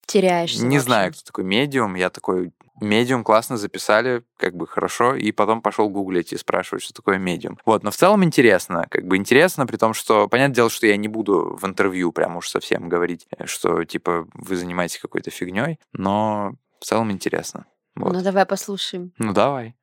Теряешься 0.06 0.64
не 0.64 0.76
вообще. 0.76 0.80
знаю, 0.80 1.12
кто 1.12 1.22
такой 1.24 1.44
медиум. 1.44 1.94
Я 1.94 2.10
такой, 2.10 2.52
медиум, 2.80 3.24
классно 3.24 3.56
записали, 3.56 4.22
как 4.36 4.54
бы 4.54 4.66
хорошо, 4.66 5.14
и 5.14 5.32
потом 5.32 5.62
пошел 5.62 5.88
гуглить 5.88 6.32
и 6.32 6.36
спрашивать, 6.36 6.82
что 6.82 6.92
такое 6.92 7.18
медиум. 7.18 7.58
Вот, 7.64 7.82
но 7.82 7.90
в 7.90 7.96
целом 7.96 8.24
интересно, 8.24 8.86
как 8.90 9.06
бы 9.06 9.16
интересно, 9.16 9.66
при 9.66 9.76
том, 9.76 9.94
что, 9.94 10.28
понятное 10.28 10.54
дело, 10.54 10.70
что 10.70 10.86
я 10.86 10.96
не 10.96 11.08
буду 11.08 11.56
в 11.60 11.64
интервью 11.64 12.12
прям 12.12 12.36
уж 12.36 12.48
совсем 12.48 12.88
говорить, 12.88 13.26
э, 13.36 13.46
что, 13.46 13.84
типа, 13.84 14.26
вы 14.34 14.56
занимаетесь 14.56 14.98
какой-то 14.98 15.30
фигней, 15.30 15.78
но 15.92 16.54
в 16.80 16.84
целом 16.84 17.10
интересно. 17.10 17.66
Вот. 17.96 18.12
Ну 18.12 18.22
давай 18.22 18.46
послушаем. 18.46 19.12
Ну, 19.18 19.32
давай. 19.32 19.74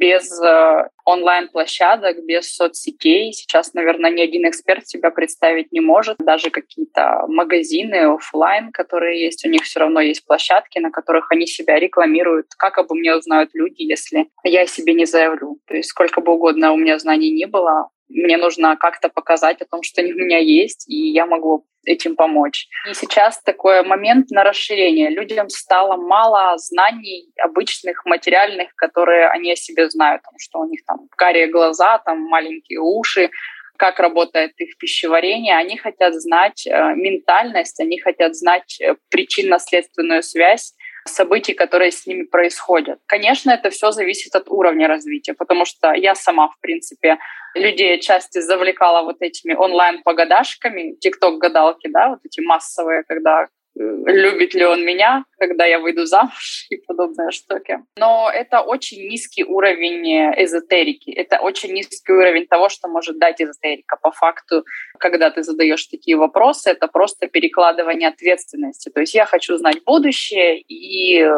без 0.00 0.40
э, 0.40 0.88
онлайн-площадок, 1.04 2.24
без 2.24 2.54
соцсетей. 2.54 3.32
Сейчас, 3.34 3.74
наверное, 3.74 4.10
ни 4.10 4.22
один 4.22 4.48
эксперт 4.48 4.88
себя 4.88 5.10
представить 5.10 5.72
не 5.72 5.80
может. 5.80 6.16
Даже 6.18 6.50
какие-то 6.50 7.24
магазины 7.28 8.14
оффлайн, 8.14 8.72
которые 8.72 9.22
есть, 9.22 9.44
у 9.44 9.50
них 9.50 9.62
все 9.62 9.80
равно 9.80 10.00
есть 10.00 10.24
площадки, 10.26 10.78
на 10.78 10.90
которых 10.90 11.30
они 11.30 11.46
себя 11.46 11.78
рекламируют. 11.78 12.46
Как 12.56 12.78
обо 12.78 12.94
мне 12.94 13.14
узнают 13.14 13.50
люди, 13.52 13.82
если 13.82 14.30
я 14.42 14.66
себе 14.66 14.94
не 14.94 15.04
заявлю? 15.04 15.58
То 15.66 15.74
есть 15.74 15.90
сколько 15.90 16.22
бы 16.22 16.32
угодно 16.32 16.72
у 16.72 16.76
меня 16.78 16.98
знаний 16.98 17.30
не 17.30 17.46
было, 17.46 17.90
мне 18.10 18.36
нужно 18.36 18.76
как-то 18.76 19.08
показать 19.08 19.62
о 19.62 19.66
том, 19.66 19.82
что 19.82 20.00
они 20.00 20.12
у 20.12 20.16
меня 20.16 20.38
есть, 20.38 20.88
и 20.88 21.10
я 21.10 21.26
могу 21.26 21.64
этим 21.84 22.16
помочь. 22.16 22.66
И 22.88 22.94
сейчас 22.94 23.40
такой 23.42 23.82
момент 23.82 24.30
на 24.30 24.44
расширение. 24.44 25.08
Людям 25.08 25.48
стало 25.48 25.96
мало 25.96 26.58
знаний 26.58 27.32
обычных, 27.38 28.04
материальных, 28.04 28.74
которые 28.76 29.28
они 29.28 29.52
о 29.52 29.56
себе 29.56 29.88
знают, 29.88 30.22
потому 30.22 30.38
что 30.38 30.58
у 30.60 30.68
них 30.68 30.80
там 30.86 31.08
карие 31.16 31.46
глаза, 31.46 31.98
там 31.98 32.20
маленькие 32.20 32.80
уши, 32.80 33.30
как 33.76 33.98
работает 33.98 34.52
их 34.58 34.76
пищеварение. 34.76 35.56
Они 35.56 35.78
хотят 35.78 36.14
знать 36.14 36.66
э, 36.66 36.94
ментальность, 36.94 37.80
они 37.80 37.98
хотят 37.98 38.36
знать 38.36 38.78
э, 38.78 38.96
причинно-следственную 39.08 40.22
связь 40.22 40.74
событий, 41.04 41.54
которые 41.54 41.90
с 41.90 42.06
ними 42.06 42.24
происходят. 42.24 43.00
Конечно, 43.06 43.50
это 43.50 43.70
все 43.70 43.90
зависит 43.90 44.34
от 44.34 44.48
уровня 44.48 44.88
развития, 44.88 45.34
потому 45.34 45.64
что 45.64 45.92
я 45.92 46.14
сама, 46.14 46.48
в 46.48 46.60
принципе, 46.60 47.18
людей 47.54 47.94
отчасти 47.94 48.40
завлекала 48.40 49.02
вот 49.02 49.16
этими 49.20 49.54
онлайн-погадашками, 49.54 50.96
тикток-гадалки, 51.00 51.88
да, 51.88 52.10
вот 52.10 52.20
эти 52.24 52.40
массовые, 52.40 53.02
когда 53.04 53.48
любит 53.80 54.54
ли 54.54 54.64
он 54.64 54.84
меня, 54.84 55.24
когда 55.38 55.64
я 55.64 55.78
выйду 55.78 56.06
замуж 56.06 56.66
и 56.70 56.76
подобные 56.76 57.30
штуки. 57.30 57.78
Но 57.96 58.30
это 58.32 58.60
очень 58.60 59.08
низкий 59.08 59.44
уровень 59.44 60.34
эзотерики. 60.42 61.10
Это 61.10 61.38
очень 61.40 61.72
низкий 61.72 62.12
уровень 62.12 62.46
того, 62.46 62.68
что 62.68 62.88
может 62.88 63.18
дать 63.18 63.40
эзотерика. 63.40 63.96
По 63.96 64.10
факту, 64.10 64.64
когда 64.98 65.30
ты 65.30 65.42
задаешь 65.42 65.86
такие 65.86 66.16
вопросы, 66.16 66.70
это 66.70 66.88
просто 66.88 67.26
перекладывание 67.26 68.08
ответственности. 68.08 68.90
То 68.90 69.00
есть 69.00 69.14
я 69.14 69.26
хочу 69.26 69.56
знать 69.56 69.82
будущее 69.84 70.60
и 70.60 71.20
э, 71.22 71.30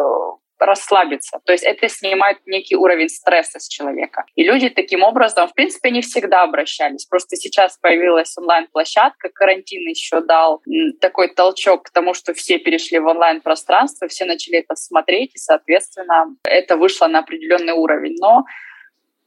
расслабиться. 0.64 1.40
То 1.44 1.53
есть 1.53 1.64
это 1.64 1.88
снимает 1.88 2.38
некий 2.46 2.77
уровень 2.77 3.09
стресса 3.09 3.59
с 3.59 3.68
человека. 3.68 4.25
И 4.35 4.44
люди 4.44 4.68
таким 4.68 5.03
образом, 5.03 5.48
в 5.48 5.55
принципе, 5.55 5.90
не 5.90 6.01
всегда 6.01 6.42
обращались. 6.42 7.07
Просто 7.07 7.37
сейчас 7.37 7.79
появилась 7.79 8.37
онлайн-площадка, 8.37 9.29
карантин 9.31 9.88
еще 9.88 10.20
дал 10.20 10.62
такой 11.01 11.29
толчок 11.29 11.85
к 11.85 11.90
тому, 11.90 12.14
что 12.14 12.35
все 12.35 12.59
перешли 12.59 12.98
в 12.98 13.07
онлайн-пространство, 13.07 14.09
все 14.09 14.25
начали 14.25 14.59
это 14.59 14.77
смотреть, 14.77 15.35
и, 15.35 15.38
соответственно, 15.38 16.35
это 16.44 16.77
вышло 16.77 17.07
на 17.07 17.20
определенный 17.20 17.72
уровень. 17.72 18.16
Но 18.20 18.44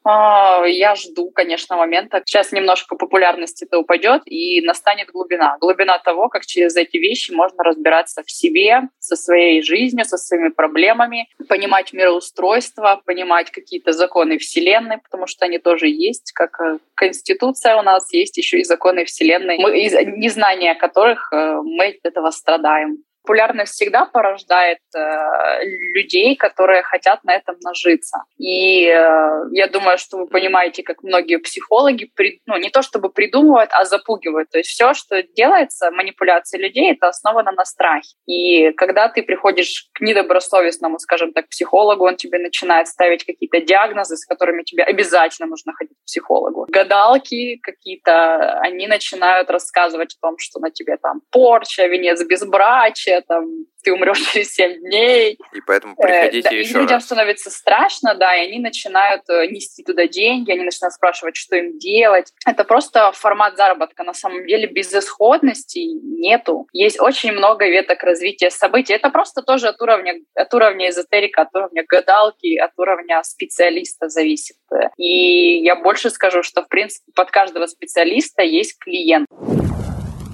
я 0.10 0.96
жду, 0.96 1.32
конечно, 1.32 1.78
момента. 1.78 2.22
Сейчас 2.26 2.52
немножко 2.52 2.96
популярность 2.96 3.64
это 3.64 3.80
упадет, 3.80 4.22
и 4.26 4.62
настанет 4.62 5.10
глубина. 5.12 5.58
Глубина 5.60 5.98
того, 6.00 6.30
как 6.30 6.46
через 6.46 6.76
эти 6.76 6.98
вещи 6.98 7.32
можно 7.32 7.64
разбираться 7.64 8.24
в 8.24 8.32
себе, 8.32 8.82
со 9.00 9.16
своей 9.16 9.62
жизнью, 9.62 10.06
со 10.06 10.18
своими 10.18 10.50
проблемами, 10.50 11.28
понимать 11.48 11.94
мироустройство, 11.94 13.02
понимать 13.06 13.52
какие-то 13.52 13.92
законы 13.92 14.38
Вселенной, 14.38 14.98
потому 15.00 15.28
что 15.28 15.46
они 15.46 15.60
тоже 15.60 15.88
есть, 15.88 16.32
как 16.34 16.60
э, 16.60 16.78
Конституция 16.96 17.78
у 17.78 17.82
нас, 17.82 18.12
есть 18.14 18.38
еще 18.38 18.60
и 18.60 18.64
законы 18.64 19.06
Вселенной, 19.06 19.58
мы, 19.58 19.80
из 19.80 19.94
незнания 19.94 20.76
которых 20.76 21.30
э, 21.32 21.62
мы 21.64 21.88
от 21.88 22.00
этого 22.04 22.32
страдаем 22.32 23.04
популярность 23.26 23.74
всегда 23.74 24.06
порождает 24.06 24.78
э, 24.96 25.66
людей, 25.96 26.36
которые 26.36 26.84
хотят 26.84 27.24
на 27.24 27.34
этом 27.34 27.56
нажиться. 27.64 28.24
И 28.38 28.86
э, 28.86 29.30
я 29.52 29.68
думаю, 29.68 29.98
что 29.98 30.18
вы 30.18 30.28
понимаете, 30.28 30.84
как 30.84 31.02
многие 31.02 31.38
психологи, 31.38 32.12
при, 32.16 32.42
ну, 32.46 32.58
не 32.58 32.70
то 32.70 32.84
чтобы 32.84 33.10
придумывают, 33.10 33.72
а 33.74 33.86
запугивают. 33.86 34.50
То 34.52 34.60
есть 34.60 34.70
все, 34.70 34.94
что 34.94 35.24
делается, 35.24 35.90
манипуляция 35.92 36.60
людей, 36.60 36.92
это 36.92 37.08
основано 37.08 37.52
на 37.52 37.66
страхе. 37.66 38.16
И 38.28 38.72
когда 38.74 39.10
ты 39.10 39.24
приходишь 39.24 39.90
к 39.94 40.02
недобросовестному, 40.02 41.00
скажем 41.00 41.34
так, 41.34 41.50
психологу, 41.50 42.06
он 42.06 42.16
тебе 42.16 42.38
начинает 42.38 42.88
ставить 42.88 43.26
какие-то 43.26 43.60
диагнозы, 43.62 44.18
с 44.18 44.26
которыми 44.26 44.64
тебе 44.64 44.84
обязательно 44.84 45.48
нужно 45.48 45.74
ходить 45.74 45.98
к 45.98 46.06
психологу. 46.06 46.68
Гадалки 46.70 47.58
какие-то, 47.64 48.60
они 48.60 48.88
начинают 48.88 49.50
рассказывать 49.50 50.16
о 50.20 50.28
том, 50.28 50.36
что 50.38 50.60
на 50.60 50.70
тебе 50.70 50.98
там 50.98 51.22
порча, 51.32 51.88
венец 51.88 52.24
безбрачия, 52.24 53.15
там, 53.22 53.46
ты 53.84 53.94
умрешь 53.94 54.20
через 54.34 54.54
7 54.54 54.80
дней. 54.82 55.38
И 55.54 55.62
поэтому 55.66 55.96
Э, 55.98 56.02
приходите 56.02 56.50
да, 56.50 56.56
и 56.56 56.60
еще 56.60 56.74
людям 56.80 56.96
раз. 56.96 57.06
становится 57.06 57.50
страшно, 57.50 58.16
да, 58.16 58.36
и 58.36 58.48
они 58.48 58.60
начинают 58.60 59.24
э, 59.30 59.48
нести 59.48 59.84
туда 59.84 60.08
деньги, 60.08 60.52
они 60.52 60.64
начинают 60.64 60.94
спрашивать, 60.94 61.36
что 61.36 61.56
им 61.56 61.78
делать. 61.78 62.32
Это 62.46 62.64
просто 62.64 63.12
формат 63.14 63.56
заработка. 63.58 64.04
На 64.04 64.14
самом 64.14 64.46
деле 64.46 64.68
безысходности 64.68 65.80
нету. 65.80 66.68
Есть 66.74 67.00
очень 67.00 67.32
много 67.32 67.68
веток 67.68 68.04
развития 68.04 68.50
событий. 68.50 68.94
Это 68.94 69.10
просто 69.10 69.42
тоже 69.42 69.68
от 69.68 69.82
уровня, 69.82 70.16
от 70.34 70.54
уровня 70.54 70.90
эзотерика, 70.90 71.44
от 71.44 71.56
уровня 71.56 71.84
гадалки, 71.88 72.58
от 72.58 72.72
уровня 72.78 73.22
специалиста 73.24 74.10
зависит. 74.10 74.58
И 74.98 75.62
я 75.64 75.76
больше 75.76 76.10
скажу, 76.10 76.44
что, 76.44 76.64
в 76.64 76.68
принципе, 76.68 77.12
под 77.16 77.32
каждого 77.32 77.68
специалиста 77.68 78.44
есть 78.44 78.78
клиент. 78.80 79.28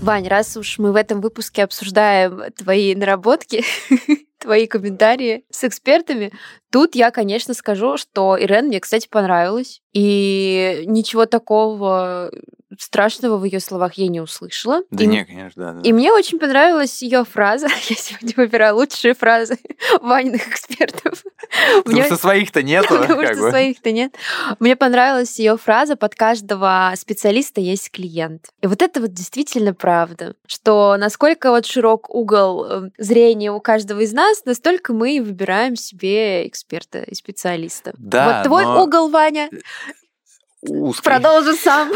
Вань, 0.02 0.28
раз 0.28 0.58
уж 0.58 0.80
мы 0.80 0.92
в 0.92 0.96
этом 0.96 1.22
выпуске 1.22 1.64
обсуждаем 1.64 2.52
твои 2.58 2.96
наработки, 2.96 3.64
твои 4.40 4.66
комментарии 4.66 5.46
с 5.52 5.64
экспертами, 5.64 6.34
тут 6.72 6.96
я, 6.96 7.12
конечно, 7.12 7.54
скажу, 7.54 7.98
что 7.98 8.36
Ирен 8.36 8.66
мне, 8.66 8.80
кстати, 8.80 9.08
понравилась. 9.08 9.84
И 9.94 10.86
ничего 10.88 11.28
такого 11.28 12.32
страшного 12.80 13.38
в 13.38 13.44
ее 13.44 13.60
словах 13.60 13.94
я 13.96 14.08
не 14.08 14.22
услышала. 14.22 14.82
Да 14.92 15.04
и, 15.04 15.08
не, 15.08 15.26
конечно, 15.26 15.66
да. 15.66 15.74
да. 15.74 15.82
и 15.88 15.94
мне 15.94 16.12
очень 16.12 16.40
понравилась 16.40 17.02
ее 17.02 17.26
фраза. 17.26 17.68
Я 17.90 17.96
сегодня 17.96 18.34
выбираю 18.38 18.76
лучшие 18.76 19.14
фразы 19.14 19.58
Ваниных 20.02 20.48
экспертов. 20.48 21.24
Потому 21.84 21.98
Мне- 21.98 22.06
что 22.06 22.18
своих-то 22.18 22.64
нету. 22.64 22.88
Потому 22.90 23.24
что 23.26 23.36
бы. 23.36 23.50
своих-то 23.50 23.92
нет. 23.92 24.16
Мне 24.60 24.76
понравилась 24.76 25.38
ее 25.40 25.58
фраза 25.58 25.96
«Под 25.96 26.16
каждого 26.16 26.94
специалиста 26.96 27.62
есть 27.62 27.92
клиент». 27.92 28.50
И 28.62 28.68
вот 28.68 28.82
это 28.82 29.02
вот 29.02 29.14
действительно 29.14 29.74
правда, 29.74 30.36
что 30.48 30.96
насколько 30.98 31.50
вот 31.52 31.66
широк 31.66 32.10
угол 32.14 32.66
э, 32.66 32.90
зрения 32.98 33.52
у 33.52 33.60
каждого 33.60 34.00
из 34.02 34.14
нас, 34.14 34.46
настолько 34.46 34.94
мы 34.94 35.16
и 35.18 35.20
выбираем 35.20 35.76
себе 35.76 36.48
эксперта 36.48 37.00
и 37.00 37.16
специалиста. 37.16 37.94
Да, 37.98 38.38
вот 38.38 38.46
твой 38.46 38.64
но- 38.64 38.84
угол, 38.84 39.10
Ваня, 39.10 39.50
узкий. 40.62 41.04
Продолжу 41.04 41.54
сам. 41.56 41.92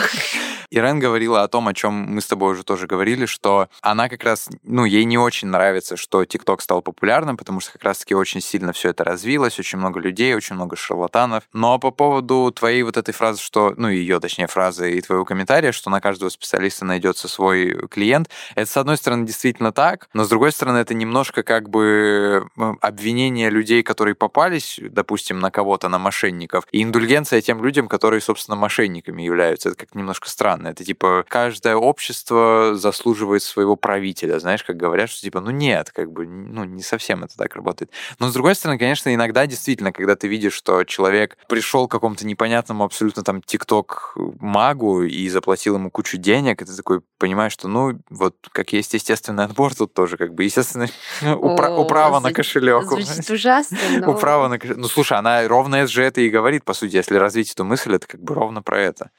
Ирен 0.72 1.00
говорила 1.00 1.44
о 1.44 1.48
том, 1.48 1.68
о 1.68 1.74
чем 1.74 1.94
мы 1.94 2.22
с 2.22 2.28
тобой 2.28 2.54
уже 2.54 2.64
тоже 2.64 2.88
говорили, 2.88 3.26
что 3.26 3.70
она 3.82 4.10
как 4.10 4.24
раз, 4.24 4.50
ну, 4.64 4.86
ей 4.86 5.06
не 5.06 5.18
очень 5.18 5.48
нравится, 5.48 5.98
что 5.98 6.26
ТикТок 6.26 6.62
стал 6.62 6.82
популярным, 6.82 7.38
потому 7.38 7.60
что 7.60 7.74
как 7.74 7.84
раз-таки 7.84 8.16
очень 8.16 8.42
сильно 8.42 8.74
все 8.74 8.90
это 8.90 9.04
развилось, 9.04 9.60
очень 9.60 9.78
много 9.80 10.00
людей, 10.00 10.36
очень 10.36 10.56
много 10.56 10.76
шарлатанов. 10.76 11.44
Но 11.54 11.80
по 11.80 11.92
поводу 11.92 12.52
твоей 12.52 12.84
вот 12.84 12.98
этой 12.98 13.14
фразы, 13.14 13.42
что, 13.42 13.74
ну, 13.78 13.90
ее, 13.90 14.20
точнее, 14.20 14.48
фразы 14.48 14.94
и 14.94 15.02
твоего 15.02 15.26
комментария, 15.26 15.72
что 15.72 15.90
на 15.90 16.02
каждого 16.02 16.30
специалиста 16.30 16.86
найдется 16.86 17.28
свой 17.28 17.88
клиент, 17.90 18.30
это, 18.56 18.70
с 18.70 18.78
одной 18.78 18.98
стороны, 18.98 19.26
действительно 19.26 19.72
так, 19.72 20.10
но 20.14 20.24
с 20.24 20.30
другой 20.30 20.52
стороны, 20.52 20.78
это 20.78 20.94
немножко 20.94 21.44
как 21.44 21.70
бы 21.70 22.48
обвинение 22.82 23.50
людей, 23.50 23.84
которые 23.84 24.16
попались, 24.16 24.80
допустим, 24.82 25.40
на 25.40 25.52
кого-то, 25.52 25.90
на 25.90 26.00
мошенников, 26.00 26.66
и 26.72 26.82
индульгенция 26.84 27.42
тем 27.42 27.64
людям, 27.64 27.88
которые, 27.88 28.22
собственно, 28.22 28.56
мошенниками 28.56 29.22
являются. 29.22 29.70
Это 29.70 29.78
как 29.78 29.96
немножко 29.96 30.30
странно. 30.30 30.55
Это 30.64 30.84
типа 30.84 31.26
каждое 31.28 31.76
общество 31.76 32.72
заслуживает 32.76 33.44
своего 33.44 33.76
правителя. 33.76 34.40
Знаешь, 34.40 34.64
как 34.64 34.78
говорят, 34.78 35.10
что 35.10 35.22
типа, 35.22 35.42
ну 35.42 35.52
нет, 35.52 35.92
как 35.92 36.12
бы, 36.12 36.26
ну 36.26 36.64
не 36.64 36.82
совсем 36.82 37.24
это 37.24 37.36
так 37.38 37.56
работает. 37.56 37.92
Но 38.20 38.30
с 38.30 38.34
другой 38.34 38.56
стороны, 38.56 38.78
конечно, 38.80 39.14
иногда 39.14 39.46
действительно, 39.48 39.92
когда 39.92 40.16
ты 40.16 40.28
видишь, 40.28 40.54
что 40.54 40.84
человек 40.84 41.38
пришел 41.48 41.88
к 41.88 41.92
какому-то 41.92 42.26
непонятному 42.26 42.84
абсолютно 42.84 43.24
там 43.24 43.42
тикток 43.42 44.16
магу 44.40 45.04
и 45.04 45.30
заплатил 45.30 45.76
ему 45.76 45.92
кучу 45.92 46.18
денег, 46.18 46.62
и 46.62 46.66
ты 46.66 46.76
такой 46.76 47.02
понимаешь, 47.18 47.54
что 47.54 47.68
ну 47.68 48.00
вот 48.10 48.36
как 48.52 48.74
есть 48.74 48.94
естественный 48.94 49.46
отбор, 49.46 49.74
тут 49.74 49.94
тоже 49.94 50.18
как 50.18 50.34
бы 50.34 50.44
естественно 50.44 50.88
управа 51.36 52.20
на 52.20 52.32
кошелек. 52.32 52.84
Звучит 52.86 53.30
ужасно. 53.30 53.78
Управа 54.08 54.48
на 54.48 54.60
кошелек. 54.60 54.78
Ну 54.78 54.88
слушай, 54.88 55.18
она 55.18 55.48
ровно 55.48 55.88
же 55.88 56.04
это 56.04 56.22
и 56.22 56.30
говорит, 56.30 56.64
по 56.64 56.74
сути, 56.74 56.96
если 56.96 57.16
развить 57.16 57.52
эту 57.52 57.64
мысль, 57.64 57.96
это 57.96 58.08
как 58.08 58.22
бы 58.22 58.34
ровно 58.34 58.62
про 58.62 58.80
это. 58.80 59.12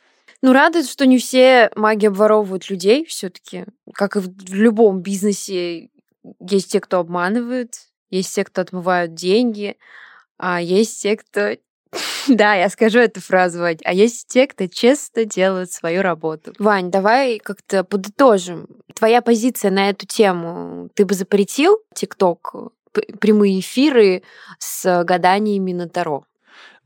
Ну, 0.47 0.53
радует, 0.53 0.88
что 0.88 1.07
не 1.07 1.18
все 1.18 1.72
маги 1.74 2.07
обворовывают 2.07 2.70
людей 2.70 3.05
все-таки. 3.05 3.64
Как 3.92 4.14
и 4.14 4.20
в 4.20 4.55
любом 4.55 5.01
бизнесе, 5.01 5.90
есть 6.38 6.70
те, 6.70 6.78
кто 6.78 7.01
обманывает, 7.01 7.74
есть 8.11 8.32
те, 8.32 8.44
кто 8.44 8.61
отмывают 8.61 9.12
деньги, 9.14 9.76
а 10.38 10.62
есть 10.62 11.03
те, 11.03 11.16
кто 11.16 11.57
да, 12.28 12.55
я 12.55 12.68
скажу 12.68 13.01
эту 13.01 13.20
фразу, 13.20 13.59
Вань. 13.59 13.78
А 13.84 13.92
есть 13.92 14.28
те, 14.28 14.47
кто 14.47 14.68
честно 14.68 15.24
делает 15.24 15.72
свою 15.72 16.01
работу. 16.01 16.53
Вань, 16.61 16.92
давай 16.92 17.40
как-то 17.40 17.82
подытожим. 17.82 18.68
Твоя 18.94 19.22
позиция 19.22 19.72
на 19.72 19.90
эту 19.90 20.07
тему. 20.07 20.90
Ты 20.94 21.07
бы 21.07 21.14
запретил 21.14 21.80
ТикТок, 21.92 22.55
прямые 23.18 23.59
эфиры 23.59 24.22
с 24.61 25.03
гаданиями 25.03 25.72
на 25.72 25.88
Таро? 25.88 26.24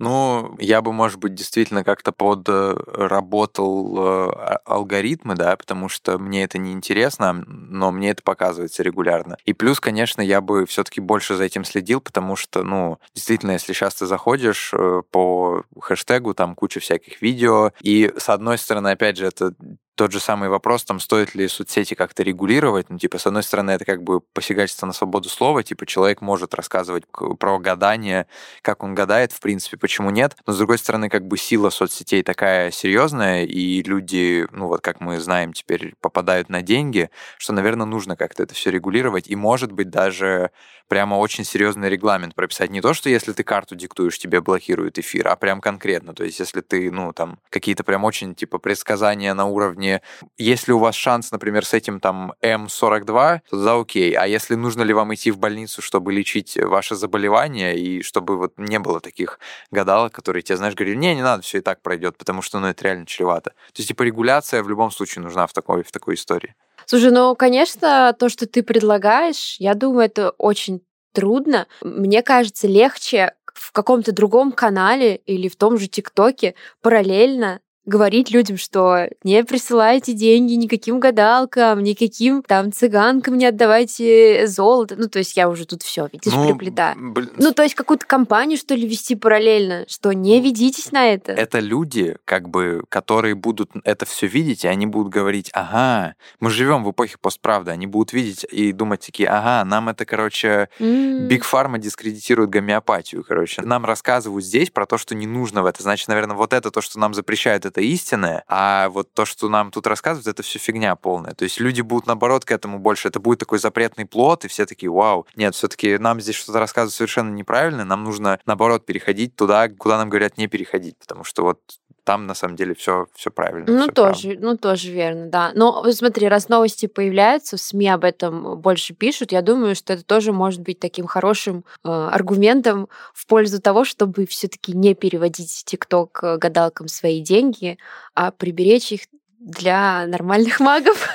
Ну, 0.01 0.57
я 0.59 0.81
бы, 0.81 0.95
может 0.95 1.19
быть, 1.19 1.35
действительно 1.35 1.85
как-то 1.85 2.11
подработал 2.11 3.99
э, 3.99 4.31
а, 4.35 4.61
алгоритмы, 4.65 5.35
да, 5.35 5.55
потому 5.55 5.91
что 5.91 6.19
мне 6.19 6.43
это 6.43 6.57
не 6.57 6.73
интересно, 6.73 7.45
но 7.47 7.93
мне 7.93 8.09
это 8.13 8.23
показывается 8.23 8.83
регулярно. 8.83 9.37
И 9.45 9.53
плюс, 9.53 9.79
конечно, 9.79 10.23
я 10.23 10.41
бы 10.41 10.65
все-таки 10.65 11.03
больше 11.03 11.37
за 11.37 11.45
этим 11.45 11.65
следил, 11.65 12.01
потому 12.01 12.35
что, 12.35 12.63
ну, 12.63 12.99
действительно, 13.15 13.51
если 13.51 13.75
сейчас 13.75 13.95
ты 13.97 14.07
заходишь 14.07 14.73
э, 14.73 15.03
по 15.11 15.65
хэштегу, 15.79 16.33
там 16.33 16.55
куча 16.55 16.81
всяких 16.81 17.21
видео, 17.21 17.73
и 17.83 18.11
с 18.17 18.31
одной 18.31 18.57
стороны, 18.57 18.89
опять 18.89 19.19
же, 19.19 19.27
это 19.27 19.53
тот 20.01 20.13
же 20.13 20.21
самый 20.21 20.49
вопрос, 20.49 20.83
там, 20.85 20.99
стоит 20.99 21.35
ли 21.35 21.47
соцсети 21.47 21.93
как-то 21.93 22.23
регулировать. 22.23 22.89
Ну, 22.89 22.97
типа, 22.97 23.19
с 23.19 23.27
одной 23.27 23.43
стороны, 23.43 23.73
это 23.73 23.85
как 23.85 24.03
бы 24.03 24.21
посягательство 24.21 24.87
на 24.87 24.95
свободу 24.95 25.29
слова, 25.29 25.63
типа, 25.63 25.85
человек 25.85 26.23
может 26.23 26.55
рассказывать 26.55 27.05
про 27.39 27.59
гадание, 27.59 28.27
как 28.63 28.83
он 28.83 28.95
гадает, 28.95 29.31
в 29.31 29.41
принципе, 29.41 29.77
почему 29.77 30.09
нет. 30.09 30.39
Но, 30.47 30.55
с 30.55 30.57
другой 30.57 30.79
стороны, 30.79 31.11
как 31.11 31.27
бы 31.27 31.37
сила 31.37 31.69
соцсетей 31.69 32.23
такая 32.23 32.71
серьезная, 32.71 33.45
и 33.45 33.83
люди, 33.83 34.47
ну, 34.53 34.69
вот 34.69 34.81
как 34.81 35.03
мы 35.03 35.21
знаем, 35.21 35.53
теперь 35.53 35.93
попадают 36.01 36.49
на 36.49 36.63
деньги, 36.63 37.11
что, 37.37 37.53
наверное, 37.53 37.85
нужно 37.85 38.17
как-то 38.17 38.43
это 38.43 38.55
все 38.55 38.71
регулировать, 38.71 39.29
и, 39.29 39.37
может 39.37 39.71
быть, 39.71 39.91
даже 39.91 40.51
прямо 40.91 41.15
очень 41.15 41.45
серьезный 41.45 41.89
регламент 41.89 42.35
прописать. 42.35 42.71
Не 42.71 42.81
то, 42.81 42.95
что 42.95 43.09
если 43.09 43.33
ты 43.33 43.45
карту 43.45 43.77
диктуешь, 43.77 44.19
тебе 44.19 44.41
блокируют 44.41 44.99
эфир, 44.99 45.29
а 45.29 45.37
прям 45.37 45.61
конкретно. 45.61 46.15
То 46.15 46.25
есть, 46.25 46.41
если 46.41 46.63
ты, 46.63 46.91
ну, 46.91 47.13
там, 47.13 47.39
какие-то 47.49 47.85
прям 47.85 48.03
очень, 48.03 48.35
типа, 48.35 48.59
предсказания 48.59 49.33
на 49.35 49.45
уровне 49.45 49.90
плане, 49.91 50.03
если 50.39 50.73
у 50.73 50.79
вас 50.79 50.95
шанс, 50.95 51.33
например, 51.33 51.65
с 51.65 51.75
этим 51.75 52.01
там 52.01 52.33
М42, 52.43 53.41
то 53.51 53.65
да, 53.65 53.81
окей. 53.81 54.13
А 54.13 54.27
если 54.27 54.55
нужно 54.55 54.83
ли 54.83 54.95
вам 54.95 55.13
идти 55.15 55.31
в 55.31 55.39
больницу, 55.39 55.83
чтобы 55.83 56.13
лечить 56.13 56.57
ваше 56.57 56.95
заболевание, 56.95 57.79
и 57.79 58.03
чтобы 58.03 58.37
вот 58.37 58.53
не 58.59 58.79
было 58.79 59.01
таких 59.01 59.39
гадалок, 59.71 60.13
которые 60.13 60.43
тебе, 60.43 60.57
знаешь, 60.57 60.75
говорили, 60.75 60.97
не, 60.97 61.15
не 61.15 61.23
надо, 61.23 61.43
все 61.43 61.59
и 61.59 61.61
так 61.61 61.83
пройдет, 61.83 62.17
потому 62.17 62.43
что, 62.43 62.61
ну, 62.61 62.69
это 62.69 62.85
реально 62.85 63.07
чревато. 63.07 63.51
То 63.51 63.79
есть, 63.79 63.89
типа, 63.89 64.03
регуляция 64.03 64.63
в 64.63 64.69
любом 64.69 64.91
случае 64.91 65.23
нужна 65.23 65.47
в 65.47 65.53
такой, 65.53 65.83
в 65.83 65.91
такой 65.91 66.15
истории. 66.15 66.55
Слушай, 66.87 67.11
ну, 67.11 67.35
конечно, 67.37 68.15
то, 68.19 68.29
что 68.29 68.47
ты 68.47 68.63
предлагаешь, 68.63 69.57
я 69.61 69.75
думаю, 69.75 70.07
это 70.07 70.31
очень 70.39 70.81
трудно. 71.13 71.67
Мне 71.83 72.23
кажется, 72.23 72.67
легче 72.67 73.35
в 73.55 73.73
каком-то 73.73 74.13
другом 74.13 74.53
канале 74.53 75.17
или 75.27 75.49
в 75.49 75.57
том 75.57 75.79
же 75.79 75.89
ТикТоке 75.89 76.55
параллельно 76.83 77.61
говорить 77.87 78.31
людям, 78.31 78.57
что 78.57 79.09
не 79.25 79.43
присылайте 79.45 80.13
деньги 80.13 80.53
никаким 80.55 81.01
гадалкам, 81.01 81.83
никаким 81.83 82.43
там 82.43 82.73
цыганкам 82.73 83.39
не 83.39 83.47
отдавайте 83.47 84.47
золото. 84.47 84.97
Ну, 84.97 85.09
то 85.09 85.19
есть 85.19 85.37
я 85.37 85.49
уже 85.49 85.67
тут 85.67 85.83
все, 85.83 86.09
видишь, 86.13 86.33
ну, 86.33 86.49
приплетаю. 86.49 86.97
Блин. 87.13 87.31
Ну, 87.37 87.53
то 87.53 87.63
есть 87.63 87.75
какую-то 87.75 88.07
компанию, 88.07 88.59
что 88.59 88.75
ли, 88.75 88.87
вести 88.87 89.15
параллельно, 89.15 89.85
что 89.89 90.13
не 90.13 90.41
ведитесь 90.41 90.93
на 90.93 91.07
это. 91.07 91.33
Это 91.33 91.59
люди, 91.59 92.17
как 92.25 92.49
бы, 92.49 92.85
которые 92.89 93.35
будут 93.35 93.71
это 93.85 94.05
все 94.05 94.27
видеть, 94.27 94.65
и 94.65 94.69
они 94.69 94.87
будут 94.87 95.13
говорить, 95.13 95.51
ага, 95.53 96.15
мы 96.39 96.51
живем 96.51 96.85
в 96.85 96.91
эпохе 96.91 97.17
постправды, 97.21 97.71
они 97.71 97.87
будут 97.87 98.13
видеть 98.13 98.45
и 98.51 98.73
думать 98.73 99.01
такие, 99.01 99.29
ага, 99.29 99.65
нам 99.65 99.89
это, 99.89 100.05
короче, 100.05 100.69
Биг 100.79 101.43
mm. 101.43 101.45
Фарма 101.45 101.79
дискредитирует 101.79 102.51
гомеопатию, 102.51 103.25
короче. 103.27 103.63
Нам 103.63 103.85
рассказывают 103.85 104.45
здесь 104.45 104.71
про 104.71 104.87
то, 104.87 104.99
что 104.99 105.15
не 105.15 105.27
нужно 105.27 105.63
в 105.63 105.67
это. 105.67 105.83
Значит, 105.83 106.09
наверное, 106.09 106.37
вот 106.37 106.53
это 106.53 106.71
то, 106.71 106.81
что 106.81 106.99
нам 106.99 107.15
запрещают, 107.15 107.65
это 107.71 107.81
истинное, 107.81 108.45
а 108.47 108.89
вот 108.91 109.13
то, 109.15 109.25
что 109.25 109.49
нам 109.49 109.71
тут 109.71 109.87
рассказывают, 109.87 110.27
это 110.27 110.43
все 110.43 110.59
фигня 110.59 110.95
полная. 110.97 111.33
То 111.33 111.45
есть 111.45 111.61
люди 111.61 111.81
будут, 111.81 112.07
наоборот, 112.07 112.45
к 112.45 112.51
этому 112.51 112.79
больше. 112.79 113.09
Это 113.09 113.21
будет 113.21 113.39
такой 113.39 113.59
запретный 113.59 114.07
плод, 114.07 114.45
и 114.45 114.49
все 114.49 114.67
такие, 114.67 114.91
вау. 114.91 115.27
Нет, 115.37 115.55
все-таки 115.55 115.99
нам 115.99 116.21
здесь 116.21 116.37
что-то 116.37 116.59
рассказывают 116.59 116.95
совершенно 116.95 117.31
неправильно, 117.31 117.85
нам 117.85 118.05
нужно, 118.05 118.39
наоборот, 118.47 118.85
переходить 118.85 119.35
туда, 119.37 119.69
куда 119.69 119.99
нам 119.99 120.11
говорят 120.11 120.37
не 120.37 120.47
переходить, 120.47 120.97
потому 120.99 121.25
что 121.25 121.43
вот 121.43 121.61
там 122.05 122.27
на 122.27 122.35
самом 122.35 122.57
деле 122.57 122.75
все, 122.75 123.07
все 123.15 123.31
правильно. 123.31 123.67
Ну, 123.67 123.83
все 123.83 123.93
тоже, 123.93 124.23
правильно. 124.23 124.51
ну, 124.51 124.57
тоже 124.57 124.91
верно, 124.91 125.27
да. 125.27 125.53
Но 125.55 125.91
смотри, 125.93 126.29
раз 126.29 126.49
новости 126.49 126.87
появляются, 126.87 127.57
в 127.57 127.61
СМИ 127.61 127.89
об 127.89 128.05
этом 128.05 128.59
больше 128.59 128.95
пишут, 128.95 129.33
я 129.33 129.43
думаю, 129.43 129.75
что 129.75 129.93
это 129.93 130.05
тоже 130.05 130.33
может 130.33 130.61
быть 130.61 130.79
таким 130.81 131.07
хорошим 131.07 131.65
э, 131.85 131.89
аргументом 131.89 132.89
в 133.15 133.27
пользу 133.27 133.61
того, 133.61 133.85
чтобы 133.85 134.27
все-таки 134.27 134.73
не 134.73 134.95
переводить 134.95 135.63
ТикТок 135.65 136.21
э, 136.23 136.37
гадалкам 136.37 136.89
свои 136.89 137.21
деньги, 137.21 137.79
а 138.15 138.31
приберечь 138.31 138.93
их 138.93 139.01
для 139.39 140.07
нормальных 140.07 140.61
магов. 140.61 141.09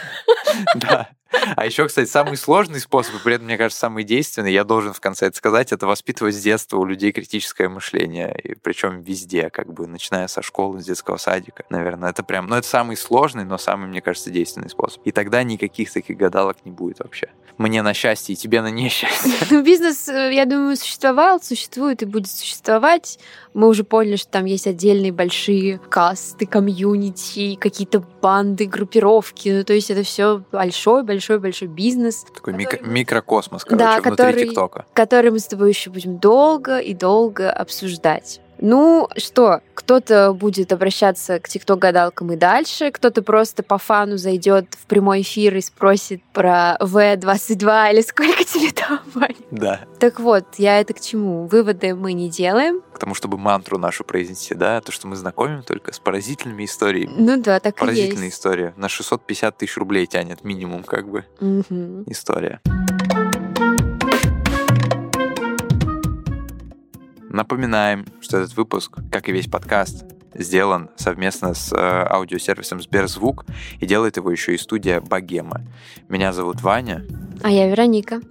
Да. 0.76 1.10
А 1.56 1.66
еще, 1.66 1.88
кстати, 1.88 2.10
самый 2.10 2.38
сложный 2.38 2.80
способ, 2.80 3.16
и 3.16 3.20
при 3.20 3.36
этом, 3.36 3.46
мне 3.46 3.58
кажется, 3.58 3.80
самый 3.80 4.04
действенный, 4.04 4.52
я 4.52 4.64
должен 4.64 4.94
в 4.94 5.00
конце 5.00 5.28
это 5.28 5.38
сказать, 5.38 5.72
это 5.72 5.88
воспитывать 5.88 6.36
с 6.36 6.42
детства 6.42 6.78
у 6.78 6.86
людей 6.86 7.12
критическое 7.12 7.70
мышление. 7.70 8.38
И 8.44 8.56
причем 8.56 9.02
везде, 9.02 9.50
как 9.50 9.72
бы, 9.74 9.88
начиная 9.88 10.28
со 10.28 10.42
школы, 10.42 10.82
с 10.82 10.86
детского 10.86 11.18
садика. 11.18 11.64
Наверное, 11.70 12.10
это 12.10 12.24
прям, 12.24 12.48
ну, 12.48 12.56
это 12.56 12.68
самый 12.68 12.98
сложный, 12.98 13.46
но 13.46 13.58
самый, 13.58 13.88
мне 13.88 14.02
кажется, 14.02 14.30
действенный 14.30 14.70
способ. 14.70 15.02
И 15.06 15.12
тогда 15.12 15.44
никаких 15.44 15.92
таких 15.92 16.18
гадалок 16.18 16.58
не 16.66 16.72
будет 16.72 17.00
вообще. 17.00 17.30
Мне 17.58 17.82
на 17.82 17.94
счастье 17.94 18.34
и 18.34 18.36
тебе 18.36 18.62
на 18.62 18.70
несчастье. 18.70 19.32
Ну, 19.52 19.64
бизнес, 19.64 20.10
э, 20.10 20.34
я 20.34 20.46
думаю, 20.46 20.76
существовал, 20.76 21.42
существует 21.42 22.02
и 22.02 22.06
будет 22.06 22.30
существовать. 22.30 23.20
Мы 23.54 23.68
уже 23.68 23.84
поняли, 23.84 24.18
что 24.18 24.30
там 24.32 24.46
есть 24.46 24.68
отдельные 24.68 25.14
большие 25.14 25.80
касты, 25.90 26.46
комьюнити, 26.46 27.56
какие-то 27.56 28.04
банды, 28.22 28.66
группировки. 28.66 29.50
Ну, 29.50 29.64
то 29.64 29.74
есть 29.74 29.90
это 29.90 30.04
все 30.04 30.44
большой-большой 30.52 31.25
большой-большой 31.26 31.68
бизнес. 31.68 32.26
Такой 32.34 32.54
который... 32.54 32.80
микро- 32.80 32.88
микрокосмос, 32.88 33.64
короче, 33.64 33.84
да, 33.84 34.02
внутри 34.02 34.12
который, 34.12 34.48
ТикТока. 34.48 34.86
Который 34.94 35.32
мы 35.32 35.40
с 35.40 35.48
тобой 35.48 35.70
еще 35.70 35.90
будем 35.90 36.18
долго 36.18 36.80
и 36.80 36.94
долго 36.94 37.52
обсуждать. 37.52 38.42
Ну 38.60 39.10
что, 39.18 39.62
кто-то 39.74 40.34
будет 40.34 40.72
обращаться 40.72 41.40
к 41.40 41.50
ТикТок-гадалкам 41.50 42.32
и 42.32 42.36
дальше, 42.36 42.92
кто-то 42.92 43.22
просто 43.22 43.64
по 43.64 43.78
фану 43.78 44.18
зайдет 44.18 44.74
в 44.74 44.86
прямой 44.86 45.22
эфир 45.22 45.56
и 45.56 45.62
спросит 45.62 46.22
про 46.34 46.78
В22 46.80 47.92
или 47.94 48.02
сколько 48.02 48.44
тебе 48.44 48.72
там, 48.72 49.00
Ваня. 49.14 49.36
Да. 49.52 49.82
Так 50.00 50.20
вот, 50.20 50.46
я 50.58 50.80
это 50.80 50.94
к 50.94 51.02
чему? 51.02 51.48
Выводы 51.48 51.96
мы 51.96 52.14
не 52.14 52.30
делаем. 52.30 52.82
К 52.94 53.00
тому, 53.00 53.14
чтобы 53.14 53.38
мантру 53.38 53.78
нашу 53.78 54.04
произнести, 54.04 54.56
да, 54.56 54.82
то, 54.82 54.92
что 54.92 55.08
мы 55.08 55.16
знакомим 55.16 55.64
только 55.64 55.94
с 55.94 56.00
поразительными 56.00 56.66
историями. 56.66 57.14
Ну 57.18 57.42
да, 57.42 57.60
так 57.60 57.76
Поразительная 57.76 58.24
и 58.24 58.26
есть. 58.26 58.38
история. 58.38 58.74
На 58.78 58.90
650 58.90 59.58
тысяч 59.58 59.78
рублей 59.78 60.06
тянет 60.06 60.44
минимум, 60.44 60.84
как 60.84 61.10
бы, 61.10 61.26
угу. 61.40 62.04
история. 62.08 62.62
Напоминаем, 67.36 68.06
что 68.22 68.38
этот 68.38 68.56
выпуск, 68.56 68.98
как 69.12 69.28
и 69.28 69.34
весь 69.34 69.48
подкаст, 69.48 70.06
сделан 70.34 70.90
совместно 70.96 71.54
с 71.54 71.74
э, 71.74 71.76
аудиосервисом 71.78 72.80
Сберзвук, 72.80 73.46
и 73.82 73.86
делает 73.86 74.16
его 74.16 74.32
еще 74.32 74.56
и 74.56 74.58
студия 74.58 75.02
Богема. 75.02 75.60
Меня 76.08 76.32
зовут 76.32 76.62
Ваня. 76.62 77.06
А 77.44 77.52
я 77.52 77.68
Вероника. 77.68 78.22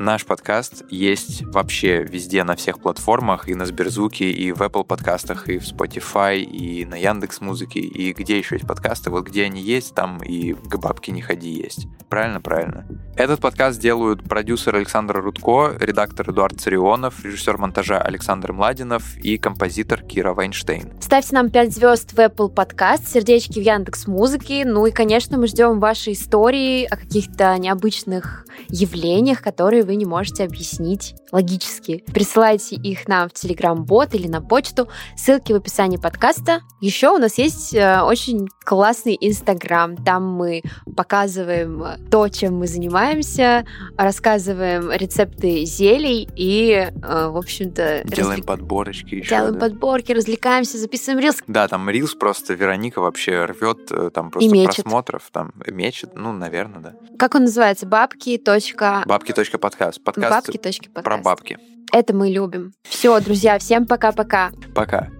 Наш 0.00 0.24
подкаст 0.24 0.82
есть 0.88 1.42
вообще 1.42 2.02
везде, 2.02 2.42
на 2.42 2.56
всех 2.56 2.80
платформах, 2.80 3.50
и 3.50 3.54
на 3.54 3.66
Сберзвуке, 3.66 4.30
и 4.30 4.50
в 4.50 4.62
Apple 4.62 4.82
подкастах, 4.82 5.50
и 5.50 5.58
в 5.58 5.64
Spotify, 5.64 6.38
и 6.38 6.86
на 6.86 6.94
Яндекс 6.94 7.42
Музыке, 7.42 7.80
и 7.80 8.14
где 8.14 8.38
еще 8.38 8.54
есть 8.54 8.66
подкасты. 8.66 9.10
Вот 9.10 9.26
где 9.26 9.44
они 9.44 9.60
есть, 9.60 9.94
там 9.94 10.22
и 10.22 10.54
к 10.54 10.78
бабке 10.78 11.12
не 11.12 11.20
ходи 11.20 11.50
есть. 11.50 11.86
Правильно, 12.08 12.40
правильно. 12.40 12.86
Этот 13.14 13.40
подкаст 13.40 13.78
делают 13.78 14.26
продюсер 14.26 14.74
Александр 14.74 15.20
Рудко, 15.20 15.76
редактор 15.78 16.30
Эдуард 16.30 16.58
Царионов, 16.58 17.22
режиссер 17.22 17.58
монтажа 17.58 18.00
Александр 18.00 18.54
Младинов 18.54 19.18
и 19.18 19.36
композитор 19.36 20.00
Кира 20.00 20.32
Вайнштейн. 20.32 20.94
Ставьте 21.02 21.34
нам 21.34 21.50
5 21.50 21.74
звезд 21.74 22.12
в 22.14 22.18
Apple 22.18 22.48
подкаст, 22.48 23.06
сердечки 23.06 23.58
в 23.58 23.62
Яндекс 23.62 24.06
Музыке. 24.06 24.64
Ну 24.64 24.86
и, 24.86 24.92
конечно, 24.92 25.36
мы 25.36 25.46
ждем 25.46 25.78
ваши 25.78 26.12
истории 26.12 26.86
о 26.86 26.96
каких-то 26.96 27.58
необычных 27.58 28.46
явлениях, 28.70 29.42
которые 29.42 29.82
вы 29.82 29.89
не 29.96 30.04
можете 30.04 30.44
объяснить 30.44 31.14
логически. 31.32 32.04
Присылайте 32.12 32.76
их 32.76 33.08
нам 33.08 33.28
в 33.28 33.32
Telegram-бот 33.32 34.14
или 34.14 34.26
на 34.26 34.40
почту. 34.40 34.88
Ссылки 35.16 35.52
в 35.52 35.56
описании 35.56 35.96
подкаста. 35.96 36.60
Еще 36.80 37.10
у 37.10 37.18
нас 37.18 37.38
есть 37.38 37.74
э, 37.74 38.00
очень 38.02 38.48
классный 38.64 39.16
Инстаграм. 39.20 39.96
Там 39.96 40.26
мы 40.32 40.62
показываем 40.96 41.84
то, 42.10 42.28
чем 42.28 42.58
мы 42.58 42.66
занимаемся, 42.66 43.66
рассказываем 43.96 44.90
рецепты 44.90 45.64
зелий 45.64 46.28
и, 46.36 46.90
э, 46.90 47.28
в 47.28 47.36
общем-то... 47.36 48.02
Делаем 48.04 48.30
развлек... 48.30 48.46
подборочки 48.46 49.14
еще. 49.16 49.30
Делаем 49.30 49.54
да? 49.54 49.60
подборки, 49.60 50.12
развлекаемся, 50.12 50.78
записываем 50.78 51.20
рилс. 51.20 51.36
Да, 51.46 51.68
там 51.68 51.88
рилс 51.88 52.14
просто 52.14 52.54
Вероника 52.54 53.00
вообще 53.00 53.44
рвет 53.44 53.90
э, 53.90 54.10
там 54.12 54.30
просто 54.30 54.50
просмотров. 54.50 55.28
Там 55.32 55.52
мечет, 55.66 56.12
ну, 56.14 56.32
наверное, 56.32 56.80
да. 56.80 56.94
Как 57.18 57.34
он 57.34 57.42
называется? 57.42 57.86
Бабки. 57.86 58.40
Бабки.подкаст. 59.06 59.79
Подкаст 59.80 60.04
Бабки.подкаст. 60.04 60.92
про 60.92 61.16
бабки. 61.16 61.56
Это 61.92 62.14
мы 62.14 62.28
любим. 62.28 62.74
Все, 62.82 63.18
друзья, 63.20 63.58
всем 63.58 63.86
пока-пока. 63.86 64.50
Пока. 64.74 64.98
-пока. 64.98 65.08
пока. 65.08 65.19